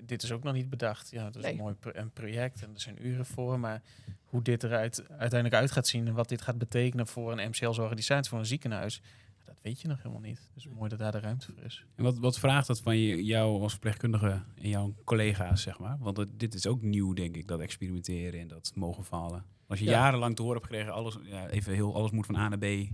dit 0.00 0.22
is 0.22 0.32
ook 0.32 0.42
nog 0.42 0.54
niet 0.54 0.70
bedacht. 0.70 1.10
Ja, 1.10 1.24
het 1.24 1.36
is 1.36 1.42
Nee. 1.42 1.52
een 1.52 1.58
mooi 1.58 1.74
pro- 1.74 1.90
een 1.94 2.10
project 2.10 2.62
en 2.62 2.70
er 2.74 2.80
zijn 2.80 3.06
uren 3.06 3.26
voor. 3.26 3.60
Maar 3.60 3.82
hoe 4.24 4.42
dit 4.42 4.62
eruit 4.64 5.08
uiteindelijk 5.08 5.54
uit 5.60 5.70
gaat 5.70 5.86
zien 5.86 6.06
en 6.06 6.14
wat 6.14 6.28
dit 6.28 6.42
gaat 6.42 6.58
betekenen 6.58 7.06
voor 7.06 7.32
een 7.38 7.48
MCL's-organisatie, 7.48 8.30
voor 8.30 8.38
een 8.38 8.46
ziekenhuis, 8.46 9.00
dat 9.44 9.54
weet 9.62 9.80
je 9.80 9.88
nog 9.88 9.96
helemaal 9.98 10.20
niet. 10.20 10.50
Dus 10.54 10.68
mooi 10.68 10.88
dat 10.88 10.98
daar 10.98 11.12
de 11.12 11.20
ruimte 11.20 11.52
voor 11.52 11.64
is. 11.64 11.84
En 11.94 12.04
wat, 12.04 12.18
wat 12.18 12.38
vraagt 12.38 12.66
dat 12.66 12.80
van 12.80 12.96
je, 12.96 13.24
jou 13.24 13.62
als 13.62 13.72
verpleegkundige 13.72 14.42
en 14.54 14.68
jouw 14.68 14.94
collega's, 15.04 15.62
zeg 15.62 15.78
maar? 15.78 15.96
Want 16.00 16.16
het- 16.16 16.40
dit 16.40 16.54
is 16.54 16.66
ook 16.66 16.82
nieuw, 16.82 17.12
denk 17.12 17.36
ik, 17.36 17.48
dat 17.48 17.60
experimenteren 17.60 18.40
en 18.40 18.48
dat 18.48 18.72
mogen 18.74 19.04
falen. 19.04 19.44
Als 19.66 19.78
je 19.78 19.84
Ja. 19.84 19.90
jarenlang 19.90 20.36
te 20.36 20.42
horen 20.42 20.56
hebt 20.56 20.70
gekregen, 20.70 20.92
alles, 20.92 21.18
ja, 21.22 21.48
even 21.48 21.72
heel, 21.74 21.94
alles 21.94 22.10
moet 22.10 22.26
van 22.26 22.36
A 22.36 22.48
naar 22.48 22.58
B. 22.58 22.88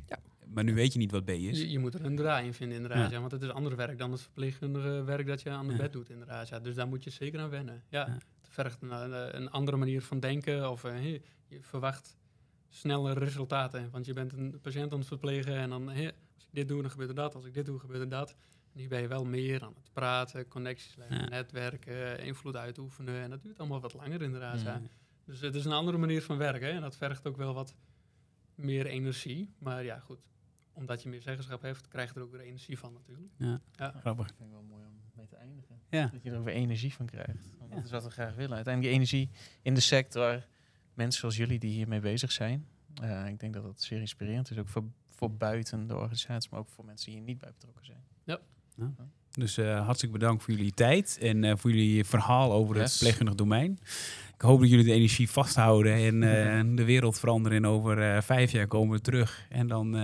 Maar 0.55 0.65
nu 0.65 0.75
weet 0.75 0.93
je 0.93 0.99
niet 0.99 1.11
wat 1.11 1.25
B 1.25 1.29
is. 1.29 1.59
Je, 1.61 1.71
je 1.71 1.79
moet 1.79 1.95
er 1.95 2.05
een 2.05 2.17
draai 2.17 2.47
in 2.47 2.55
vinden 2.55 2.77
inderdaad, 2.77 3.11
ja. 3.11 3.21
want 3.21 3.33
het 3.33 3.43
is 3.43 3.49
ander 3.49 3.77
werk 3.77 3.99
dan 3.99 4.11
het 4.13 4.21
verpleegkundige 4.21 5.03
werk 5.05 5.27
dat 5.27 5.43
je 5.43 5.51
aan 5.51 5.67
de 5.67 5.73
Ja. 5.73 5.79
bed 5.79 5.93
doet 5.93 6.11
inderdaad. 6.11 6.49
Ja. 6.49 6.61
Dus 6.61 6.75
daar 6.75 6.89
moet 6.89 7.05
je 7.05 7.11
zeker 7.11 7.41
aan 7.41 7.51
wennen. 7.51 7.83
Ja, 7.89 8.07
Ja. 8.07 8.13
Het 8.13 8.49
vergt 8.49 8.83
een, 8.83 9.37
een, 9.37 9.51
andere 9.51 9.77
manier 9.77 10.03
van 10.03 10.21
denken 10.21 10.71
of 10.71 10.85
eh, 10.85 11.03
je 11.13 11.21
verwacht 11.61 12.17
snelle 12.69 13.13
resultaten. 13.13 13.89
Want 13.91 14.07
je 14.07 14.13
bent 14.13 14.33
een 14.33 14.59
patiënt 14.63 14.93
aan 14.93 14.99
het 14.99 15.09
verplegen 15.09 15.55
en 15.57 15.71
dan 15.71 15.89
hey, 15.89 16.07
als 16.35 16.45
ik 16.45 16.49
dit 16.53 16.69
doe, 16.69 16.81
dan 16.83 16.91
gebeurt 16.91 17.09
er 17.09 17.15
dat. 17.15 17.35
Als 17.35 17.45
ik 17.45 17.55
dit 17.55 17.67
doe, 17.67 17.79
gebeurt 17.79 18.01
er 18.01 18.09
dat. 18.09 18.35
Hier 18.73 18.89
ben 18.89 19.01
je 19.01 19.09
wel 19.09 19.25
meer 19.25 19.63
aan 19.63 19.75
het 19.77 19.93
praten, 19.93 20.49
connecties 20.49 20.97
leggen, 20.97 21.17
Ja. 21.19 21.29
netwerken, 21.29 22.19
invloed 22.21 22.57
uitoefenen. 22.57 23.23
En 23.23 23.31
dat 23.31 23.43
duurt 23.43 23.59
allemaal 23.59 23.81
wat 23.81 23.95
langer 23.95 24.23
inderdaad. 24.23 24.61
Ja. 24.61 24.83
Dus 25.31 25.41
het 25.41 25.55
is 25.55 25.65
een 25.65 25.73
andere 25.73 25.99
manier 25.99 26.23
van 26.23 26.37
werken 26.37 26.71
en 26.71 26.81
dat 26.81 26.97
vergt 26.97 27.27
ook 27.27 27.37
wel 27.37 27.55
wat 27.55 27.75
meer 28.55 28.87
energie. 28.87 29.55
Maar 29.59 29.85
ja, 29.85 29.99
goed, 29.99 30.27
omdat 30.73 31.03
je 31.03 31.09
meer 31.09 31.23
zeggenschap 31.23 31.63
hebt, 31.63 31.89
krijg 31.89 32.13
je 32.13 32.19
er 32.19 32.25
ook 32.25 32.31
weer 32.31 32.41
energie 32.41 32.79
van 32.79 32.93
natuurlijk. 32.93 33.33
Grappig. 34.01 34.27
Dat 34.27 34.37
vind 34.37 34.49
ik 34.49 34.55
wel 34.55 34.65
mooi 34.69 34.85
om 34.85 35.01
mee 35.15 35.27
te 35.27 35.37
eindigen. 35.37 35.81
Ja. 35.89 36.07
Dat 36.07 36.23
je 36.23 36.31
er 36.31 36.45
weer 36.45 36.55
energie 36.55 36.95
van 36.95 37.07
krijgt. 37.07 37.55
Want 37.59 37.71
Ja. 37.71 37.77
Dat 37.77 37.85
is 37.85 37.91
wat 37.91 38.05
we 38.05 38.11
graag 38.11 38.35
willen. 38.35 38.55
Uiteindelijk 38.55 38.95
die 38.95 39.03
energie 39.03 39.31
in 39.63 39.75
de 39.75 39.81
sector. 39.81 40.47
Mensen 40.95 41.21
zoals 41.21 41.37
jullie 41.37 41.59
die 41.59 41.73
hiermee 41.73 42.01
bezig 42.01 42.33
zijn. 42.33 42.69
Eh, 42.95 43.27
ik 43.27 43.41
denk 43.41 43.55
dat 43.55 43.63
dat 43.63 43.83
zeer 43.83 44.01
inspirerend 44.01 44.51
is. 44.51 44.59
Ook 44.59 44.69
voor, 44.69 44.85
voor 45.09 45.35
buiten 45.35 45.87
de 45.87 45.97
organisatie, 45.97 46.51
maar 46.51 46.61
ook 46.61 46.69
voor 46.69 46.85
mensen 46.85 47.07
die 47.07 47.15
hier 47.15 47.25
niet 47.25 47.39
bij 47.39 47.53
betrokken 47.53 47.85
zijn. 47.85 48.05
Dus 49.33 49.57
eh, 49.59 49.85
hartstikke 49.85 50.19
bedankt 50.19 50.43
voor 50.45 50.55
jullie 50.55 50.73
tijd 50.73 51.19
en 51.21 51.45
eh, 51.45 51.57
voor 51.57 51.71
jullie 51.71 52.05
verhaal 52.05 52.53
over 52.53 52.75
het 52.75 52.83
Yes. 52.83 52.93
verpleegkundig 52.93 53.35
domein. 53.35 53.79
Ik 54.35 54.41
hoop 54.47 54.61
dat 54.61 54.69
jullie 54.71 54.85
de 54.85 54.93
energie 54.93 55.31
vasthouden 55.31 55.95
en 55.95 56.23
eh, 56.23 56.63
de 56.77 56.85
wereld 56.85 57.19
veranderen. 57.19 57.59
En 57.59 57.67
over 57.67 58.23
vijf 58.23 58.51
jaar 58.53 58.67
komen 58.67 58.97
we 58.97 59.01
terug 59.03 59.47
en 59.49 59.67
dan 59.67 59.97
eh, 59.97 60.03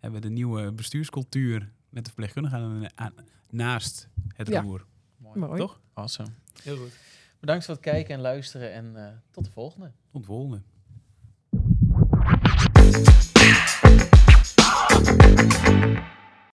hebben 0.00 0.20
we 0.20 0.26
de 0.28 0.32
nieuwe 0.34 0.72
bestuurscultuur 0.72 1.58
met 1.90 2.04
de 2.04 2.10
verpleegkundigen 2.10 2.58
aan, 2.58 2.86
aan- 2.94 3.14
naast 3.50 4.08
het 4.34 4.48
Ja. 4.48 4.60
roer. 4.60 4.84
Mooi. 5.16 5.38
Mooi. 5.38 5.58
Toch? 5.60 5.80
Awesome. 5.94 6.28
Heel 6.62 6.76
goed. 6.76 6.92
Bedankt 7.40 7.64
voor 7.64 7.74
het 7.74 7.82
kijken 7.82 8.14
en 8.14 8.20
luisteren 8.20 8.72
en 8.72 8.96
eh, 9.06 9.12
tot 9.30 9.44
de 9.44 9.50
volgende. 9.50 9.90
Tot 10.12 10.20
de 10.20 10.26
volgende. 10.26 10.62